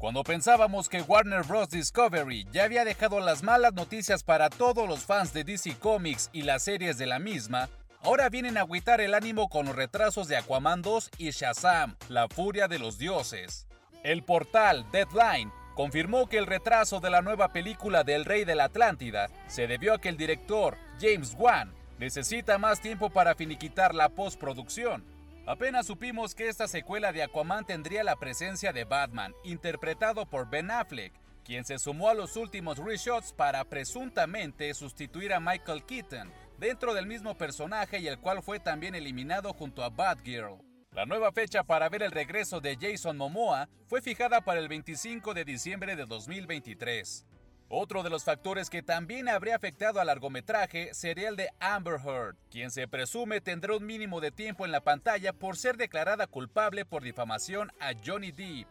Cuando 0.00 0.24
pensábamos 0.24 0.88
que 0.88 1.02
Warner 1.02 1.44
Bros. 1.44 1.68
Discovery 1.68 2.48
ya 2.50 2.64
había 2.64 2.84
dejado 2.84 3.20
las 3.20 3.44
malas 3.44 3.74
noticias 3.74 4.24
para 4.24 4.50
todos 4.50 4.88
los 4.88 5.04
fans 5.04 5.32
de 5.32 5.44
DC 5.44 5.76
Comics 5.78 6.30
y 6.32 6.42
las 6.42 6.64
series 6.64 6.98
de 6.98 7.06
la 7.06 7.20
misma, 7.20 7.68
ahora 8.02 8.28
vienen 8.28 8.56
a 8.56 8.62
agüitar 8.62 9.00
el 9.00 9.14
ánimo 9.14 9.48
con 9.48 9.66
los 9.66 9.76
retrasos 9.76 10.26
de 10.26 10.36
Aquaman 10.36 10.82
2 10.82 11.10
y 11.18 11.30
Shazam, 11.30 11.96
la 12.08 12.26
furia 12.26 12.66
de 12.66 12.80
los 12.80 12.98
dioses. 12.98 13.68
El 14.02 14.24
portal 14.24 14.84
Deadline 14.90 15.52
confirmó 15.76 16.28
que 16.28 16.38
el 16.38 16.46
retraso 16.46 16.98
de 16.98 17.10
la 17.10 17.22
nueva 17.22 17.52
película 17.52 18.02
del 18.02 18.24
Rey 18.24 18.44
de 18.44 18.56
la 18.56 18.64
Atlántida 18.64 19.28
se 19.46 19.66
debió 19.66 19.94
a 19.94 20.00
que 20.00 20.08
el 20.08 20.16
director, 20.16 20.76
James 21.00 21.36
Wan, 21.38 21.72
necesita 21.98 22.58
más 22.58 22.80
tiempo 22.80 23.10
para 23.10 23.34
finiquitar 23.34 23.94
la 23.94 24.08
postproducción. 24.08 25.04
Apenas 25.50 25.88
supimos 25.88 26.36
que 26.36 26.46
esta 26.46 26.68
secuela 26.68 27.12
de 27.12 27.24
Aquaman 27.24 27.64
tendría 27.64 28.04
la 28.04 28.14
presencia 28.14 28.72
de 28.72 28.84
Batman, 28.84 29.34
interpretado 29.42 30.24
por 30.24 30.48
Ben 30.48 30.70
Affleck, 30.70 31.12
quien 31.44 31.64
se 31.64 31.80
sumó 31.80 32.08
a 32.08 32.14
los 32.14 32.36
últimos 32.36 32.78
reshots 32.78 33.32
para 33.32 33.64
presuntamente 33.64 34.72
sustituir 34.74 35.32
a 35.32 35.40
Michael 35.40 35.84
Keaton, 35.84 36.32
dentro 36.60 36.94
del 36.94 37.08
mismo 37.08 37.36
personaje 37.36 37.98
y 37.98 38.06
el 38.06 38.20
cual 38.20 38.44
fue 38.44 38.60
también 38.60 38.94
eliminado 38.94 39.52
junto 39.52 39.82
a 39.82 39.90
Batgirl. 39.90 40.62
La 40.92 41.04
nueva 41.04 41.32
fecha 41.32 41.64
para 41.64 41.88
ver 41.88 42.04
el 42.04 42.12
regreso 42.12 42.60
de 42.60 42.78
Jason 42.80 43.16
Momoa 43.16 43.68
fue 43.88 44.00
fijada 44.00 44.42
para 44.42 44.60
el 44.60 44.68
25 44.68 45.34
de 45.34 45.44
diciembre 45.44 45.96
de 45.96 46.06
2023. 46.06 47.26
Otro 47.72 48.02
de 48.02 48.10
los 48.10 48.24
factores 48.24 48.68
que 48.68 48.82
también 48.82 49.28
habría 49.28 49.54
afectado 49.54 50.00
al 50.00 50.08
largometraje 50.08 50.92
sería 50.92 51.28
el 51.28 51.36
de 51.36 51.50
Amber 51.60 52.00
Heard, 52.04 52.34
quien 52.50 52.72
se 52.72 52.88
presume 52.88 53.40
tendrá 53.40 53.76
un 53.76 53.86
mínimo 53.86 54.20
de 54.20 54.32
tiempo 54.32 54.64
en 54.64 54.72
la 54.72 54.80
pantalla 54.80 55.32
por 55.32 55.56
ser 55.56 55.76
declarada 55.76 56.26
culpable 56.26 56.84
por 56.84 57.04
difamación 57.04 57.70
a 57.78 57.92
Johnny 58.04 58.32
Depp. 58.32 58.66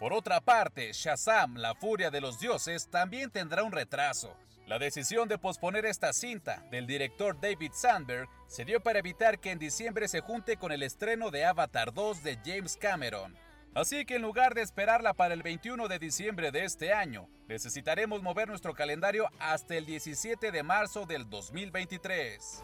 Por 0.00 0.12
otra 0.12 0.40
parte, 0.40 0.90
Shazam, 0.92 1.58
la 1.58 1.76
furia 1.76 2.10
de 2.10 2.20
los 2.20 2.40
dioses, 2.40 2.88
también 2.90 3.30
tendrá 3.30 3.62
un 3.62 3.70
retraso. 3.70 4.36
La 4.66 4.80
decisión 4.80 5.28
de 5.28 5.38
posponer 5.38 5.86
esta 5.86 6.12
cinta 6.12 6.66
del 6.72 6.88
director 6.88 7.40
David 7.40 7.70
Sandberg 7.72 8.28
se 8.48 8.64
dio 8.64 8.80
para 8.80 8.98
evitar 8.98 9.38
que 9.38 9.52
en 9.52 9.60
diciembre 9.60 10.08
se 10.08 10.22
junte 10.22 10.56
con 10.56 10.72
el 10.72 10.82
estreno 10.82 11.30
de 11.30 11.44
Avatar 11.44 11.94
2 11.94 12.24
de 12.24 12.36
James 12.44 12.76
Cameron. 12.76 13.36
Así 13.74 14.04
que 14.04 14.16
en 14.16 14.22
lugar 14.22 14.54
de 14.54 14.62
esperarla 14.62 15.14
para 15.14 15.34
el 15.34 15.42
21 15.42 15.86
de 15.86 15.98
diciembre 15.98 16.50
de 16.50 16.64
este 16.64 16.92
año, 16.92 17.28
necesitaremos 17.46 18.22
mover 18.22 18.48
nuestro 18.48 18.74
calendario 18.74 19.28
hasta 19.38 19.76
el 19.76 19.86
17 19.86 20.50
de 20.50 20.62
marzo 20.62 21.06
del 21.06 21.28
2023. 21.30 22.62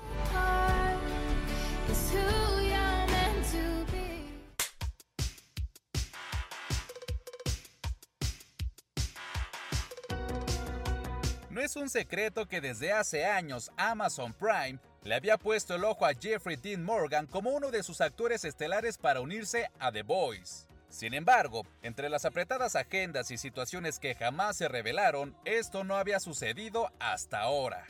is 1.88 2.10
who 2.10 2.18
you're 2.60 3.06
meant 3.06 3.46
to 3.52 3.92
be. 3.92 4.24
No 11.50 11.60
es 11.60 11.76
un 11.76 11.88
secreto 11.88 12.46
que 12.46 12.60
desde 12.60 12.92
hace 12.92 13.24
años 13.24 13.70
Amazon 13.76 14.32
Prime 14.32 14.78
le 15.02 15.14
había 15.14 15.38
puesto 15.38 15.76
el 15.76 15.84
ojo 15.84 16.04
a 16.04 16.14
Jeffrey 16.14 16.56
Dean 16.56 16.84
Morgan 16.84 17.26
como 17.26 17.50
uno 17.50 17.70
de 17.70 17.82
sus 17.82 18.00
actores 18.00 18.44
estelares 18.44 18.98
para 18.98 19.20
unirse 19.20 19.70
a 19.78 19.92
The 19.92 20.02
Boys. 20.02 20.65
Sin 20.88 21.14
embargo, 21.14 21.66
entre 21.82 22.08
las 22.08 22.24
apretadas 22.24 22.76
agendas 22.76 23.30
y 23.30 23.38
situaciones 23.38 23.98
que 23.98 24.14
jamás 24.14 24.56
se 24.56 24.68
revelaron, 24.68 25.36
esto 25.44 25.84
no 25.84 25.96
había 25.96 26.20
sucedido 26.20 26.90
hasta 26.98 27.40
ahora. 27.40 27.84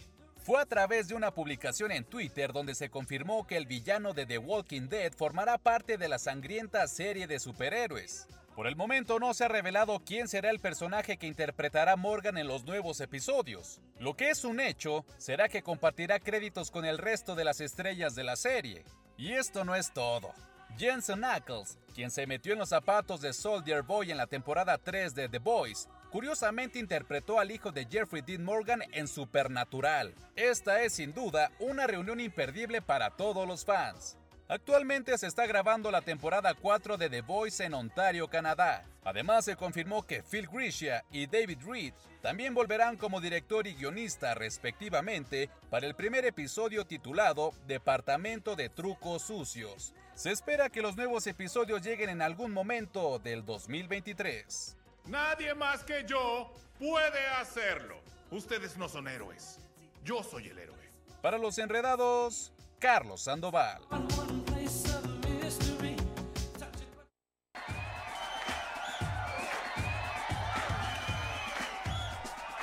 Fue 0.46 0.60
a 0.60 0.66
través 0.66 1.08
de 1.08 1.14
una 1.14 1.32
publicación 1.32 1.90
en 1.90 2.04
Twitter 2.04 2.52
donde 2.52 2.76
se 2.76 2.88
confirmó 2.88 3.46
que 3.46 3.56
el 3.56 3.66
villano 3.66 4.12
de 4.12 4.26
The 4.26 4.38
Walking 4.38 4.88
Dead 4.88 5.12
formará 5.12 5.58
parte 5.58 5.98
de 5.98 6.08
la 6.08 6.18
sangrienta 6.20 6.86
serie 6.86 7.26
de 7.26 7.40
superhéroes. 7.40 8.28
Por 8.54 8.66
el 8.66 8.76
momento 8.76 9.18
no 9.18 9.34
se 9.34 9.44
ha 9.44 9.48
revelado 9.48 10.00
quién 10.06 10.28
será 10.28 10.50
el 10.50 10.60
personaje 10.60 11.18
que 11.18 11.26
interpretará 11.26 11.94
Morgan 11.96 12.38
en 12.38 12.46
los 12.46 12.64
nuevos 12.64 13.00
episodios. 13.00 13.80
Lo 13.98 14.14
que 14.14 14.30
es 14.30 14.44
un 14.44 14.60
hecho 14.60 15.04
será 15.18 15.48
que 15.48 15.62
compartirá 15.62 16.20
créditos 16.20 16.70
con 16.70 16.84
el 16.84 16.96
resto 16.96 17.34
de 17.34 17.44
las 17.44 17.60
estrellas 17.60 18.14
de 18.14 18.24
la 18.24 18.36
serie. 18.36 18.84
Y 19.18 19.32
esto 19.32 19.64
no 19.64 19.74
es 19.74 19.92
todo. 19.92 20.32
Jensen 20.78 21.24
Ackles, 21.24 21.78
quien 21.94 22.10
se 22.10 22.26
metió 22.26 22.52
en 22.52 22.58
los 22.58 22.68
zapatos 22.68 23.22
de 23.22 23.32
Soldier 23.32 23.82
Boy 23.82 24.10
en 24.10 24.18
la 24.18 24.26
temporada 24.26 24.76
3 24.76 25.14
de 25.14 25.28
The 25.28 25.38
Boys, 25.38 25.88
curiosamente 26.10 26.78
interpretó 26.78 27.40
al 27.40 27.50
hijo 27.50 27.72
de 27.72 27.86
Jeffrey 27.86 28.22
Dean 28.22 28.44
Morgan 28.44 28.82
en 28.92 29.08
Supernatural. 29.08 30.14
Esta 30.34 30.82
es 30.82 30.94
sin 30.94 31.14
duda 31.14 31.50
una 31.58 31.86
reunión 31.86 32.20
imperdible 32.20 32.82
para 32.82 33.10
todos 33.10 33.48
los 33.48 33.64
fans. 33.64 34.18
Actualmente 34.48 35.16
se 35.18 35.26
está 35.26 35.46
grabando 35.46 35.90
la 35.90 36.02
temporada 36.02 36.54
4 36.54 36.96
de 36.98 37.10
The 37.10 37.22
Voice 37.22 37.64
en 37.64 37.74
Ontario, 37.74 38.28
Canadá. 38.28 38.84
Además 39.02 39.44
se 39.44 39.56
confirmó 39.56 40.06
que 40.06 40.22
Phil 40.22 40.46
Grishia 40.46 41.04
y 41.10 41.26
David 41.26 41.58
Reed 41.66 41.94
también 42.22 42.54
volverán 42.54 42.96
como 42.96 43.20
director 43.20 43.66
y 43.66 43.74
guionista 43.74 44.34
respectivamente 44.34 45.50
para 45.68 45.86
el 45.86 45.94
primer 45.94 46.24
episodio 46.24 46.86
titulado 46.86 47.52
Departamento 47.66 48.54
de 48.54 48.68
Trucos 48.68 49.22
Sucios. 49.22 49.94
Se 50.16 50.30
espera 50.30 50.70
que 50.70 50.80
los 50.80 50.96
nuevos 50.96 51.26
episodios 51.26 51.82
lleguen 51.82 52.08
en 52.08 52.22
algún 52.22 52.50
momento 52.50 53.18
del 53.18 53.44
2023. 53.44 54.74
Nadie 55.04 55.54
más 55.54 55.84
que 55.84 56.06
yo 56.06 56.50
puede 56.78 57.26
hacerlo. 57.38 57.96
Ustedes 58.30 58.78
no 58.78 58.88
son 58.88 59.08
héroes. 59.08 59.58
Yo 60.04 60.22
soy 60.22 60.48
el 60.48 60.58
héroe. 60.58 60.90
Para 61.20 61.36
los 61.36 61.58
enredados, 61.58 62.50
Carlos 62.78 63.20
Sandoval. 63.20 63.82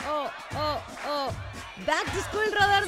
Oh, 0.07 0.31
oh, 0.55 0.81
oh. 1.07 1.31
Back 1.85 2.05
to 2.13 2.21
School 2.21 2.51
Radar 2.51 2.87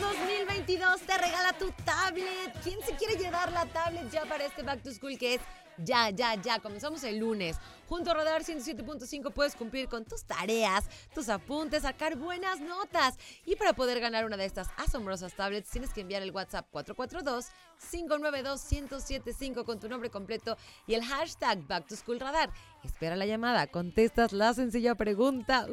2022 0.65 1.01
te 1.01 1.17
regala 1.17 1.53
tu 1.53 1.71
tablet. 1.83 2.51
¿Quién 2.63 2.79
se 2.81 2.95
quiere 2.95 3.15
llevar 3.15 3.51
la 3.51 3.65
tablet 3.67 4.09
ya 4.09 4.25
para 4.25 4.45
este 4.45 4.63
Back 4.63 4.81
to 4.81 4.91
School 4.91 5.17
que 5.17 5.35
es 5.35 5.41
ya, 5.77 6.09
ya, 6.09 6.35
ya? 6.35 6.59
Comenzamos 6.59 7.03
el 7.03 7.17
lunes. 7.17 7.57
Junto 7.87 8.11
a 8.11 8.15
Radar 8.15 8.43
107.5 8.43 9.31
puedes 9.31 9.55
cumplir 9.55 9.87
con 9.87 10.03
tus 10.05 10.23
tareas, 10.23 10.85
tus 11.13 11.29
apuntes, 11.29 11.83
sacar 11.83 12.15
buenas 12.15 12.59
notas. 12.59 13.15
Y 13.45 13.55
para 13.55 13.73
poder 13.73 13.99
ganar 13.99 14.25
una 14.25 14.37
de 14.37 14.45
estas 14.45 14.69
asombrosas 14.77 15.35
tablets 15.35 15.69
tienes 15.69 15.93
que 15.93 16.01
enviar 16.01 16.23
el 16.23 16.31
WhatsApp 16.31 16.65
442-592-1075 16.73 19.63
con 19.65 19.79
tu 19.79 19.87
nombre 19.87 20.09
completo 20.09 20.57
y 20.87 20.95
el 20.95 21.03
hashtag 21.03 21.67
Back. 21.67 21.85
Espera 22.83 23.15
la 23.15 23.25
llamada, 23.25 23.67
contestas 23.67 24.33
la 24.33 24.53
sencilla 24.53 24.95
pregunta 24.95 25.67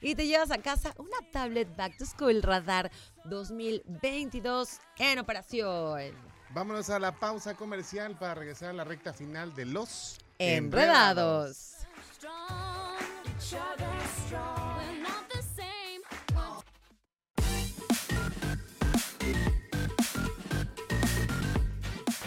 y 0.00 0.14
te 0.14 0.26
llevas 0.26 0.50
a 0.50 0.58
casa 0.58 0.94
una 0.98 1.18
tablet 1.30 1.76
Back 1.76 1.98
to 1.98 2.06
School 2.06 2.42
Radar 2.42 2.90
2022 3.24 4.78
en 4.98 5.18
operación. 5.18 6.37
Vámonos 6.58 6.90
a 6.90 6.98
la 6.98 7.12
pausa 7.12 7.54
comercial 7.54 8.18
para 8.18 8.34
regresar 8.34 8.70
a 8.70 8.72
la 8.72 8.82
recta 8.82 9.12
final 9.12 9.54
de 9.54 9.64
los 9.64 10.18
Enredados. 10.40 11.76
Strong, 12.16 12.98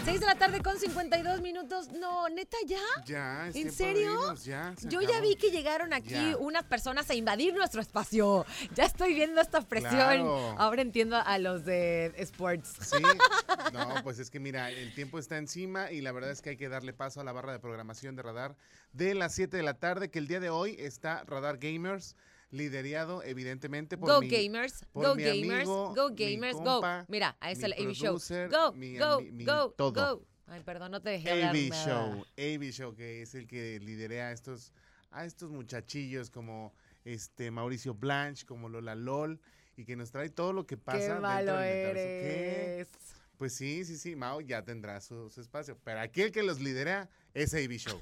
6 0.04 0.18
de 0.20 0.26
la 0.26 0.34
tarde 0.34 0.60
con 0.62 0.78
52 0.78 1.40
minutos. 1.42 1.90
No, 1.92 2.28
neta, 2.28 2.56
¿ya? 2.66 2.80
Ya, 3.06 3.46
es 3.48 3.54
¿En 3.56 3.70
serio? 3.72 4.12
irnos, 4.12 4.44
ya, 4.44 4.74
se 4.76 4.88
Yo 4.88 5.00
ya 5.00 5.20
vi 5.20 5.36
que 5.36 5.50
llegaron 5.50 5.92
aquí 5.92 6.10
Ya. 6.14 6.36
unas 6.38 6.64
personas 6.64 7.08
a 7.08 7.14
invadir 7.14 7.54
nuestro 7.54 7.80
espacio. 7.80 8.44
Ya 8.74 8.84
estoy 8.84 9.14
viendo 9.14 9.40
esta 9.40 9.60
presión. 9.60 9.92
Claro. 9.92 10.56
Ahora 10.58 10.82
entiendo 10.82 11.16
a 11.16 11.38
los 11.38 11.64
de 11.64 12.12
sports. 12.18 12.74
Sí, 12.80 13.02
no, 13.72 14.02
pues 14.02 14.18
es 14.18 14.28
que 14.30 14.40
mira, 14.40 14.70
el 14.70 14.92
tiempo 14.94 15.18
está 15.20 15.38
encima 15.38 15.92
y 15.92 16.00
la 16.00 16.10
verdad 16.10 16.30
es 16.30 16.42
que 16.42 16.50
hay 16.50 16.56
que 16.56 16.68
darle 16.68 16.92
paso 16.92 17.20
a 17.20 17.24
la 17.24 17.32
barra 17.32 17.52
de 17.52 17.60
programación 17.60 18.16
de 18.16 18.22
Radar 18.22 18.56
de 18.92 19.14
las 19.14 19.34
7 19.34 19.56
de 19.56 19.62
la 19.62 19.74
tarde, 19.74 20.10
que 20.10 20.18
el 20.18 20.26
día 20.26 20.40
de 20.40 20.50
hoy 20.50 20.76
está 20.78 21.22
Radar 21.24 21.58
Gamers, 21.58 22.16
liderado 22.52 23.22
evidentemente 23.24 23.98
por 23.98 24.08
Go 24.08 24.20
mi, 24.20 24.28
Gamers, 24.28 24.84
por 24.92 25.06
go 25.06 25.14
mi 25.14 25.22
Gamers, 25.24 25.68
amigo, 25.68 25.94
go 25.94 26.10
mi 26.10 26.16
Gamers, 26.16 26.56
compa, 26.56 27.00
go. 27.00 27.06
Mira, 27.08 27.36
ahí 27.40 27.54
está 27.54 27.66
el 27.66 27.72
AV 27.72 27.92
Show. 27.92 28.18
Go, 28.50 28.72
mi 28.74 28.98
go, 28.98 29.20
mi 29.20 29.44
go, 29.44 29.70
todo. 29.70 30.16
go. 30.16 30.26
Ay, 30.46 30.62
perdón, 30.62 30.92
no 30.92 31.00
te 31.00 31.10
dejé 31.10 31.30
hablar 31.30 31.54
nada. 31.54 31.84
Show, 31.84 32.26
AV 32.36 32.70
Show, 32.70 32.94
que 32.94 33.22
es 33.22 33.34
el 33.34 33.46
que 33.46 33.80
liderea 33.80 34.28
a 34.28 34.32
estos, 34.32 34.72
a 35.10 35.24
estos 35.24 35.50
muchachillos 35.50 36.30
como 36.30 36.74
este 37.04 37.50
Mauricio 37.50 37.94
Blanche, 37.94 38.44
como 38.44 38.68
Lola 38.68 38.94
LOL, 38.94 39.40
y 39.76 39.84
que 39.84 39.96
nos 39.96 40.10
trae 40.10 40.28
todo 40.28 40.52
lo 40.52 40.66
que 40.66 40.76
pasa 40.76 40.98
Qué 40.98 41.04
dentro 41.04 41.22
malo 41.22 41.56
del. 41.56 41.94
¿Qué? 41.94 42.86
Pues 43.42 43.54
sí, 43.56 43.84
sí, 43.84 43.98
sí, 43.98 44.14
Mao 44.14 44.40
ya 44.40 44.62
tendrá 44.62 45.00
su, 45.00 45.28
su 45.28 45.40
espacio. 45.40 45.76
Pero 45.82 45.98
aquí 45.98 46.22
el 46.22 46.30
que 46.30 46.44
los 46.44 46.60
lidera 46.60 47.10
es 47.34 47.52
AB 47.54 47.72
Show. 47.72 48.00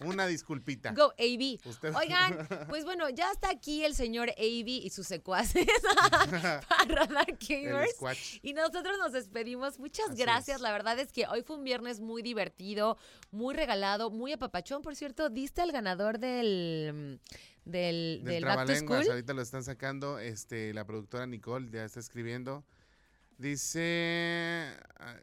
Una 0.00 0.26
disculpita. 0.26 0.92
Go, 0.92 1.14
AB. 1.18 1.60
Usted- 1.64 1.94
Oigan, 1.94 2.46
pues 2.68 2.84
bueno, 2.84 3.08
ya 3.08 3.30
está 3.32 3.48
aquí 3.48 3.86
el 3.86 3.94
señor 3.94 4.28
AB 4.28 4.68
y 4.68 4.90
sus 4.90 5.06
secuaces 5.06 5.64
para 6.28 6.60
Radar 6.86 7.38
Gamers. 7.40 7.96
Y 8.42 8.52
nosotros 8.52 8.98
nos 8.98 9.12
despedimos. 9.12 9.78
Muchas 9.78 10.10
Así 10.10 10.20
gracias. 10.20 10.56
es. 10.56 10.60
La 10.60 10.72
verdad 10.72 10.98
es 10.98 11.10
que 11.10 11.26
hoy 11.26 11.40
fue 11.42 11.56
un 11.56 11.64
viernes 11.64 12.00
muy 12.00 12.20
divertido, 12.20 12.98
muy 13.30 13.54
regalado, 13.54 14.10
muy 14.10 14.32
apapachón. 14.32 14.82
Por 14.82 14.94
cierto, 14.94 15.30
diste 15.30 15.62
al 15.62 15.72
ganador 15.72 16.18
del, 16.18 17.18
del, 17.64 18.20
Del 18.22 18.24
del 18.24 18.44
Back 18.44 18.58
to 18.58 18.64
Trabalenguas, 18.66 19.00
School. 19.04 19.10
ahorita 19.14 19.32
lo 19.32 19.40
están 19.40 19.64
sacando, 19.64 20.18
este, 20.18 20.74
la 20.74 20.84
productora 20.84 21.26
Nicole 21.26 21.70
ya 21.70 21.82
está 21.86 21.98
escribiendo. 21.98 22.62
Dice, 23.42 24.68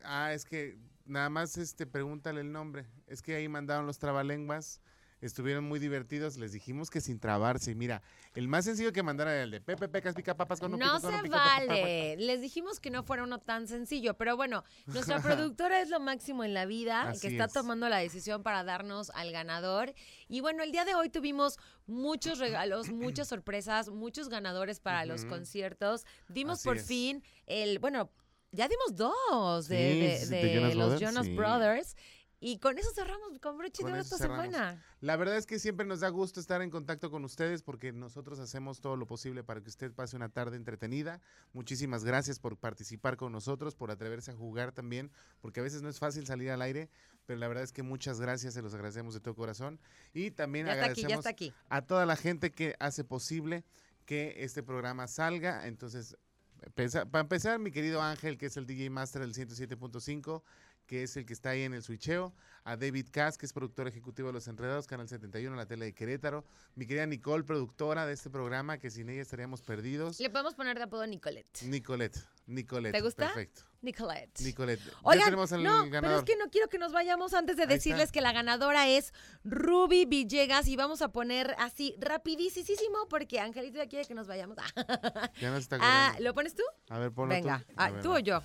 ah, 0.04 0.34
es 0.34 0.44
que 0.44 0.78
nada 1.06 1.30
más 1.30 1.56
este, 1.56 1.88
pregúntale 1.88 2.42
el 2.42 2.52
nombre. 2.52 2.86
Es 3.08 3.22
que 3.22 3.34
ahí 3.34 3.48
mandaron 3.48 3.86
los 3.86 3.98
trabalenguas, 3.98 4.82
estuvieron 5.22 5.66
muy 5.66 5.80
divertidos, 5.80 6.38
les 6.38 6.52
dijimos 6.52 6.90
que 6.90 7.02
sin 7.02 7.20
trabarse. 7.20 7.76
Mira, 7.76 8.02
el 8.36 8.48
más 8.48 8.66
sencillo 8.66 8.92
que 8.94 9.04
mandaron 9.04 9.34
era 9.34 9.44
el 9.44 9.52
de 9.52 9.62
Pepe 9.62 9.88
Pecas 9.90 10.16
Pica 10.16 10.36
Papas 10.38 10.60
con 10.60 10.74
un 10.74 10.80
No 10.80 11.00
se 11.00 11.08
vale. 11.30 12.16
Les 12.18 12.42
dijimos 12.42 12.80
que 12.80 12.90
no 12.90 13.04
fuera 13.04 13.24
uno 13.24 13.40
tan 13.40 13.68
sencillo, 13.68 14.16
pero 14.16 14.36
bueno, 14.36 14.64
nuestra 14.86 15.20
productora 15.54 15.82
es 15.82 15.90
lo 15.90 16.00
máximo 16.00 16.44
en 16.44 16.54
la 16.54 16.66
vida, 16.66 17.02
Así 17.10 17.22
que 17.22 17.28
está 17.34 17.46
es. 17.46 17.54
tomando 17.54 17.90
la 17.90 17.98
decisión 17.98 18.44
para 18.44 18.64
darnos 18.64 19.10
al 19.12 19.32
ganador. 19.32 19.94
Y 20.28 20.42
bueno, 20.42 20.64
el 20.64 20.72
día 20.72 20.86
de 20.86 20.96
hoy 20.96 21.10
tuvimos 21.10 21.58
muchos 21.88 22.40
regalos, 22.40 22.90
muchas 22.92 23.28
sorpresas, 23.28 23.90
muchos 23.90 24.30
ganadores 24.30 24.80
para 24.80 25.06
los 25.06 25.26
conciertos. 25.26 26.06
Dimos 26.28 26.60
Así 26.60 26.68
por 26.68 26.78
es. 26.78 26.86
fin 26.88 27.24
el, 27.46 27.80
bueno, 27.80 28.10
ya 28.52 28.68
dimos 28.68 28.96
dos 28.96 29.68
de, 29.68 29.78
Sí, 29.78 30.00
de- 30.00 30.18
sí, 30.18 30.30
de 30.30 30.42
de 30.44 30.56
Jonas 30.56 30.76
los 30.76 30.88
Brothers, 30.90 31.02
Jonas 31.02 31.26
sí. 31.28 31.36
Brothers. 31.36 31.96
Y 32.42 32.60
con 32.60 32.78
eso 32.78 32.90
cerramos 32.94 33.38
con 33.42 33.58
broche 33.58 33.84
de 33.84 33.92
oro 33.92 34.00
esta 34.02 34.18
cerramos. 34.18 34.46
semana. 34.46 34.82
La 35.02 35.18
verdad 35.18 35.36
es 35.36 35.46
que 35.46 35.60
siempre 35.60 35.86
nos 35.86 36.00
da 36.00 36.08
gusto 36.10 36.40
estar 36.40 36.62
en 36.62 36.70
contacto 36.70 37.12
con 37.12 37.26
ustedes 37.26 37.64
porque 37.64 37.92
nosotros 37.92 38.40
hacemos 38.40 38.80
todo 38.80 38.96
lo 38.96 39.06
posible 39.08 39.44
para 39.44 39.62
que 39.62 39.70
usted 39.70 39.92
pase 39.92 40.16
una 40.16 40.30
tarde 40.30 40.56
entretenida. 40.56 41.20
Muchísimas 41.52 42.06
gracias 42.06 42.40
por 42.40 42.56
participar 42.58 43.18
con 43.18 43.34
nosotros, 43.34 43.76
por 43.76 43.92
atreverse 43.92 44.32
a 44.32 44.36
jugar 44.36 44.72
también, 44.72 45.12
porque 45.42 45.60
a 45.60 45.64
veces 45.64 45.82
no 45.82 45.90
es 45.90 46.00
fácil 46.00 46.26
salir 46.28 46.50
al 46.52 46.62
aire, 46.62 46.90
pero 47.26 47.40
la 47.40 47.48
verdad 47.50 47.64
es 47.66 47.74
que 47.74 47.84
muchas 47.84 48.22
gracias, 48.22 48.54
se 48.54 48.62
los 48.62 48.74
agradecemos 48.74 49.14
de 49.14 49.20
todo 49.20 49.36
corazón. 49.36 49.80
Y 50.14 50.32
también 50.32 50.68
Ya 50.68 50.74
está 50.74 50.86
aquí, 50.86 51.02
agradecemos 51.02 51.10
ya 51.12 51.16
está 51.18 51.30
aquí. 51.30 51.54
a 51.68 51.82
toda 51.82 52.06
la 52.06 52.16
gente 52.16 52.52
que 52.52 52.76
hace 52.80 53.04
posible 53.04 53.66
que 54.06 54.46
este 54.46 54.64
programa 54.64 55.08
salga. 55.08 55.68
Entonces, 55.68 56.18
para 57.12 57.22
empezar, 57.22 57.58
mi 57.60 57.72
querido 57.72 58.02
Ángel, 58.02 58.38
que 58.38 58.48
es 58.48 58.58
el 58.58 58.66
DJ 58.66 58.90
Master 58.90 59.22
del 59.22 59.34
107.5, 59.34 60.42
que 60.90 61.04
es 61.04 61.16
el 61.18 61.26
que 61.28 61.34
está 61.34 61.52
ahí 61.52 61.62
en 61.62 61.76
el 61.76 61.84
switcheo, 61.84 62.34
a 62.64 62.76
David 62.76 63.10
Cass, 63.12 63.38
que 63.38 63.46
es 63.46 63.54
productor 63.54 63.88
ejecutivo 63.88 64.30
de 64.30 64.34
Los 64.34 64.48
Enredados, 64.48 64.88
Canal 64.88 65.08
71, 65.08 65.56
la 65.56 65.68
tele 65.68 65.86
de 65.86 65.94
Querétaro, 65.94 66.44
mi 66.74 66.88
querida 66.88 67.06
Nicole, 67.06 67.44
productora 67.44 68.08
de 68.08 68.14
este 68.14 68.32
programa, 68.32 68.80
que 68.80 68.90
sin 68.90 69.08
ella 69.08 69.22
estaríamos 69.22 69.62
perdidos. 69.62 70.20
Le 70.20 70.32
podemos 70.32 70.56
poner 70.56 70.76
de 70.80 70.86
apodo 70.86 71.06
Nicolette. 71.06 71.62
Nicolette, 71.62 72.18
Nicolette. 72.48 72.96
¿Te 72.96 73.02
gusta? 73.02 73.28
Perfecto. 73.28 73.62
Nicolette. 73.84 74.42
Nicolette. 74.42 74.84
ya 74.84 74.92
Oigan, 75.04 75.26
tenemos 75.26 75.52
al 75.52 75.64
no, 75.64 75.88
pero 75.92 76.18
es 76.18 76.24
que 76.24 76.36
no 76.36 76.50
quiero 76.50 76.70
que 76.70 76.80
nos 76.80 76.92
vayamos 76.92 77.36
antes 77.36 77.56
de 77.56 77.64
Ahí 77.64 77.68
está. 77.68 77.76
decirles 77.76 78.12
que 78.12 78.22
la 78.22 78.32
ganadora 78.32 78.88
es 78.88 79.14
Ruby 79.44 80.06
Villegas 80.06 80.68
y 80.68 80.76
vamos 80.76 81.04
a 81.04 81.12
poner 81.12 81.56
así 81.60 81.96
rapidísimo 82.00 83.08
porque 83.12 83.40
Angelito 83.40 83.78
ya 83.78 83.88
quiere 83.88 84.06
que 84.06 84.16
nos 84.16 84.26
vayamos. 84.26 84.58
Ya 85.40 85.52
nos 85.52 85.60
está 85.60 85.78
ah. 85.80 86.16
¿lo 86.20 86.34
pones 86.34 86.56
tú? 86.56 86.64
A 86.90 86.98
ver, 86.98 87.12
ponlo 87.12 87.36
Venga, 87.36 87.60
tú. 87.60 87.74
ah, 87.78 87.92
tú 88.02 88.14
o 88.16 88.20
yo. 88.20 88.42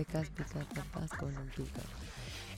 Pecas, 0.00 0.30
pica, 0.30 0.64
papas 0.74 1.10
con 1.18 1.36
un. 1.36 1.50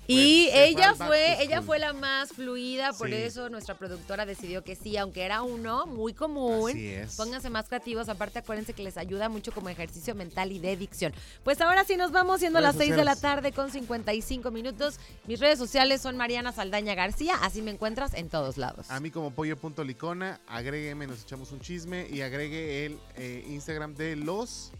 Y 0.06 0.48
Pues, 0.50 0.52
fue 0.52 0.64
ella 0.68 0.94
fue, 0.94 1.42
ella 1.42 1.62
fue 1.62 1.78
la 1.78 1.92
más 1.92 2.30
fluida, 2.30 2.92
por 2.92 3.08
Sí. 3.08 3.14
eso 3.14 3.48
nuestra 3.50 3.76
productora 3.76 4.26
decidió 4.26 4.62
que 4.62 4.76
sí, 4.76 4.96
aunque 4.96 5.22
era 5.22 5.42
uno 5.42 5.86
muy 5.86 6.12
común. 6.12 6.70
Así 6.70 6.88
es. 6.88 7.16
Pónganse 7.16 7.50
más 7.50 7.66
creativos, 7.68 8.08
aparte 8.08 8.40
acuérdense 8.40 8.74
que 8.74 8.82
les 8.82 8.96
ayuda 8.96 9.28
mucho 9.28 9.52
como 9.52 9.68
ejercicio 9.68 10.14
mental 10.14 10.52
y 10.52 10.58
de 10.60 10.76
dicción. 10.76 11.12
Pues 11.44 11.60
ahora 11.60 11.84
sí 11.84 11.96
nos 11.96 12.12
vamos 12.12 12.40
siendo 12.40 12.60
Redes 12.60 12.74
las 12.74 12.84
6 12.84 12.96
de 12.96 13.04
la 13.04 13.16
tarde 13.16 13.52
con 13.52 13.70
55 13.70 14.50
minutos. 14.50 14.98
Mis 15.26 15.40
redes 15.40 15.58
sociales 15.58 16.00
son 16.00 16.16
Mariana 16.16 16.52
Saldaña 16.52 16.94
García, 16.94 17.34
así 17.40 17.60
me 17.62 17.70
encuentras 17.72 18.14
en 18.14 18.28
todos 18.28 18.56
lados. 18.56 18.88
A 18.90 19.00
mí 19.00 19.10
como 19.10 19.32
pollo.licona, 19.32 20.40
agrégueme, 20.46 21.06
nos 21.08 21.22
echamos 21.22 21.50
un 21.50 21.60
chisme 21.60 22.06
y 22.08 22.22
agregue 22.22 22.86
el 22.86 22.98
eh, 23.16 23.44
Instagram 23.48 23.94
de 23.94 24.16
los 24.16 24.72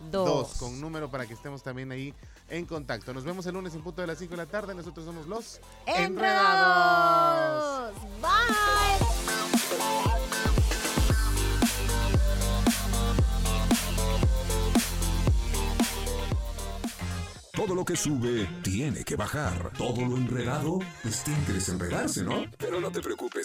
Enredados 0.00 0.28
Enredados. 0.28 0.58
con 0.58 0.80
número 0.80 1.10
para 1.10 1.26
que 1.26 1.34
estemos 1.34 1.62
también 1.62 1.90
ahí 1.92 2.14
en 2.48 2.64
contacto. 2.66 3.12
Nos 3.12 3.24
vemos 3.24 3.44
el 3.46 3.54
lunes 3.54 3.74
en 3.74 3.82
punto 3.82 4.00
de 4.00 4.06
las 4.06 4.18
5 4.18 4.30
de 4.30 4.36
la 4.36 4.46
tarde. 4.46 4.74
Nosotros 4.74 5.04
somos 5.04 5.26
los 5.26 5.60
Enredados. 5.86 7.92
Bye. 8.20 9.06
Todo 17.56 17.74
lo 17.74 17.84
que 17.84 17.96
sube 17.96 18.48
tiene 18.62 19.02
que 19.02 19.16
bajar. 19.16 19.72
Todo 19.76 20.04
lo 20.04 20.16
enredado, 20.16 20.78
pues 21.02 21.24
tiene 21.24 21.42
que 21.46 21.54
desenredarse, 21.54 22.22
¿no? 22.22 22.44
Pero 22.58 22.80
no 22.80 22.92
te 22.92 23.00
preocupes, 23.00 23.44